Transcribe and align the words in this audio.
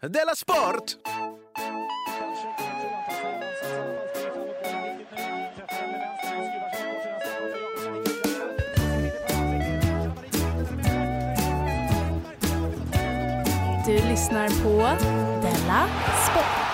Della 0.00 0.34
Sport! 0.34 0.96
Du 13.86 13.92
lyssnar 13.92 14.62
på 14.62 14.78
Della 15.42 15.88
Sport. 16.30 16.66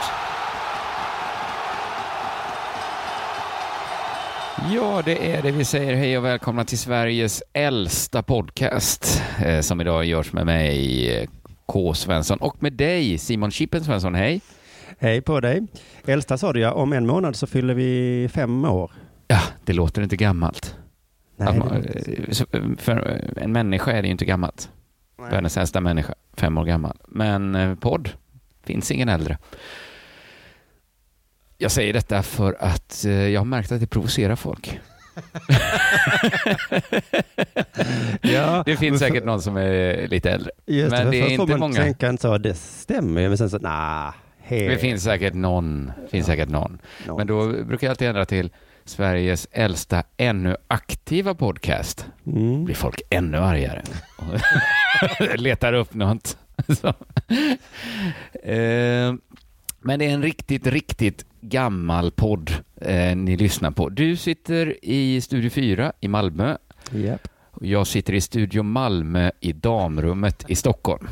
Ja, 4.74 5.02
det 5.04 5.32
är 5.32 5.42
det 5.42 5.50
vi 5.50 5.64
säger. 5.64 5.94
Hej 5.94 6.18
och 6.18 6.24
välkomna 6.24 6.64
till 6.64 6.78
Sveriges 6.78 7.42
äldsta 7.52 8.22
podcast 8.22 9.22
eh, 9.44 9.60
som 9.60 9.80
idag 9.80 10.04
görs 10.04 10.32
med 10.32 10.46
mig, 10.46 11.28
K. 11.66 11.94
Svensson, 11.94 12.38
och 12.38 12.62
med 12.62 12.72
dig, 12.72 13.18
Simon 13.18 13.50
Chippen 13.50 13.84
Svensson. 13.84 14.14
Hej! 14.14 14.40
Hej 14.98 15.20
på 15.22 15.40
dig. 15.40 15.66
Äldsta 16.06 16.38
sa 16.38 16.52
du 16.52 16.60
ja, 16.60 16.72
om 16.72 16.92
en 16.92 17.06
månad 17.06 17.36
så 17.36 17.46
fyller 17.46 17.74
vi 17.74 18.28
fem 18.32 18.64
år. 18.64 18.92
Ja, 19.28 19.40
det 19.64 19.72
låter 19.72 20.02
inte 20.02 20.16
gammalt. 20.16 20.76
Nej, 21.36 21.58
man- 21.58 21.84
eh, 21.84 22.02
eh, 22.52 22.60
för 22.78 23.22
en 23.36 23.52
människa 23.52 23.92
är 23.92 24.02
det 24.02 24.08
ju 24.08 24.12
inte 24.12 24.24
gammalt. 24.24 24.70
Världens 25.30 25.56
äldsta 25.56 25.80
människa, 25.80 26.14
fem 26.36 26.58
år 26.58 26.64
gammal. 26.64 26.96
Men 27.08 27.54
eh, 27.54 27.74
podd, 27.74 28.10
finns 28.64 28.90
ingen 28.90 29.08
äldre. 29.08 29.38
Jag 31.58 31.70
säger 31.70 31.92
detta 31.92 32.22
för 32.22 32.56
att 32.60 33.04
eh, 33.04 33.12
jag 33.12 33.40
har 33.40 33.44
märkt 33.44 33.72
att 33.72 33.80
det 33.80 33.86
provocerar 33.86 34.36
folk. 34.36 34.80
ja, 38.22 38.62
Det 38.66 38.76
finns 38.76 39.00
säkert 39.00 39.24
någon 39.24 39.42
som 39.42 39.56
är 39.56 40.08
lite 40.08 40.30
äldre. 40.30 40.50
Just 40.66 40.90
men 40.90 41.04
det, 41.04 41.10
det 41.10 41.20
är 41.20 41.30
inte 41.40 41.56
många. 41.56 41.74
tänka 41.74 42.08
en 42.08 42.18
så, 42.18 42.38
det 42.38 42.54
stämmer 42.54 43.20
ju, 43.20 43.28
men 43.28 43.38
sen 43.38 43.50
så, 43.50 43.58
nah, 43.58 44.14
hej. 44.42 44.68
Det 44.68 44.78
finns 44.78 45.02
säkert 45.04 45.34
någon. 45.34 45.92
Finns 46.10 46.26
säkert 46.26 46.48
någon. 46.48 46.78
någon. 47.06 47.16
Men 47.16 47.26
då 47.26 47.46
brukar 47.64 47.86
jag 47.86 47.90
alltid 47.90 48.08
ändra 48.08 48.24
till 48.24 48.50
Sveriges 48.84 49.48
äldsta 49.52 50.02
ännu 50.16 50.56
aktiva 50.68 51.34
podcast. 51.34 52.06
Mm. 52.26 52.64
blir 52.64 52.74
folk 52.74 53.00
ännu 53.10 53.38
argare. 53.38 53.82
Letar 55.36 55.72
upp 55.72 55.94
något. 55.94 56.36
Eh, 58.44 59.14
Men 59.80 59.98
det 59.98 60.04
är 60.04 60.14
en 60.14 60.22
riktigt, 60.22 60.66
riktigt 60.66 61.24
gammal 61.40 62.10
podd 62.10 62.52
eh, 62.82 63.16
ni 63.16 63.36
lyssnar 63.36 63.70
på. 63.70 63.88
Du 63.88 64.16
sitter 64.16 64.84
i 64.84 65.20
Studio 65.20 65.50
4 65.50 65.92
i 66.00 66.08
Malmö. 66.08 66.56
Och 67.50 67.66
Jag 67.66 67.86
sitter 67.86 68.12
i 68.14 68.20
Studio 68.20 68.62
Malmö 68.62 69.30
i 69.40 69.52
damrummet 69.52 70.44
i 70.48 70.54
Stockholm. 70.54 71.08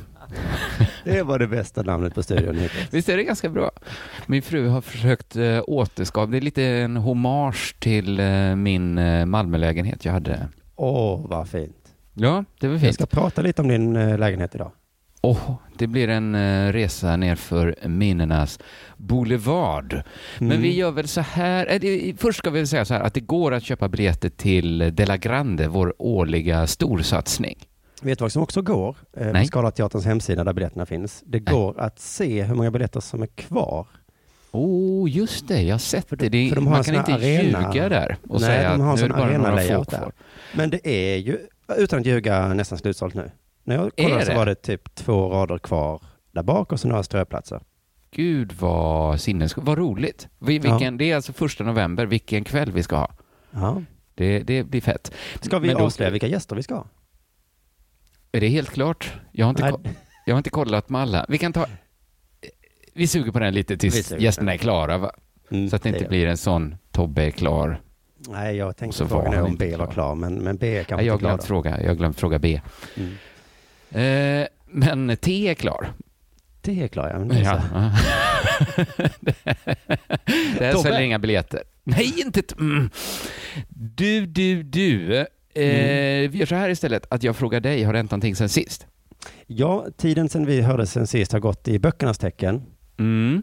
Det 1.04 1.22
var 1.22 1.38
det 1.38 1.46
bästa 1.46 1.82
namnet 1.82 2.14
på 2.14 2.22
studion 2.22 2.54
hittills. 2.58 2.88
Visst 2.94 3.08
är 3.08 3.16
det 3.16 3.24
ganska 3.24 3.48
bra? 3.48 3.70
Min 4.26 4.42
fru 4.42 4.68
har 4.68 4.80
försökt 4.80 5.36
eh, 5.36 5.60
återskapa, 5.66 6.26
det 6.26 6.36
är 6.36 6.40
lite 6.40 6.64
en 6.64 6.96
hommage 6.96 7.76
till 7.78 8.20
eh, 8.20 8.56
min 8.56 8.98
eh, 8.98 9.26
Malmölägenhet 9.26 10.04
jag 10.04 10.12
hade. 10.12 10.48
Åh, 10.76 11.26
vad 11.28 11.48
fint. 11.48 11.76
Ja, 12.14 12.44
det 12.60 12.66
var 12.66 12.74
Jag 12.74 12.80
fint. 12.80 12.94
ska 12.94 13.06
prata 13.06 13.42
lite 13.42 13.62
om 13.62 13.68
din 13.68 14.16
lägenhet 14.16 14.54
idag. 14.54 14.70
Åh, 15.22 15.54
det 15.78 15.86
blir 15.86 16.08
en 16.08 16.34
eh, 16.34 16.72
resa 16.72 17.16
nerför 17.16 17.74
minnenas 17.88 18.58
boulevard. 18.96 20.02
Men 20.38 20.50
Mm. 20.50 20.62
vi 20.62 20.74
gör 20.76 20.90
väl 20.90 21.08
så 21.08 21.20
här, 21.20 21.84
eh, 21.84 22.14
först 22.16 22.38
ska 22.38 22.50
vi 22.50 22.66
säga 22.66 22.84
så 22.84 22.94
här 22.94 23.00
att 23.00 23.14
det 23.14 23.20
går 23.20 23.54
att 23.54 23.62
köpa 23.62 23.88
biljetter 23.88 24.28
till 24.28 24.78
Della 24.94 25.16
Grande, 25.16 25.68
vår 25.68 25.94
årliga 25.98 26.66
storsatsning. 26.66 27.58
Vet 28.02 28.18
du 28.18 28.22
vad 28.24 28.32
som 28.32 28.42
också 28.42 28.62
går? 28.62 28.96
Eh, 29.16 29.26
Nej. 29.32 29.42
på 29.42 29.46
Scalateaterns 29.46 30.04
hemsida 30.06 30.44
där 30.44 30.52
biljetterna 30.52 30.86
finns. 30.86 31.22
Det 31.26 31.38
går 31.38 31.80
att 31.80 31.98
se 31.98 32.42
hur 32.42 32.54
många 32.54 32.70
biljetter 32.70 33.00
som 33.00 33.22
är 33.22 33.26
kvar. 33.26 33.86
Oh, 34.52 35.10
just 35.10 35.48
det, 35.48 35.62
jag 35.62 35.74
har 35.74 35.78
sett 35.78 36.06
det. 36.10 36.28
det 36.28 36.48
har 36.54 36.60
man 36.60 36.84
kan 36.84 36.94
inte 36.94 37.14
arena. 37.14 37.72
ljuga 37.74 37.88
där 37.88 38.16
och 38.28 38.40
Nej, 38.40 38.48
säga 38.50 38.70
de 38.70 38.80
har 38.80 38.88
en 38.98 39.10
att 39.12 39.18
nu 39.18 39.22
är 39.24 39.32
det 39.32 39.38
bara 39.38 39.50
några 39.50 39.62
få 39.78 39.84
kvar. 39.84 40.12
Men 40.54 40.70
det 40.70 40.88
är 40.88 41.16
ju, 41.16 41.38
utan 41.76 41.98
att 42.00 42.06
ljuga, 42.06 42.54
nästan 42.54 42.78
slutsålt 42.78 43.14
nu. 43.14 43.30
När 43.70 43.76
jag 43.76 43.96
kollade 43.96 44.26
så 44.26 44.34
var 44.34 44.46
det 44.46 44.54
typ 44.54 44.94
två 44.94 45.28
rader 45.30 45.58
kvar 45.58 46.02
där 46.32 46.42
bak 46.42 46.72
och 46.72 46.80
så 46.80 46.88
några 46.88 47.02
ströplatser. 47.02 47.60
Gud 48.10 48.52
vad 48.52 49.20
sinnessjukt, 49.20 49.66
vad 49.66 49.78
roligt. 49.78 50.28
Vi, 50.38 50.56
Ja. 50.56 50.62
vilken, 50.62 50.96
Det 50.96 51.10
är 51.10 51.16
alltså 51.16 51.32
första 51.32 51.64
november, 51.64 52.06
vilken 52.06 52.44
kväll 52.44 52.72
vi 52.72 52.82
ska 52.82 52.96
ha. 52.96 53.10
Ja. 53.50 53.82
Det, 54.14 54.38
det 54.42 54.62
blir 54.64 54.80
fett. 54.80 55.12
Ska 55.40 55.58
vi 55.58 55.74
avslöja 55.74 56.10
vilka 56.10 56.26
gäster 56.26 56.56
vi 56.56 56.62
ska 56.62 56.74
ha? 56.74 56.86
Är 58.32 58.40
det 58.40 58.48
helt 58.48 58.70
klart? 58.70 59.12
Jag 59.32 59.46
har 59.46 59.50
inte, 59.50 59.70
ko- 59.70 59.80
jag 60.26 60.34
har 60.34 60.38
inte 60.38 60.50
kollat 60.50 60.88
med 60.88 61.00
alla. 61.00 61.26
Vi 61.28 61.38
kan 61.38 61.52
ta... 61.52 61.66
Vi 62.94 63.06
suger 63.06 63.32
på 63.32 63.38
den 63.38 63.54
lite 63.54 63.76
tills 63.76 64.12
gästerna 64.18 64.52
är 64.54 64.58
klara, 64.58 64.98
va? 64.98 65.10
Mm, 65.50 65.70
Så 65.70 65.76
att 65.76 65.82
det 65.82 65.88
inte 65.88 66.04
blir 66.08 66.26
en 66.26 66.36
sån 66.36 66.76
Tobbe 66.92 67.22
är 67.24 67.30
klar. 67.30 67.80
Nej, 68.28 68.56
jag 68.56 68.76
tänkte 68.76 69.04
han 69.04 69.44
om 69.44 69.56
B 69.56 69.76
var 69.76 69.86
klar. 69.86 70.14
men, 70.14 70.34
men 70.34 70.56
B 70.56 70.68
är 70.78 70.84
kanske 70.84 70.96
Nej, 70.96 71.06
jag 71.06 71.12
har 71.12 71.16
inte 71.16 71.22
klar. 71.22 71.30
glömt 71.30 71.44
fråga, 71.44 71.80
jag 71.80 71.88
har 71.88 71.94
glömt 71.94 72.18
fråga 72.20 72.38
B. 72.38 72.60
Mm. 72.96 73.14
Eh, 73.90 74.46
men 74.66 75.16
T 75.16 75.48
är 75.48 75.54
klar. 75.54 75.92
Det 76.60 76.82
är 76.82 76.88
klar, 76.88 77.08
ja. 77.12 77.18
Men 77.18 77.28
det 77.28 77.34
är 77.36 77.42
Ja. 77.44 77.60
det 80.58 80.64
här 80.64 80.72
Tobbe. 80.72 80.82
säljer 80.82 81.00
inga 81.00 81.18
biljetter. 81.18 81.62
Nej, 81.84 82.14
inte... 82.26 82.42
T- 82.42 82.54
mm. 82.60 82.90
Du, 83.68 84.26
du, 84.26 84.62
du. 84.62 85.16
Eh, 85.16 85.26
Mm. 85.54 86.30
Vi 86.30 86.38
gör 86.38 86.46
så 86.46 86.54
här 86.54 86.68
istället, 86.70 87.06
att 87.10 87.22
jag 87.22 87.36
frågar 87.36 87.60
dig, 87.60 87.82
har 87.82 87.92
det 87.92 87.98
hänt 87.98 88.10
någonting 88.10 88.36
sen 88.36 88.48
sist? 88.48 88.86
ja, 89.46 89.86
tiden 89.96 90.28
sedan 90.28 90.46
vi 90.46 90.60
hördes 90.60 90.92
sen 90.92 91.06
sist 91.06 91.32
har 91.32 91.40
gått 91.40 91.68
i 91.68 91.78
böckernas 91.78 92.18
tecken. 92.18 92.62
Mm. 92.98 93.42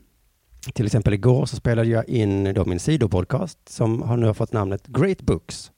Till 0.74 0.86
exempel 0.86 1.13
igår 1.13 1.46
så 1.46 1.56
spelade 1.56 1.90
jag 1.90 2.09
in 2.09 2.53
då 2.53 2.66
min 2.66 2.80
sidopodcast 2.80 3.69
som 3.69 4.02
har 4.02 4.18
nu 4.18 4.34
fått 4.34 4.53
namnet 4.53 4.88
Great 4.88 5.22
Books. 5.22 5.72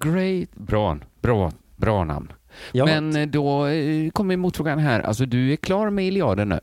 Great, 0.00 0.54
bra, 0.54 0.98
bra, 1.22 1.52
bra 1.76 2.04
namn. 2.04 2.32
Ja, 2.72 2.84
Men 2.84 3.16
eh, 3.16 3.26
då 3.26 3.66
eh, 3.66 4.10
kommer 4.10 4.36
motfrågan 4.36 4.78
här, 4.78 5.00
alltså 5.00 5.26
du 5.26 5.52
är 5.52 5.56
klar 5.56 5.90
med 5.90 6.06
Iliaden 6.06 6.48
nu? 6.48 6.60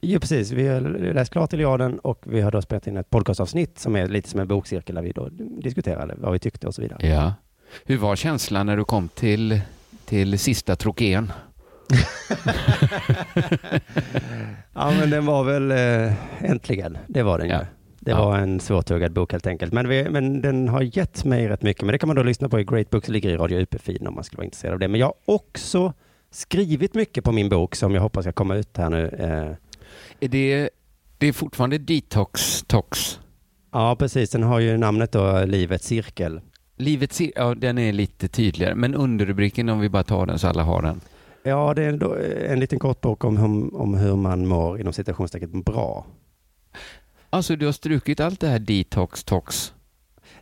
ja, 0.00 0.18
precis. 0.18 0.50
Vi 0.50 0.68
har 0.68 0.80
läst 1.14 1.32
klart 1.32 1.52
Iliaden 1.52 1.98
och 1.98 2.22
vi 2.26 2.40
har 2.40 2.50
då 2.50 2.62
spelat 2.62 2.86
in 2.86 2.96
ett 2.96 3.10
podcastavsnitt 3.10 3.78
som 3.78 3.96
är 3.96 4.08
lite 4.08 4.28
som 4.28 4.40
en 4.40 4.48
bokcirkel 4.48 4.94
där 4.94 5.02
vi 5.02 5.12
då 5.12 5.28
diskuterade 5.62 6.14
vad 6.18 6.32
vi 6.32 6.38
tyckte 6.38 6.66
och 6.66 6.74
så 6.74 6.82
vidare. 6.82 7.06
Ja. 7.08 7.34
Hur 7.84 7.96
var 7.96 8.16
känslan 8.16 8.66
när 8.66 8.76
du 8.76 8.84
kom 8.84 9.08
till, 9.08 9.60
till 10.04 10.38
sista 10.38 10.76
trokén? 10.76 11.32
Ja, 14.74 14.90
men 14.90 15.10
den 15.10 15.26
var 15.26 15.44
väl 15.44 15.70
eh, 15.70 16.12
äntligen. 16.50 16.98
Det 17.06 17.22
var 17.22 17.38
den 17.38 17.48
ju. 17.48 17.52
Ja. 17.52 17.60
Det 18.04 18.10
Ja. 18.10 18.24
var 18.24 18.38
en 18.38 18.60
svårtuggad 18.60 19.12
bok 19.12 19.32
helt 19.32 19.46
enkelt. 19.46 19.72
Men, 19.72 19.88
vi, 19.88 20.10
men 20.10 20.40
den 20.40 20.68
har 20.68 20.82
gett 20.96 21.24
mig 21.24 21.48
rätt 21.48 21.62
mycket. 21.62 21.82
Men 21.82 21.92
det 21.92 21.98
kan 21.98 22.06
man 22.06 22.16
då 22.16 22.22
lyssna 22.22 22.48
på 22.48 22.60
i 22.60 22.64
Great 22.64 22.90
Books, 22.90 23.08
ligger 23.08 23.30
i 23.30 23.36
Radio 23.36 23.58
UP-feeden 23.60 24.06
om 24.08 24.14
man 24.14 24.24
skulle 24.24 24.36
vara 24.38 24.44
intresserad 24.44 24.72
av 24.72 24.78
det. 24.78 24.88
Men 24.88 25.00
jag 25.00 25.06
har 25.06 25.14
också 25.24 25.92
skrivit 26.30 26.94
mycket 26.94 27.24
på 27.24 27.32
min 27.32 27.48
bok 27.48 27.74
som 27.74 27.94
jag 27.94 28.02
hoppas 28.02 28.24
ska 28.24 28.32
komma 28.32 28.54
ut 28.56 28.76
här 28.76 28.90
nu. 28.90 29.08
Eh, 29.18 29.56
Är 30.20 30.28
det, 30.28 30.70
det 31.18 31.26
är 31.26 31.32
fortfarande 31.32 31.78
detox, 31.78 32.62
tox? 32.66 33.20
ja, 33.72 33.96
precis. 33.98 34.30
Den 34.30 34.42
har 34.42 34.60
ju 34.60 34.76
namnet 34.76 35.12
då 35.12 35.44
Livets 35.44 35.86
cirkel. 35.86 36.40
Livets 36.76 37.20
cir- 37.20 37.32
ja 37.36 37.54
den 37.54 37.78
är 37.78 37.92
lite 37.92 38.28
tydligare, 38.28 38.74
men 38.74 38.94
underrubriken 38.94 39.68
om 39.68 39.80
vi 39.80 39.88
bara 39.88 40.02
tar 40.02 40.26
den 40.26 40.38
så 40.38 40.48
alla 40.48 40.62
har 40.62 40.82
den. 40.82 41.00
Ja, 41.42 41.74
det 41.74 41.82
är 41.84 42.44
en 42.52 42.60
liten 42.60 42.78
kort 42.78 43.00
bok 43.00 43.24
om, 43.24 43.36
om, 43.44 43.74
om 43.74 43.94
hur 43.94 44.16
man 44.16 44.46
mår 44.46 44.80
inom 44.80 44.92
citationstecken 44.92 45.62
bra. 45.62 46.06
Alltså 47.34 47.56
du 47.56 47.66
har 47.66 47.72
strukit 47.72 48.20
allt 48.20 48.40
det 48.40 48.48
här 48.48 48.58
detox, 48.58 49.24
tox? 49.24 49.74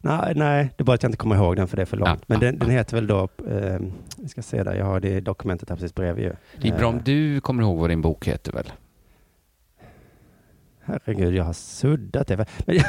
Nej, 0.01 0.33
nej, 0.37 0.71
det 0.77 0.83
är 0.83 0.85
bara 0.85 0.95
att 0.95 1.03
jag 1.03 1.09
inte 1.09 1.17
kommer 1.19 1.37
ihåg 1.37 1.57
den 1.57 1.69
för 1.69 1.77
det 1.77 1.83
är 1.83 1.87
för 1.87 1.97
långt. 1.97 2.09
Ja, 2.09 2.25
Men 2.27 2.41
ja, 2.41 2.47
den, 2.47 2.59
den 2.59 2.71
heter 2.71 2.97
väl 2.97 3.07
då, 3.07 3.29
eh, 3.49 3.81
ska 4.29 4.43
se 4.43 4.63
där, 4.63 4.75
jag 4.75 4.85
har 4.85 5.01
det 5.01 5.21
dokumentet 5.21 5.69
här 5.69 5.77
precis 5.77 5.95
bredvid 5.95 6.25
ju. 6.25 6.33
Det 6.63 6.69
är 6.69 6.79
bra 6.79 6.89
om 6.89 6.97
Eh, 6.97 7.03
du 7.03 7.41
kommer 7.41 7.63
ihåg 7.63 7.79
vad 7.79 7.91
din 7.91 8.03
bok 8.03 8.29
heter 8.29 8.53
väl? 8.53 8.73
Herregud, 10.91 11.35
jag 11.35 11.45
har 11.45 11.53
suddat 11.53 12.27
det. 12.29 12.37
Men, 12.37 12.47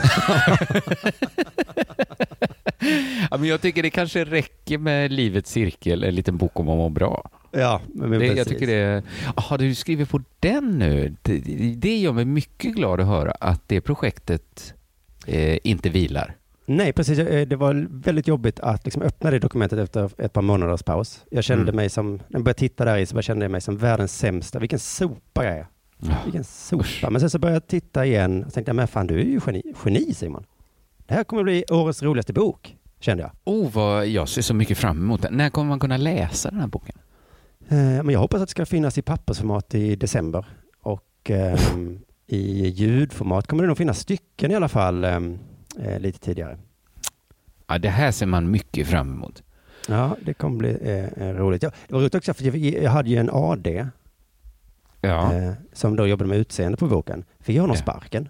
Ja, 3.32 3.38
men 3.38 3.44
jag 3.50 3.62
tycker 3.62 3.84
det 3.84 3.90
kanske 3.90 4.26
räcker 4.26 4.78
med 4.78 5.12
Livets 5.12 5.52
cirkel, 5.52 6.04
en 6.04 6.16
liten 6.16 6.38
bok 6.38 6.60
om 6.60 6.70
att 6.70 6.78
må 6.78 6.90
bra. 6.90 7.30
ja, 7.52 7.82
men, 7.94 8.12
Det, 8.12 8.26
jag 8.26 8.36
precis. 8.36 8.54
tycker 8.54 8.68
det... 8.68 9.04
Jaha, 9.36 9.58
du 9.58 9.76
skriver 9.76 10.06
på 10.06 10.22
den 10.40 10.80
nu. 10.80 11.16
Det, 11.22 11.38
det 11.78 11.98
gör 11.98 12.12
mig 12.14 12.26
mycket 12.26 12.74
glad 12.76 13.02
att 13.02 13.08
höra 13.08 13.32
att 13.32 13.68
det 13.68 13.82
projektet 13.82 14.74
eh, 15.28 15.58
inte 15.64 15.90
vilar. 15.90 16.36
Nej, 16.66 16.94
precis. 16.94 17.20
Eh, 17.20 17.48
Det 17.48 17.56
var 17.56 17.88
väldigt 17.90 18.28
jobbigt 18.28 18.60
att 18.60 18.86
liksom 18.86 19.02
öppna 19.04 19.32
det 19.32 19.40
dokumentet 19.40 19.80
efter 19.80 20.12
ett 20.22 20.34
par 20.34 20.42
månaders 20.42 20.84
paus. 20.84 21.24
Jag 21.32 21.44
kände 21.44 21.64
Mm. 21.64 21.76
mig 21.76 21.90
som, 21.90 22.12
när 22.16 22.20
jag 22.30 22.44
började 22.44 22.60
titta 22.60 22.86
där 22.86 22.98
i 22.98 23.06
så 23.06 23.22
kände 23.22 23.46
jag 23.46 23.52
mig 23.52 23.62
som 23.62 23.78
världens 23.78 24.18
sämsta. 24.18 24.60
Vilken 24.60 24.80
sopa 24.80 25.46
jag 25.46 25.54
är. 25.58 25.68
Ja. 26.02 26.16
Vilken 26.24 26.44
sopa. 26.44 27.10
Men 27.10 27.20
sen 27.22 27.30
så 27.30 27.40
började 27.40 27.56
jag 27.56 27.68
titta 27.68 28.06
igen 28.06 28.44
och 28.44 28.54
tänkte, 28.54 28.70
jag, 28.70 28.76
men 28.76 28.88
fan 28.88 29.08
du 29.08 29.20
är 29.20 29.24
ju 29.24 29.40
geni, 29.48 29.64
geni 29.86 30.14
Simon. 30.14 30.46
Det 31.06 31.14
här 31.14 31.24
kommer 31.24 31.44
bli 31.44 31.64
årets 31.72 32.04
roligaste 32.04 32.34
bok, 32.34 32.78
kände 33.00 33.24
jag. 33.24 33.32
Oh, 33.44 33.72
vad 33.72 34.08
jag 34.08 34.30
ser 34.30 34.42
så 34.42 34.54
mycket 34.54 34.78
fram 34.78 34.98
emot 34.98 35.22
den. 35.22 35.34
När 35.34 35.50
kommer 35.50 35.70
man 35.70 35.80
kunna 35.80 35.98
läsa 35.98 36.50
den 36.50 36.60
här 36.60 36.68
boken? 36.68 36.96
Eh, 37.70 37.78
Men 37.78 38.10
jag 38.10 38.20
hoppas 38.20 38.42
att 38.42 38.48
det 38.48 38.52
ska 38.52 38.66
finnas 38.66 38.98
i 38.98 39.02
pappersformat 39.02 39.76
i 39.76 39.96
december. 39.96 40.46
Och 40.82 41.08
ehm, 41.24 42.00
i 42.28 42.68
ljudformat 42.68 43.48
kommer 43.48 43.64
det 43.64 43.68
nog 43.68 43.78
finnas 43.78 44.00
stycken 44.00 44.52
i 44.52 44.56
alla 44.56 44.70
fall 44.70 45.04
ehm, 45.04 45.40
eh, 45.80 46.00
lite 46.00 46.20
tidigare. 46.20 46.58
Ja, 47.68 47.78
det 47.78 47.90
här 47.90 48.12
ser 48.12 48.26
man 48.26 48.52
mycket 48.52 48.88
fram 48.88 49.14
emot. 49.14 49.44
Ja, 49.88 50.16
det 50.26 50.34
kommer 50.34 50.58
bli 50.58 50.78
eh, 50.82 51.28
eh, 51.28 51.34
roligt. 51.36 51.64
Ja, 51.64 51.72
det 51.88 51.94
var 51.94 52.02
roligt 52.02 52.16
också 52.16 52.34
för 52.34 52.44
jag, 52.44 52.56
jag 52.58 52.92
hade 52.92 53.10
ju 53.10 53.18
en 53.18 53.30
AD 53.34 53.88
Ja. 55.02 55.34
eh, 55.34 55.54
som 55.74 55.96
då 55.96 56.08
jobbade 56.08 56.30
med 56.30 56.38
utseende 56.38 56.78
på 56.78 56.88
boken. 56.88 57.24
Fick 57.40 57.56
jag 57.56 57.64
honom 57.64 57.76
Ja. 57.76 57.82
sparken? 57.82 58.30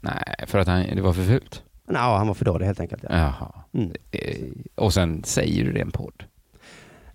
Nej, 0.00 0.34
för 0.46 0.58
att 0.58 0.66
han, 0.68 0.86
det 0.96 1.02
var 1.02 1.12
för 1.12 1.22
fult. 1.24 1.62
Nej, 1.84 2.00
han 2.02 2.26
var 2.26 2.34
för 2.34 2.44
dålig 2.44 2.66
helt 2.66 2.80
enkelt. 2.80 3.02
Ja. 3.08 3.16
Jaha. 3.18 3.52
Mm. 3.72 3.92
Eh, 4.10 4.46
Och 4.74 4.94
sen 4.94 5.24
säger 5.24 5.64
du 5.64 5.72
det 5.72 5.78
i 5.78 5.82
en 5.82 5.90
podd. 5.90 6.24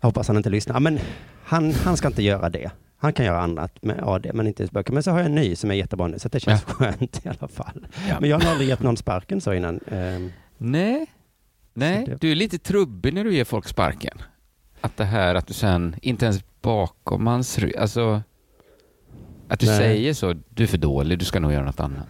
Jag 0.02 0.08
hoppas 0.08 0.28
han 0.28 0.38
inte 0.38 0.50
lyssnar. 0.50 0.76
Ja, 0.76 0.80
men 0.80 1.00
han, 1.44 1.74
han 1.74 1.98
ska 1.98 2.08
inte 2.08 2.24
göra 2.24 2.50
det. 2.50 2.72
Han 2.98 3.14
kan 3.14 3.26
göra 3.26 3.42
annat 3.42 3.84
med 3.84 4.00
AD, 4.04 4.32
men 4.34 4.48
inte 4.48 4.68
böcker. 4.72 4.94
Men 4.94 5.04
så 5.04 5.12
har 5.12 5.18
jag 5.20 5.26
en 5.26 5.36
ny 5.36 5.56
som 5.56 5.72
är 5.72 5.76
jättebra 5.76 6.08
nu, 6.08 6.20
så 6.20 6.28
det 6.30 6.40
känns 6.40 6.64
skönt 6.64 7.26
i 7.26 7.30
alla 7.30 7.48
fall. 7.48 7.88
Ja. 8.10 8.18
Men 8.20 8.30
jag 8.30 8.40
har 8.40 8.52
aldrig 8.52 8.70
gett 8.70 8.82
någon 8.84 8.98
sparken 8.98 9.42
så 9.42 9.54
innan. 9.54 9.80
Ehm, 9.92 10.32
Nej. 10.58 11.06
Nej, 11.74 12.06
det- 12.06 12.22
du 12.22 12.32
är 12.32 12.36
lite 12.36 12.58
trubbig 12.58 13.14
när 13.14 13.24
du 13.24 13.34
ger 13.36 13.44
folk 13.44 13.68
sparken. 13.68 14.18
Att 14.82 14.98
det 14.98 15.04
här 15.06 15.36
att 15.36 15.48
du 15.48 15.54
sen, 15.54 15.96
inte 16.02 16.26
ens 16.26 16.44
bakom 16.62 17.28
hans 17.28 17.60
rygg, 17.60 17.78
alltså 17.78 18.22
att 19.48 19.60
du 19.60 19.66
Nej. 19.66 19.78
säger 19.78 20.14
så, 20.14 20.36
du 20.50 20.64
är 20.64 20.68
för 20.68 20.78
dålig, 20.78 21.20
du 21.20 21.26
ska 21.26 21.40
nog 21.40 21.52
göra 21.54 21.66
något 21.66 21.80
annat. 21.80 22.08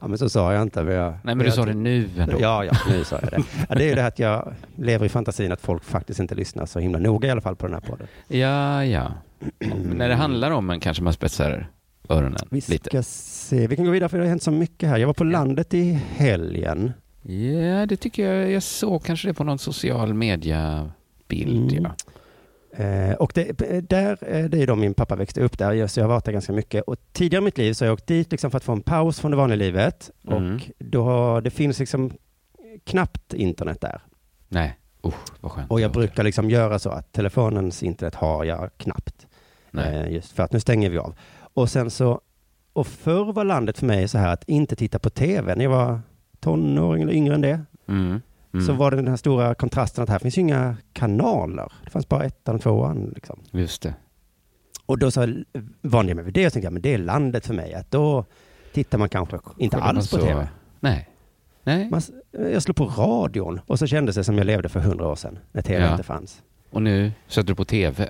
Ja, 0.00 0.08
men 0.08 0.18
så 0.18 0.28
sa 0.28 0.52
jag 0.52 0.62
inte. 0.62 0.82
Men 0.82 0.94
jag, 0.94 1.12
Nej, 1.22 1.34
men 1.34 1.46
du 1.46 1.52
sa 1.52 1.64
det 1.64 1.74
nu 1.74 2.08
ändå. 2.18 2.36
Ja, 2.40 2.64
ja, 2.64 2.72
nu 2.90 3.04
sa 3.04 3.18
jag 3.22 3.30
det. 3.30 3.42
Ja, 3.68 3.74
det 3.74 3.84
är 3.84 3.88
ju 3.88 3.94
det 3.94 4.00
här 4.00 4.08
att 4.08 4.18
jag 4.18 4.54
lever 4.76 5.06
i 5.06 5.08
fantasin 5.08 5.52
att 5.52 5.60
folk 5.60 5.84
faktiskt 5.84 6.20
inte 6.20 6.34
lyssnar 6.34 6.66
så 6.66 6.78
himla 6.78 6.98
noga 6.98 7.28
i 7.28 7.30
alla 7.30 7.40
fall 7.40 7.56
på 7.56 7.66
den 7.66 7.74
här 7.74 7.80
podden. 7.80 8.06
Ja, 8.28 8.84
ja. 8.84 9.12
Men 9.58 9.96
när 9.98 10.08
det 10.08 10.14
handlar 10.14 10.50
om 10.50 10.70
en 10.70 10.80
kanske 10.80 11.02
man 11.02 11.12
spetsar 11.12 11.66
öronen 12.08 12.40
Vi 12.50 12.62
lite. 12.68 12.90
ska 12.90 13.02
se, 13.02 13.66
vi 13.66 13.76
kan 13.76 13.84
gå 13.84 13.90
vidare 13.90 14.08
för 14.08 14.18
det 14.18 14.24
har 14.24 14.28
hänt 14.28 14.42
så 14.42 14.50
mycket 14.50 14.88
här. 14.88 14.98
Jag 14.98 15.06
var 15.06 15.14
på 15.14 15.24
landet 15.24 15.74
i 15.74 15.92
helgen. 16.16 16.92
Ja, 17.22 17.86
det 17.86 17.96
tycker 17.96 18.32
jag. 18.32 18.50
Jag 18.50 18.62
såg 18.62 19.04
kanske 19.04 19.28
det 19.28 19.34
på 19.34 19.44
någon 19.44 19.58
social 19.58 20.14
media-bild. 20.14 21.72
Mm. 21.72 21.84
Ja. 21.84 21.90
Eh, 22.78 23.14
och 23.14 23.32
det, 23.34 23.52
där, 23.90 24.18
eh, 24.20 24.44
det 24.44 24.62
är 24.62 24.66
då 24.66 24.76
min 24.76 24.94
pappa 24.94 25.16
växte 25.16 25.40
upp 25.40 25.58
där, 25.58 25.86
så 25.86 26.00
jag 26.00 26.04
har 26.04 26.08
varit 26.08 26.24
där 26.24 26.32
ganska 26.32 26.52
mycket. 26.52 26.84
Och 26.84 26.96
tidigare 27.12 27.42
i 27.42 27.44
mitt 27.44 27.58
liv 27.58 27.72
så 27.72 27.84
har 27.84 27.86
jag 27.86 27.94
åkt 27.94 28.06
dit 28.06 28.30
liksom 28.30 28.50
för 28.50 28.56
att 28.56 28.64
få 28.64 28.72
en 28.72 28.80
paus 28.80 29.20
från 29.20 29.30
det 29.30 29.36
vanliga 29.36 29.56
livet. 29.56 30.10
Mm. 30.28 30.54
Och 30.54 30.60
då, 30.78 31.40
det 31.40 31.50
finns 31.50 31.78
liksom 31.78 32.12
knappt 32.84 33.34
internet 33.34 33.80
där. 33.80 34.00
Nej, 34.48 34.78
usch 35.06 35.14
vad 35.40 35.52
skönt. 35.52 35.70
Och 35.70 35.80
jag 35.80 35.92
brukar 35.92 36.22
liksom 36.22 36.50
göra 36.50 36.78
så 36.78 36.90
att 36.90 37.12
telefonens 37.12 37.82
internet 37.82 38.14
har 38.14 38.44
jag 38.44 38.70
knappt. 38.76 39.26
Nej. 39.70 39.96
Eh, 39.96 40.12
just 40.12 40.32
för 40.32 40.42
att 40.42 40.52
nu 40.52 40.60
stänger 40.60 40.90
vi 40.90 40.98
av. 40.98 41.14
Och 41.54 41.70
sen 41.70 41.90
så, 41.90 42.20
och 42.72 42.86
förr 42.86 43.32
var 43.32 43.44
landet 43.44 43.78
för 43.78 43.86
mig 43.86 44.08
så 44.08 44.18
här 44.18 44.32
att 44.32 44.48
inte 44.48 44.76
titta 44.76 44.98
på 44.98 45.10
tv 45.10 45.54
när 45.54 45.64
jag 45.64 45.70
var 45.70 46.00
tonåring 46.40 47.02
eller 47.02 47.12
yngre 47.12 47.34
än 47.34 47.40
det. 47.40 47.60
Mm. 47.88 48.20
Mm. 48.54 48.66
Så 48.66 48.72
var 48.72 48.90
det 48.90 48.96
den 48.96 49.08
här 49.08 49.16
stora 49.16 49.54
kontrasten 49.54 50.02
att 50.04 50.10
här 50.10 50.18
finns 50.18 50.38
ju 50.38 50.40
inga 50.42 50.76
kanaler. 50.92 51.72
Det 51.84 51.90
fanns 51.90 52.08
bara 52.08 52.24
ettan 52.24 52.54
och 52.54 52.60
tvåan 52.62 53.12
liksom. 53.14 53.40
Just 53.50 53.82
det. 53.82 53.94
Och 54.86 54.98
då 54.98 55.10
så 55.10 55.34
vande 55.82 56.10
jag 56.10 56.16
mig 56.16 56.24
vid 56.24 56.34
det 56.34 56.46
och 56.46 56.52
tänkte 56.52 56.70
men 56.70 56.82
det 56.82 56.94
är 56.94 56.98
landet 56.98 57.46
för 57.46 57.54
mig. 57.54 57.74
Att 57.74 57.90
då 57.90 58.24
tittar 58.72 58.98
man 58.98 59.08
kanske 59.08 59.38
inte 59.58 59.76
Kollar 59.76 59.88
alls 59.88 60.10
på 60.10 60.16
så- 60.18 60.24
tv. 60.26 60.48
Nej. 60.80 61.08
Nej. 61.64 61.90
Man, 61.90 62.00
jag 62.52 62.62
slog 62.62 62.76
på 62.76 62.84
radion 62.86 63.60
och 63.66 63.78
så 63.78 63.86
kändes 63.86 64.16
det 64.16 64.24
som 64.24 64.38
jag 64.38 64.46
levde 64.46 64.68
för 64.68 64.80
hundra 64.80 65.08
år 65.08 65.16
sedan, 65.16 65.38
när 65.52 65.62
tv 65.62 65.84
Ja. 65.84 65.90
inte 65.90 66.02
fanns. 66.02 66.42
Och 66.70 66.82
nu 66.82 67.12
sätter 67.26 67.48
du 67.48 67.54
på 67.54 67.64
tv. 67.64 68.08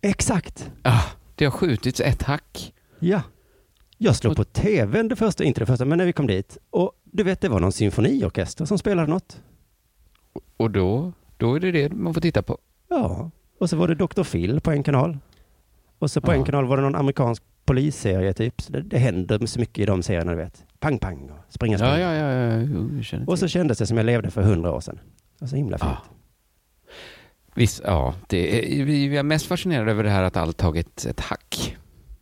Exakt! 0.00 0.70
Ah, 0.82 1.02
det 1.34 1.44
har 1.44 1.52
skjutits 1.52 2.00
ett 2.00 2.22
hack. 2.22 2.74
Ja. 2.98 3.22
Jag 3.98 4.16
slog 4.16 4.30
Och- 4.30 4.36
på 4.36 4.44
tvn 4.44 5.08
det 5.08 5.16
första, 5.16 5.44
inte 5.44 5.60
det 5.60 5.66
första, 5.66 5.84
men 5.84 5.98
när 5.98 6.06
vi 6.06 6.12
kom 6.12 6.26
dit. 6.26 6.58
Och 6.70 6.92
du 7.04 7.22
vet, 7.22 7.40
det 7.40 7.48
var 7.48 7.60
någon 7.60 7.72
symfoniorkester 7.72 8.64
som 8.64 8.78
spelade 8.78 9.08
något. 9.10 9.40
Och 10.58 10.70
då, 10.70 11.12
då 11.36 11.54
är 11.54 11.60
det 11.60 11.72
det 11.72 11.92
man 11.92 12.14
får 12.14 12.20
titta 12.20 12.42
på. 12.42 12.58
Ja. 12.88 13.30
Och 13.58 13.70
så 13.70 13.76
var 13.76 13.88
det 13.88 13.94
Dr. 13.94 14.22
Phil 14.22 14.60
på 14.60 14.70
en 14.70 14.82
kanal. 14.82 15.18
Och 15.98 16.10
så 16.10 16.20
på 16.20 16.32
Ja. 16.32 16.36
en 16.36 16.44
kanal 16.44 16.64
var 16.66 16.76
det 16.76 16.82
någon 16.82 16.94
amerikansk 16.94 17.42
polisserie 17.64 18.32
typ. 18.32 18.60
Så 18.60 18.72
det, 18.72 18.80
det 18.82 18.98
händer 18.98 19.46
så 19.46 19.60
mycket 19.60 19.78
i 19.78 19.86
de 19.86 20.02
serierna, 20.02 20.30
du 20.32 20.36
vet. 20.38 20.64
Pang, 20.78 20.98
pang 20.98 21.30
och 21.30 21.52
springa, 21.52 21.78
springa. 21.78 21.98
Ja, 22.00 22.14
ja, 22.14 22.32
ja. 22.32 23.00
ja. 23.12 23.18
Och 23.26 23.38
så 23.38 23.48
kändes 23.48 23.78
det 23.78 23.86
som 23.86 23.96
jag 23.96 24.06
levde 24.06 24.30
för 24.30 24.42
hundra 24.42 24.72
år 24.72 24.80
sedan. 24.80 25.00
Det 25.38 25.44
var 25.44 25.48
så 25.48 25.56
himla 25.56 25.78
fint. 25.78 25.90
Ja. 25.90 25.98
Visst, 27.54 27.82
ja. 27.84 28.14
Det 28.26 28.78
är, 28.80 28.84
vi 28.84 29.08
vi 29.08 29.16
är 29.16 29.22
mest 29.22 29.46
fascinerade 29.46 29.90
över 29.90 30.04
det 30.04 30.10
här 30.10 30.22
att 30.22 30.36
allt 30.36 30.56
tagit 30.56 31.04
ett 31.04 31.20
hack. 31.20 31.76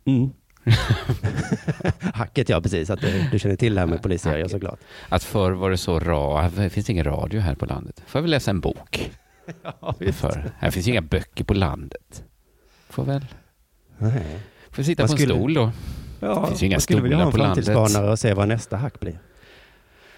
Mm. 0.05 0.29
Hacket 2.13 2.49
ja, 2.49 2.61
precis. 2.61 2.89
Att 2.89 3.01
du, 3.01 3.23
du 3.31 3.39
känner 3.39 3.55
till 3.55 3.73
det 3.75 3.79
här 3.79 3.87
med 3.87 4.01
polisserier 4.03 4.37
Hacket. 4.37 4.51
såklart. 4.51 4.79
Att 5.09 5.23
förr 5.23 5.51
var 5.51 5.69
det 5.69 5.77
så 5.77 5.99
ra, 5.99 6.49
det 6.49 6.69
finns 6.69 6.89
ingen 6.89 7.03
radio 7.05 7.39
här 7.41 7.55
på 7.55 7.65
landet. 7.65 8.03
Får 8.07 8.19
jag 8.19 8.23
väl 8.23 8.31
läsa 8.31 8.51
en 8.51 8.59
bok? 8.59 9.11
Ja, 9.63 9.95
För 10.13 10.51
här 10.59 10.71
finns 10.71 10.87
ju 10.87 10.91
inga 10.91 11.01
böcker 11.01 11.43
på 11.43 11.53
landet. 11.53 12.23
Får 12.89 13.03
väl, 13.05 13.25
Nej. 13.97 14.39
får 14.71 14.83
sitta 14.83 15.03
Man 15.03 15.07
på 15.07 15.13
en 15.13 15.17
skulle- 15.17 15.33
stol 15.35 15.53
då. 15.53 15.71
Ja, 16.19 16.39
Det 16.41 16.47
finns 16.47 16.61
ju 16.63 16.65
inga 16.65 16.75
man 16.75 16.81
skulle 16.81 17.01
vilja 17.01 17.17
ha 17.17 17.23
en 17.25 17.31
stolar 17.31 17.53
på 17.55 17.71
landet. 17.93 18.11
och 18.11 18.19
se 18.19 18.33
vad 18.33 18.47
nästa 18.47 18.77
hack 18.77 18.99
blir. 18.99 19.19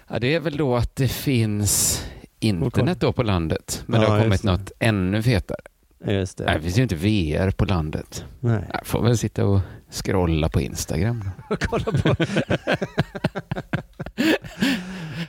Ja, 0.08 0.18
det 0.18 0.34
är 0.34 0.40
väl 0.40 0.56
då 0.56 0.76
att 0.76 0.96
det 0.96 1.08
finns 1.08 2.04
internet 2.40 3.00
då 3.00 3.12
på 3.12 3.22
landet. 3.22 3.82
Men 3.86 4.00
Ja, 4.00 4.06
det 4.06 4.12
har 4.12 4.22
kommit 4.22 4.42
det. 4.42 4.50
något 4.52 4.72
ännu 4.78 5.22
fetare. 5.22 5.58
Just 6.06 6.38
det. 6.38 6.44
Nej, 6.44 6.54
det 6.56 6.62
finns 6.62 6.78
ju 6.78 6.82
inte 6.82 6.94
VR 6.96 7.50
på 7.50 7.64
landet. 7.64 8.24
Nej. 8.40 8.64
Jag 8.72 8.86
får 8.86 9.02
väl 9.02 9.18
sitta 9.18 9.46
och 9.46 9.60
scrolla 9.90 10.48
på 10.48 10.60
Instagram. 10.60 11.30
Kolla 11.60 11.84
på. 11.84 12.14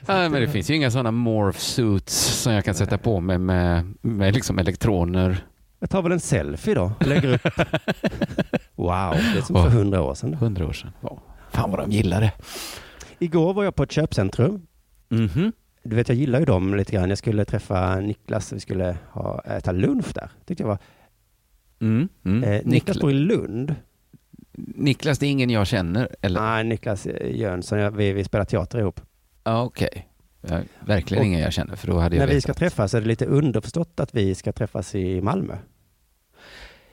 Ja, 0.06 0.28
men 0.28 0.32
det 0.40 0.48
finns 0.48 0.70
ju 0.70 0.74
inga 0.74 0.90
sådana 0.90 1.10
morph 1.10 1.58
suits 1.58 2.14
som 2.16 2.52
jag 2.52 2.64
kan 2.64 2.74
sätta 2.74 2.98
på 2.98 3.20
mig 3.20 3.38
med, 3.38 3.94
med 4.00 4.34
liksom 4.34 4.58
elektroner. 4.58 5.44
Jag 5.78 5.90
tar 5.90 6.02
väl 6.02 6.12
en 6.12 6.20
selfie 6.20 6.74
då 6.74 6.92
och 7.00 7.06
lägger 7.06 7.34
upp. 7.34 7.46
Wow, 8.74 9.10
det 9.32 9.38
är 9.38 9.42
som 9.42 9.56
för 9.56 9.68
hundra 9.70 10.02
år 10.02 10.14
sedan. 10.14 10.34
Hundra 10.34 10.66
år 10.66 10.72
sedan. 10.72 10.90
Ja. 11.00 11.18
Fan 11.50 11.70
vad 11.70 11.80
de 11.80 11.90
gillar 11.90 12.20
det. 12.20 12.32
Igår 13.18 13.54
var 13.54 13.64
jag 13.64 13.74
på 13.74 13.82
ett 13.82 13.92
köpcentrum. 13.92 14.66
Mhm. 15.08 15.52
Du 15.84 15.96
vet, 15.96 16.08
jag 16.08 16.18
gillar 16.18 16.38
ju 16.38 16.44
dem 16.44 16.74
lite 16.74 16.92
grann. 16.92 17.08
Jag 17.08 17.18
skulle 17.18 17.44
träffa 17.44 18.00
Niklas, 18.00 18.52
vi 18.52 18.60
skulle 18.60 18.96
ha, 19.10 19.40
äta 19.44 19.72
lunch 19.72 20.06
där. 20.14 20.30
Tyckte 20.46 20.62
jag 20.62 20.68
var. 20.68 20.78
Mm. 21.80 22.08
Mm. 22.24 22.44
Eh, 22.44 22.60
Niklas 22.64 22.96
Nikla- 22.96 23.00
bor 23.00 23.10
i 23.10 23.14
Lund. 23.14 23.74
Niklas, 24.54 25.18
det 25.18 25.26
är 25.26 25.30
ingen 25.30 25.50
jag 25.50 25.66
känner? 25.66 26.08
Eller? 26.20 26.40
Nej, 26.40 26.64
Niklas 26.64 27.06
eh, 27.06 27.36
Jönsson, 27.36 27.96
vi, 27.96 28.12
vi 28.12 28.24
spelar 28.24 28.44
teater 28.44 28.78
ihop. 28.78 29.00
Ja, 29.44 29.62
okej. 29.62 30.08
Ja, 30.40 30.60
verkligen 30.80 31.20
Och- 31.20 31.26
ingen 31.26 31.40
jag 31.40 31.52
känner, 31.52 31.76
för 31.76 31.86
då 31.86 31.98
hade 31.98 32.16
jag 32.16 32.20
När 32.20 32.26
vi 32.26 32.34
vetat. 32.34 32.42
ska 32.42 32.54
träffas 32.54 32.94
är 32.94 33.00
det 33.00 33.06
lite 33.06 33.26
underförstått 33.26 34.00
att 34.00 34.14
vi 34.14 34.34
ska 34.34 34.52
träffas 34.52 34.94
i 34.94 35.20
Malmö. 35.20 35.56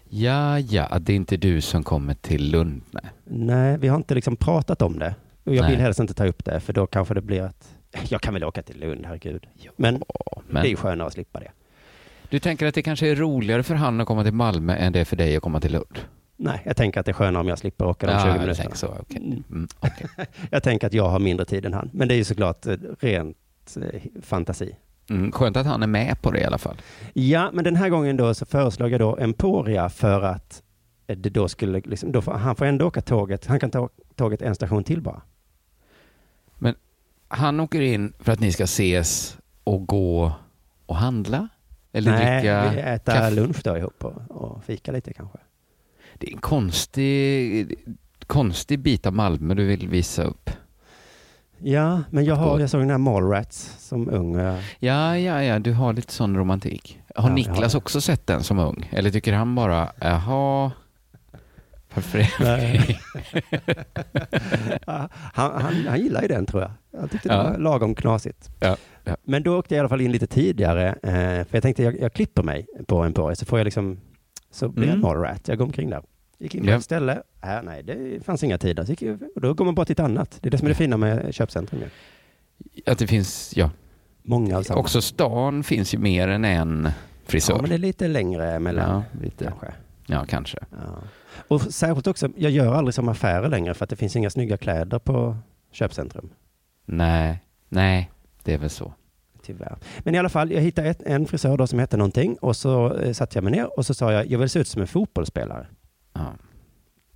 Ja, 0.09 0.59
ja, 0.59 0.99
det 0.99 1.11
är 1.13 1.15
inte 1.15 1.37
du 1.37 1.61
som 1.61 1.83
kommer 1.83 2.13
till 2.13 2.51
Lund. 2.51 2.81
Nej. 2.91 3.03
Nej, 3.25 3.77
vi 3.77 3.87
har 3.87 3.97
inte 3.97 4.15
liksom 4.15 4.35
pratat 4.35 4.81
om 4.81 4.99
det. 4.99 5.15
Och 5.43 5.55
jag 5.55 5.61
Nej. 5.61 5.71
vill 5.71 5.79
helst 5.81 5.99
inte 5.99 6.13
ta 6.13 6.25
upp 6.27 6.45
det, 6.45 6.59
för 6.59 6.73
då 6.73 6.87
kanske 6.87 7.13
det 7.13 7.21
blir 7.21 7.41
att 7.41 7.75
jag 8.09 8.21
kan 8.21 8.33
väl 8.33 8.43
åka 8.43 8.61
till 8.61 8.79
Lund, 8.79 9.05
herregud. 9.05 9.47
Men 9.75 10.03
Ja, 10.07 10.41
det 10.51 10.59
är 10.59 10.63
ju 10.63 10.69
men 10.69 10.75
skönare 10.77 11.07
att 11.07 11.13
slippa 11.13 11.39
det. 11.39 11.51
du 12.29 12.39
tänker 12.39 12.67
att 12.67 12.75
det 12.75 12.81
kanske 12.81 13.07
är 13.09 13.15
roligare 13.15 13.63
för 13.63 13.75
han 13.75 14.01
att 14.01 14.07
komma 14.07 14.23
till 14.23 14.33
Malmö 14.33 14.75
än 14.75 14.93
det 14.93 14.99
är 14.99 15.05
för 15.05 15.15
dig 15.15 15.35
att 15.35 15.43
komma 15.43 15.59
till 15.59 15.71
Lund? 15.71 15.99
Nej, 16.41 16.61
jag 16.65 16.77
tänker 16.77 16.99
att 16.99 17.05
det 17.05 17.11
är 17.11 17.13
skönare 17.13 17.41
om 17.41 17.47
jag 17.47 17.57
slipper 17.59 17.85
åka 17.85 18.07
de 18.07 18.11
20 18.13 18.19
Ja, 18.19 18.27
jag 18.27 18.33
minuterna. 18.41 18.55
tänker 18.55 18.77
så. 18.77 18.87
okej. 18.99 19.17
Mm. 19.17 19.43
Mm, 19.51 19.67
okej. 19.79 20.07
Jag 20.51 20.63
tänker 20.63 20.87
att 20.87 20.93
jag 20.93 21.09
har 21.09 21.19
mindre 21.19 21.45
tid 21.45 21.65
än 21.65 21.73
han. 21.73 21.89
Men 21.93 22.07
det 22.07 22.13
är 22.13 22.17
ju 22.17 22.23
såklart 22.23 22.65
eh, 22.65 22.75
rent 22.99 23.37
eh, 23.81 24.01
fantasi. 24.21 24.75
Mm, 25.09 25.31
skönt 25.31 25.57
att 25.57 25.65
han 25.65 25.83
är 25.83 25.87
med 25.87 26.21
på 26.21 26.31
det 26.31 26.39
i 26.39 26.43
alla 26.45 26.57
fall. 26.57 26.75
Ja, 27.13 27.49
men 27.53 27.63
den 27.63 27.75
här 27.75 27.89
gången 27.89 28.17
då 28.17 28.33
så 28.33 28.45
föreslog 28.45 28.91
jag 28.91 28.99
då 28.99 29.17
Emporia 29.17 29.89
för 29.89 30.21
att 30.21 30.63
eh, 31.07 31.17
det 31.17 31.29
då 31.29 31.47
skulle, 31.47 31.79
liksom, 31.85 32.11
då 32.11 32.21
får, 32.21 32.31
han 32.31 32.55
får 32.55 32.65
ändå 32.65 32.87
åka 32.87 33.01
tåget. 33.01 33.45
Han 33.45 33.59
kan 33.59 33.71
ta 33.71 33.89
tåget 34.15 34.41
en 34.41 34.55
station 34.55 34.83
till 34.83 35.01
bara. 35.01 35.21
Han 37.31 37.59
åker 37.59 37.81
in 37.81 38.13
för 38.19 38.31
att 38.31 38.39
ni 38.39 38.51
ska 38.51 38.63
ses 38.63 39.37
och 39.63 39.87
gå 39.87 40.31
och 40.85 40.95
handla? 40.95 41.47
Eller 41.91 42.11
Nej, 42.11 42.41
dricka 42.41 42.69
vi 42.93 42.99
kaffe? 43.05 43.29
lunch 43.35 43.61
då 43.63 43.77
ihop 43.77 44.05
och, 44.05 44.13
och 44.29 44.63
fika 44.63 44.91
lite 44.91 45.13
kanske. 45.13 45.37
Det 46.19 46.27
är 46.27 46.33
en 46.33 46.37
konstig, 46.41 47.75
konstig 48.27 48.79
bit 48.79 49.05
av 49.05 49.13
Malmö 49.13 49.53
du 49.53 49.65
vill 49.65 49.87
visa 49.87 50.23
upp. 50.23 50.49
Ja, 51.61 52.01
men 52.09 52.25
jag, 52.25 52.35
har, 52.35 52.59
jag 52.59 52.69
såg 52.69 52.81
den 52.81 52.89
här 52.89 52.97
Mallrats 52.97 53.75
som 53.87 54.09
ung. 54.09 54.35
Ja, 54.79 55.17
ja, 55.17 55.41
ja, 55.43 55.59
du 55.59 55.73
har 55.73 55.93
lite 55.93 56.13
sån 56.13 56.37
romantik. 56.37 56.99
Har 57.15 57.23
Ja, 57.23 57.29
har 57.29 57.35
Niklas 57.35 57.71
det. 57.71 57.77
också 57.77 58.01
sett 58.01 58.27
den 58.27 58.43
som 58.43 58.59
ung? 58.59 58.89
Eller 58.91 59.09
tycker 59.11 59.33
han 59.33 59.55
bara, 59.55 59.91
jaha, 60.01 60.71
varför 61.93 62.27
Nej. 62.43 62.99
han, 64.85 65.09
han, 65.33 65.85
han 65.87 65.99
gillar 66.01 66.21
ju 66.21 66.27
den 66.27 66.45
tror 66.45 66.61
jag. 66.61 66.71
Jag 67.01 67.11
tyckte 67.11 67.29
det 67.29 67.35
Ja. 67.35 67.43
var 67.43 67.57
lagom 67.57 67.95
knasigt. 67.95 68.49
Ja, 68.59 68.77
ja. 69.03 69.17
Men 69.23 69.43
då 69.43 69.57
åkte 69.59 69.73
jag 69.75 69.77
i 69.77 69.79
alla 69.79 69.89
fall 69.89 70.01
in 70.01 70.11
lite 70.11 70.27
tidigare. 70.27 70.87
Eh, 70.89 71.45
för 71.45 71.47
jag 71.51 71.63
tänkte 71.63 71.83
jag, 71.83 71.99
jag 72.01 72.13
klipper 72.13 72.43
mig 72.43 72.65
på 72.87 73.03
Emporia 73.03 73.35
så 73.35 73.45
får 73.45 73.59
jag 73.59 73.65
liksom, 73.65 73.99
så 74.51 74.65
jag 74.65 74.77
Mm. 74.77 75.01
Mallrat. 75.01 75.47
Jag 75.47 75.57
går 75.57 75.65
omkring 75.65 75.89
där. 75.89 76.01
Gick 76.37 76.55
in 76.55 76.63
på 76.63 76.69
Ja. 76.69 76.75
ett 76.77 76.83
ställe, 76.83 77.21
äh, 77.43 77.49
nej 77.63 77.83
det 77.83 78.25
fanns 78.25 78.43
inga 78.43 78.57
tider. 78.57 78.83
Så 78.85 78.91
gick, 78.91 79.01
jag- 79.01 79.19
och 79.35 79.41
då 79.41 79.53
går 79.53 79.65
man 79.65 79.75
bara 79.75 79.85
till 79.85 79.93
ett 79.93 79.99
annat. 79.99 80.37
Det 80.41 80.49
är 80.49 80.51
det 80.51 80.57
som 80.57 80.65
är 80.67 80.69
det 80.69 80.75
fina 80.75 80.97
med 80.97 81.33
köpcentrum. 81.35 81.81
Att 82.85 82.97
det 82.99 83.07
finns, 83.07 83.53
ja. 83.55 83.71
Många 84.23 84.57
av 84.57 84.63
samma. 84.63 84.79
Också 84.79 85.01
stan 85.01 85.63
finns 85.63 85.93
ju 85.93 85.97
mer 85.97 86.27
än 86.27 86.45
en 86.45 86.89
frisör. 87.25 87.53
Ja, 87.53 87.61
men 87.61 87.69
det 87.69 87.75
är 87.75 87.79
lite 87.79 88.07
längre 88.07 88.59
mellan. 88.59 88.89
Ja, 89.13 89.19
lite. 89.21 89.43
Kanske. 89.45 89.73
Ja, 90.07 90.25
kanske. 90.29 90.57
Ja. 90.71 90.97
Och 91.47 91.61
särskilt 91.61 92.07
också, 92.07 92.29
jag 92.37 92.51
gör 92.51 92.73
aldrig 92.73 92.93
som 92.93 93.09
affärer 93.09 93.49
längre 93.49 93.73
för 93.73 93.83
att 93.83 93.89
det 93.89 93.95
finns 93.95 94.15
inga 94.15 94.29
snygga 94.29 94.57
kläder 94.57 94.99
på 94.99 95.37
köpcentrum. 95.71 96.29
Nej, 96.85 97.39
nej, 97.69 98.11
det 98.43 98.53
är 98.53 98.57
väl 98.57 98.69
så. 98.69 98.93
Tyvärr. 99.49 99.77
Men 99.99 100.15
i 100.15 100.17
alla 100.17 100.29
fall, 100.29 100.51
jag 100.51 100.61
hittade 100.61 100.89
ett, 100.89 101.01
en 101.01 101.25
frisör 101.27 101.57
då 101.57 101.67
som 101.67 101.79
hette 101.79 101.97
någonting 101.97 102.37
och 102.37 102.55
så 102.55 102.93
eh, 102.93 103.13
satte 103.13 103.37
jag 103.37 103.43
mig 103.43 103.51
ner 103.53 103.77
och 103.79 103.85
så 103.85 103.93
sa 103.93 104.13
jag, 104.13 104.27
jag 104.31 104.39
vill 104.39 104.49
se 104.49 104.59
ut 104.59 104.67
som 104.67 104.81
en 104.81 104.87
fotbollsspelare. 104.87 105.67
Ja. 106.13 106.33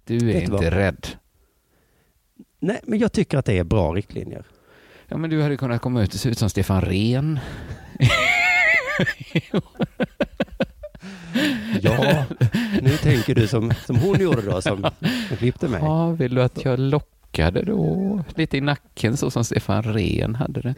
Du 0.06 0.18
är 0.18 0.34
Vet 0.34 0.36
inte 0.44 0.52
vad? 0.52 0.64
rädd. 0.64 1.08
Nej, 2.60 2.80
men 2.84 3.00
jag 3.00 3.12
tycker 3.12 3.38
att 3.38 3.46
det 3.46 3.58
är 3.58 3.64
bra 3.64 3.92
riktlinjer. 3.94 4.46
Ja, 5.08 5.18
men 5.18 5.30
du 5.30 5.42
hade 5.42 5.58
kunnat 5.58 5.82
komma 5.82 6.04
ut 6.04 6.14
och 6.14 6.20
se 6.20 6.30
ut 6.30 6.38
som 6.38 6.50
Stefan 6.50 6.82
Rehn. 6.82 7.40
Ja, 11.82 12.26
nu 12.82 12.90
tänker 12.98 13.36
du 13.36 13.48
som, 13.48 13.72
som 13.86 13.96
hon 13.96 14.20
gjorde 14.20 14.42
då, 14.42 14.62
som, 14.62 14.86
som 15.28 15.38
klippte 15.38 15.68
mig. 15.68 15.80
Ja, 15.82 16.10
vill 16.12 16.36
du 16.36 16.44
att 16.44 16.66
jag 16.66 16.80
lockade 16.80 17.64
då 17.64 18.24
lite 18.36 18.58
i 18.58 18.62
nacken 18.62 19.18
så 19.18 19.32
som 19.32 19.44
Stefan 19.44 19.84
Rehn 19.84 20.36
hade 20.36 20.62
det? 20.62 20.76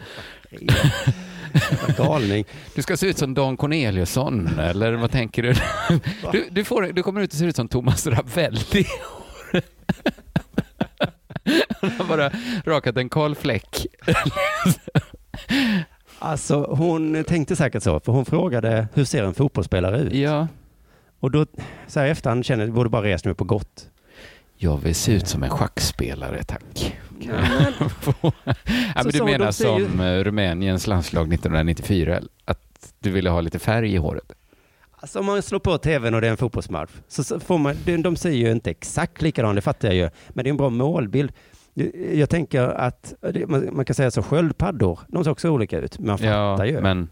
Galning. 1.97 2.45
Du 2.75 2.81
ska 2.81 2.97
se 2.97 3.07
ut 3.07 3.17
som 3.17 3.33
Dan 3.33 3.57
Corneliusson, 3.57 4.59
eller 4.59 4.93
vad 4.93 5.11
tänker 5.11 5.43
du? 5.43 5.53
Du, 6.31 6.47
du, 6.51 6.63
får, 6.63 6.81
du 6.81 7.03
kommer 7.03 7.21
ut 7.21 7.31
och 7.33 7.39
ser 7.39 7.47
ut 7.47 7.55
som 7.55 7.67
Thomas 7.67 8.07
Ravelli. 8.07 8.85
Han 11.81 11.91
har 11.91 12.05
bara 12.05 12.31
rakat 12.65 12.97
en 12.97 13.09
kal 13.09 13.35
fläck. 13.35 13.85
Alltså, 16.19 16.63
hon 16.63 17.23
tänkte 17.23 17.55
säkert 17.55 17.83
så, 17.83 17.99
för 17.99 18.11
hon 18.11 18.25
frågade, 18.25 18.87
hur 18.93 19.05
ser 19.05 19.23
en 19.23 19.33
fotbollsspelare 19.33 19.99
ut? 19.99 20.13
Ja, 20.13 20.47
Och 21.19 21.31
då, 21.31 21.45
så 21.87 21.99
här 21.99 22.07
i 22.07 22.09
efterhand 22.09 22.45
känner 22.45 22.65
jag, 22.65 22.73
borde 22.73 22.89
bara 22.89 23.03
resa 23.03 23.29
mig 23.29 23.35
på 23.35 23.43
gott. 23.43 23.87
jag 24.57 24.77
vill 24.77 24.95
se 24.95 25.13
ut 25.13 25.27
som 25.27 25.43
en 25.43 25.49
schackspelare, 25.49 26.43
tack. 26.43 26.95
ja, 27.21 27.33
men 28.95 29.03
Så 29.03 29.09
du 29.09 29.23
menar 29.23 29.51
som 29.51 29.99
eh, 29.99 30.23
Rumäniens 30.23 30.87
landslag 30.87 31.33
1994, 31.33 32.19
att 32.45 32.93
du 32.99 33.11
ville 33.11 33.29
ha 33.29 33.41
lite 33.41 33.59
färg 33.59 33.93
i 33.93 33.97
håret? 33.97 34.31
Alltså 34.91 35.19
om 35.19 35.25
man 35.25 35.41
slår 35.41 35.59
på 35.59 35.77
tvn 35.77 36.13
och 36.13 36.21
det 36.21 36.27
är 36.27 36.31
en 36.31 36.37
fotbollsmatch, 36.37 36.91
så, 37.07 37.39
får 37.39 37.57
man, 37.57 37.75
de, 37.85 37.97
de 37.97 38.15
ser 38.15 38.29
ju 38.31 38.51
inte 38.51 38.69
exakt 38.71 39.21
likadant, 39.21 39.55
det 39.55 39.61
fattar 39.61 39.87
jag 39.87 39.95
ju, 39.95 40.09
men 40.29 40.43
det 40.43 40.47
är 40.47 40.51
en 40.51 40.57
bra 40.57 40.69
målbild. 40.69 41.31
Jag 42.13 42.29
tänker 42.29 42.61
att, 42.61 43.13
man, 43.71 43.85
kan 43.85 43.93
säga 43.95 44.11
så, 44.11 44.23
sköldpaddor, 44.23 44.99
de 45.07 45.23
ser 45.23 45.31
också 45.31 45.49
olika 45.49 45.79
ut, 45.79 45.99
men 45.99 46.07
man 46.07 46.17
fattar 46.17 46.65
ju. 46.65 46.81
men 46.81 47.09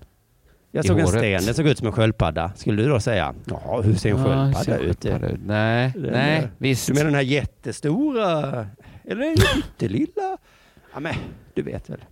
jag 0.72 0.86
såg 0.86 1.00
en 1.00 1.06
håret. 1.06 1.20
sten, 1.20 1.46
den 1.46 1.54
såg 1.56 1.68
ut 1.68 1.78
som 1.78 1.88
en 1.88 1.94
sköldpadda. 1.94 2.52
Skulle 2.56 2.84
du 2.84 2.90
då 2.90 3.00
säga, 3.00 3.34
ja 3.46 3.82
hur 3.84 3.94
ser 3.96 4.10
en 4.10 4.18
Ja, 4.18 4.24
sköldpadda 4.24 4.64
ser 4.64 4.80
ut? 4.80 5.04
sköldpadda 5.04 5.34
ut? 5.34 5.40
Nej, 5.46 5.92
Den 5.96 6.12
nej, 6.12 6.42
där. 6.42 6.50
visst. 6.58 6.88
Du 6.88 6.94
menar 6.94 7.06
den 7.06 7.16
här 7.16 7.22
jättestora, 7.22 8.68
eller 9.04 9.22
den 9.26 9.36
pyttelilla? 9.62 10.38
Ja 10.94 11.00
men, 11.00 11.16
du 11.54 11.62
vet 11.62 11.90
väl. 11.90 12.06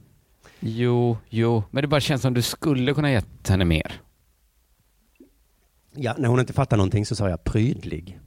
Jo, 0.60 1.18
jo, 1.30 1.64
men 1.72 1.82
det 1.82 1.88
bara 1.88 2.02
känns 2.02 2.22
som 2.22 2.34
du 2.34 2.42
skulle 2.42 2.94
kunna 2.94 3.12
gett 3.12 3.50
henne 3.50 3.66
mer. 3.66 4.02
Ja, 5.96 6.16
när 6.18 6.30
hon 6.30 6.40
inte 6.40 6.54
fattar 6.54 6.78
någonting 6.78 7.06
så 7.06 7.16
sa 7.16 7.30
jag 7.30 7.44
prydlig. 7.44 8.20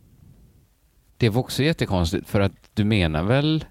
Det 1.16 1.28
var 1.28 1.40
också 1.40 1.62
jättekonstigt 1.62 2.28
för 2.28 2.40
att 2.40 2.52
du 2.74 2.84
menar 2.84 3.22
väl 3.22 3.64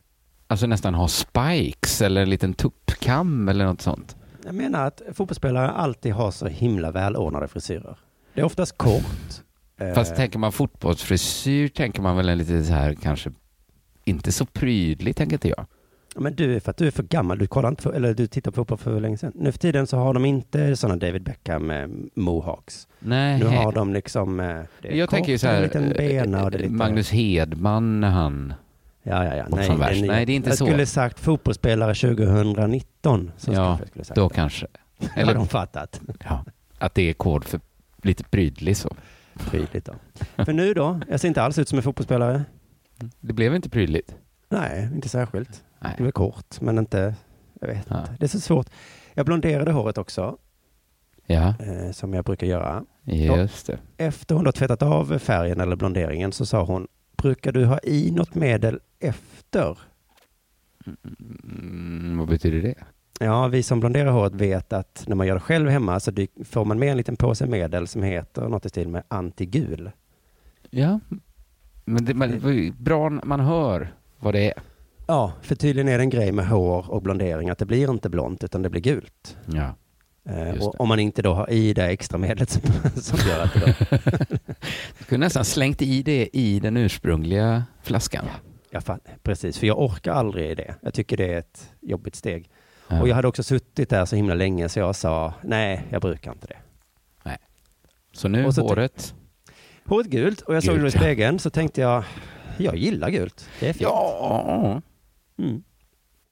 alltså 0.48 0.68
nästan 0.68 0.94
ha 0.94 1.08
spikes 1.08 2.02
eller 2.02 2.22
en 2.22 2.30
liten 2.30 2.54
tuppkam 2.54 3.50
eller 3.50 3.66
något 3.66 3.82
sånt? 3.82 4.16
Jag 4.46 4.56
menar 4.56 4.88
att 4.88 5.02
fotbollsspelare 5.14 5.70
alltid 5.70 6.14
har 6.14 6.32
så 6.32 6.48
himla 6.48 6.92
välordnade 6.92 7.48
frisyrer. 7.48 7.98
Det 8.34 8.42
är 8.42 8.46
oftast 8.46 8.78
kort. 8.78 9.44
Fast 9.96 10.12
Eh, 10.12 10.18
tänker 10.18 10.40
man 10.40 10.52
fotbollsfrisyr 10.52 11.68
tänker 11.68 12.02
man 12.02 12.18
väl 12.18 12.30
en 12.30 12.38
lite 12.38 12.64
så 12.64 12.74
här 12.74 12.94
kanske 12.94 13.32
inte 14.04 14.32
så 14.32 14.46
prydlig 14.46 15.16
tänker 15.16 15.36
inte 15.36 15.50
jag. 15.50 15.66
Men 16.16 16.36
du, 16.36 16.60
för 16.60 16.72
att 16.72 16.78
du 16.78 16.88
är 16.88 16.92
för 16.92 17.04
gammal, 17.04 17.38
du 17.38 17.48
kollar 17.48 17.70
inte, 17.70 17.84
för, 17.84 17.94
eller 17.94 18.14
du 18.14 18.28
tittar 18.28 18.52
på 18.52 18.56
fotboll 18.56 18.78
för 18.78 19.00
länge 19.00 19.18
sedan. 19.18 19.32
Nu 19.36 19.52
för 19.52 19.60
tiden 19.60 19.88
så 19.88 19.98
har 19.98 20.14
de 20.14 20.26
inte 20.26 20.76
sådana 20.76 20.96
David 21.00 21.24
Beckham 21.24 21.70
eh, 21.72 21.88
mohawks. 22.16 22.88
Nej. 23.00 23.40
Nu 23.40 23.46
har 23.46 23.72
de 23.72 23.94
liksom, 23.94 24.40
eh, 24.40 24.60
det 24.82 24.94
är 24.94 24.96
jag 24.96 25.10
tänker 25.10 25.32
ju 25.32 25.36
kort, 25.36 25.42
så 25.42 25.48
här, 25.48 25.56
en 25.56 25.64
liten 25.64 25.90
bena 25.90 26.44
och 26.44 26.52
det 26.52 26.58
är 26.58 26.60
eh, 26.60 26.64
lite... 26.64 26.74
Magnus 26.74 27.12
Hedman 27.12 28.02
när 28.02 28.10
han, 28.10 28.54
Ja, 29.04 29.26
ja, 29.26 29.36
ja. 29.36 29.64
från 29.64 29.80
världen. 29.80 30.08
Nej, 30.08 30.26
det 30.26 30.32
är 30.32 30.36
inte 30.36 30.50
jag 30.50 30.58
så. 30.58 30.66
skulle 30.66 30.86
sagt 30.86 31.20
fotbollsspelare 31.20 31.94
2019. 31.96 33.32
Så 33.38 33.52
Ja, 33.54 33.78
jag 33.80 33.88
skulle 33.88 34.06
säga. 34.06 34.16
då 34.16 34.30
kanske. 34.30 34.68
Eller 35.00 35.22
Eller 35.22 35.34
de 35.34 35.48
fattat. 35.48 36.02
ja, 36.24 36.46
att 36.78 36.96
det 36.96 37.10
är 37.10 37.14
kod 37.14 37.44
för 37.46 37.60
lite 38.04 38.24
prydlig 38.24 38.78
så. 38.78 38.96
Prydligt 39.50 39.86
då. 39.86 39.94
För 40.46 40.54
nu 40.54 40.74
då, 40.74 41.00
jag 41.10 41.20
ser 41.20 41.28
inte 41.28 41.44
alls 41.44 41.60
ut 41.60 41.70
som 41.70 41.78
en 41.78 41.84
fotbollsspelare. 41.84 42.44
Det 43.20 43.34
blev 43.34 43.56
inte 43.56 43.70
prydligt. 43.70 44.16
Nej, 44.50 44.90
inte 44.94 45.10
särskilt. 45.10 45.64
Nej. 45.80 45.96
Det 45.98 46.04
är 46.04 46.12
kort, 46.12 46.62
men 46.62 46.78
inte, 46.78 47.16
jag 47.62 47.68
vet 47.68 47.86
Ja. 47.90 48.00
inte. 48.00 48.16
Det 48.20 48.26
är 48.26 48.28
så 48.28 48.40
svårt. 48.40 48.70
Jag 49.14 49.26
blonderade 49.26 49.72
håret 49.72 49.98
också, 49.98 50.38
Ja, 51.26 51.54
eh, 51.60 51.92
som 51.92 52.14
jag 52.14 52.26
brukar 52.26 52.48
göra. 52.48 52.86
just 53.06 53.68
det. 53.68 53.78
Efter 53.98 54.36
hon 54.36 54.46
har 54.46 54.52
tvättat 54.54 54.82
av 54.82 55.18
färgen 55.20 55.62
eller 55.62 55.76
blonderingen 55.76 56.32
så 56.32 56.46
sa 56.46 56.64
hon, 56.64 56.88
brukar 57.18 57.52
du 57.52 57.66
ha 57.66 57.80
i 57.84 58.12
något 58.12 58.36
medel 58.36 58.80
efter? 59.00 59.78
Mm, 61.44 62.18
vad 62.18 62.28
betyder 62.28 62.62
det? 62.62 62.76
Ja, 63.20 63.48
vi 63.48 63.64
som 63.64 63.80
blonderar 63.80 64.12
håret 64.12 64.34
vet 64.34 64.74
att 64.74 65.04
när 65.08 65.16
man 65.16 65.28
gör 65.28 65.34
det 65.34 65.40
själv 65.42 65.70
hemma 65.70 66.00
så 66.00 66.12
får 66.46 66.66
man 66.66 66.80
med 66.80 66.92
en 66.92 66.98
liten 66.98 67.16
påse 67.16 67.46
medel 67.48 67.88
som 67.88 68.04
heter 68.04 68.48
något 68.48 68.66
i 68.66 68.70
stil 68.70 68.88
med 68.88 69.04
antigul. 69.08 69.92
Ja, 70.70 71.00
men 71.86 72.06
det, 72.06 72.14
man, 72.14 72.74
bra 72.78 73.10
man 73.10 73.40
hör 73.40 73.94
vad 74.20 74.34
det 74.34 74.48
är. 74.48 74.62
Ja, 75.08 75.34
för 75.42 75.56
tydligen 75.56 75.88
är 75.88 75.98
det 75.98 76.04
en 76.04 76.10
grej 76.10 76.32
med 76.32 76.48
hår 76.48 76.92
och 76.92 77.02
blondering 77.02 77.50
att 77.50 77.58
det 77.58 77.66
blir 77.66 77.92
inte 77.92 78.10
blont 78.10 78.44
utan 78.44 78.62
det 78.62 78.70
blir 78.70 78.82
gult. 78.82 79.38
Ja. 79.46 79.76
Eh, 80.26 80.64
och 80.64 80.82
om 80.82 80.88
man 80.88 81.00
inte 81.00 81.22
då 81.22 81.34
har 81.34 81.50
i 81.50 81.74
det 81.74 81.86
extra 81.86 82.18
medlet 82.18 82.50
som, 82.50 82.62
som 82.96 83.20
gör 83.30 83.44
att 83.44 83.54
det 83.54 83.60
då... 83.60 83.98
Du 84.98 85.06
kunde 85.06 85.26
nästan 85.26 85.46
slängt 85.46 85.82
i 85.82 86.04
det 86.04 86.30
i 86.34 86.60
den 86.60 86.78
ursprungliga 86.78 87.64
flaskan. 87.82 88.26
Jag 88.70 88.84
fatt, 88.84 89.08
precis, 89.24 89.58
för 89.58 89.68
jag 89.68 89.80
orkar 89.80 90.14
aldrig 90.14 90.52
i 90.52 90.56
det. 90.56 90.76
Jag 90.82 90.94
tycker 90.94 91.18
det 91.18 91.34
är 91.34 91.38
ett 91.38 91.72
jobbigt 91.82 92.16
steg. 92.16 92.50
Ja. 92.88 93.02
Och 93.02 93.08
jag 93.08 93.16
hade 93.16 93.28
också 93.28 93.44
suttit 93.44 93.90
där 93.90 94.06
så 94.06 94.16
himla 94.16 94.34
länge 94.34 94.70
så 94.70 94.80
jag 94.80 94.96
sa, 94.96 95.34
nej, 95.42 95.88
jag 95.90 96.02
brukar 96.02 96.32
inte 96.32 96.48
det. 96.48 96.58
Så 98.14 98.28
nu 98.28 98.52
så 98.52 98.68
håret. 98.68 99.16
Håret 99.86 100.08
gult 100.08 100.42
och 100.42 100.56
jag 100.56 100.64
såg 100.64 100.76
det 100.76 100.82
i 100.82 100.84
ja. 100.84 100.92
spegeln 100.92 101.40
så 101.40 101.50
tänkte 101.50 101.82
jag, 101.82 102.04
jag 102.58 102.76
gillar 102.76 103.10
gult. 103.10 103.50
Det 103.60 103.70
är 103.70 103.74
fint. 103.74 103.82
Ja. 103.82 104.82
Mm. 105.40 105.64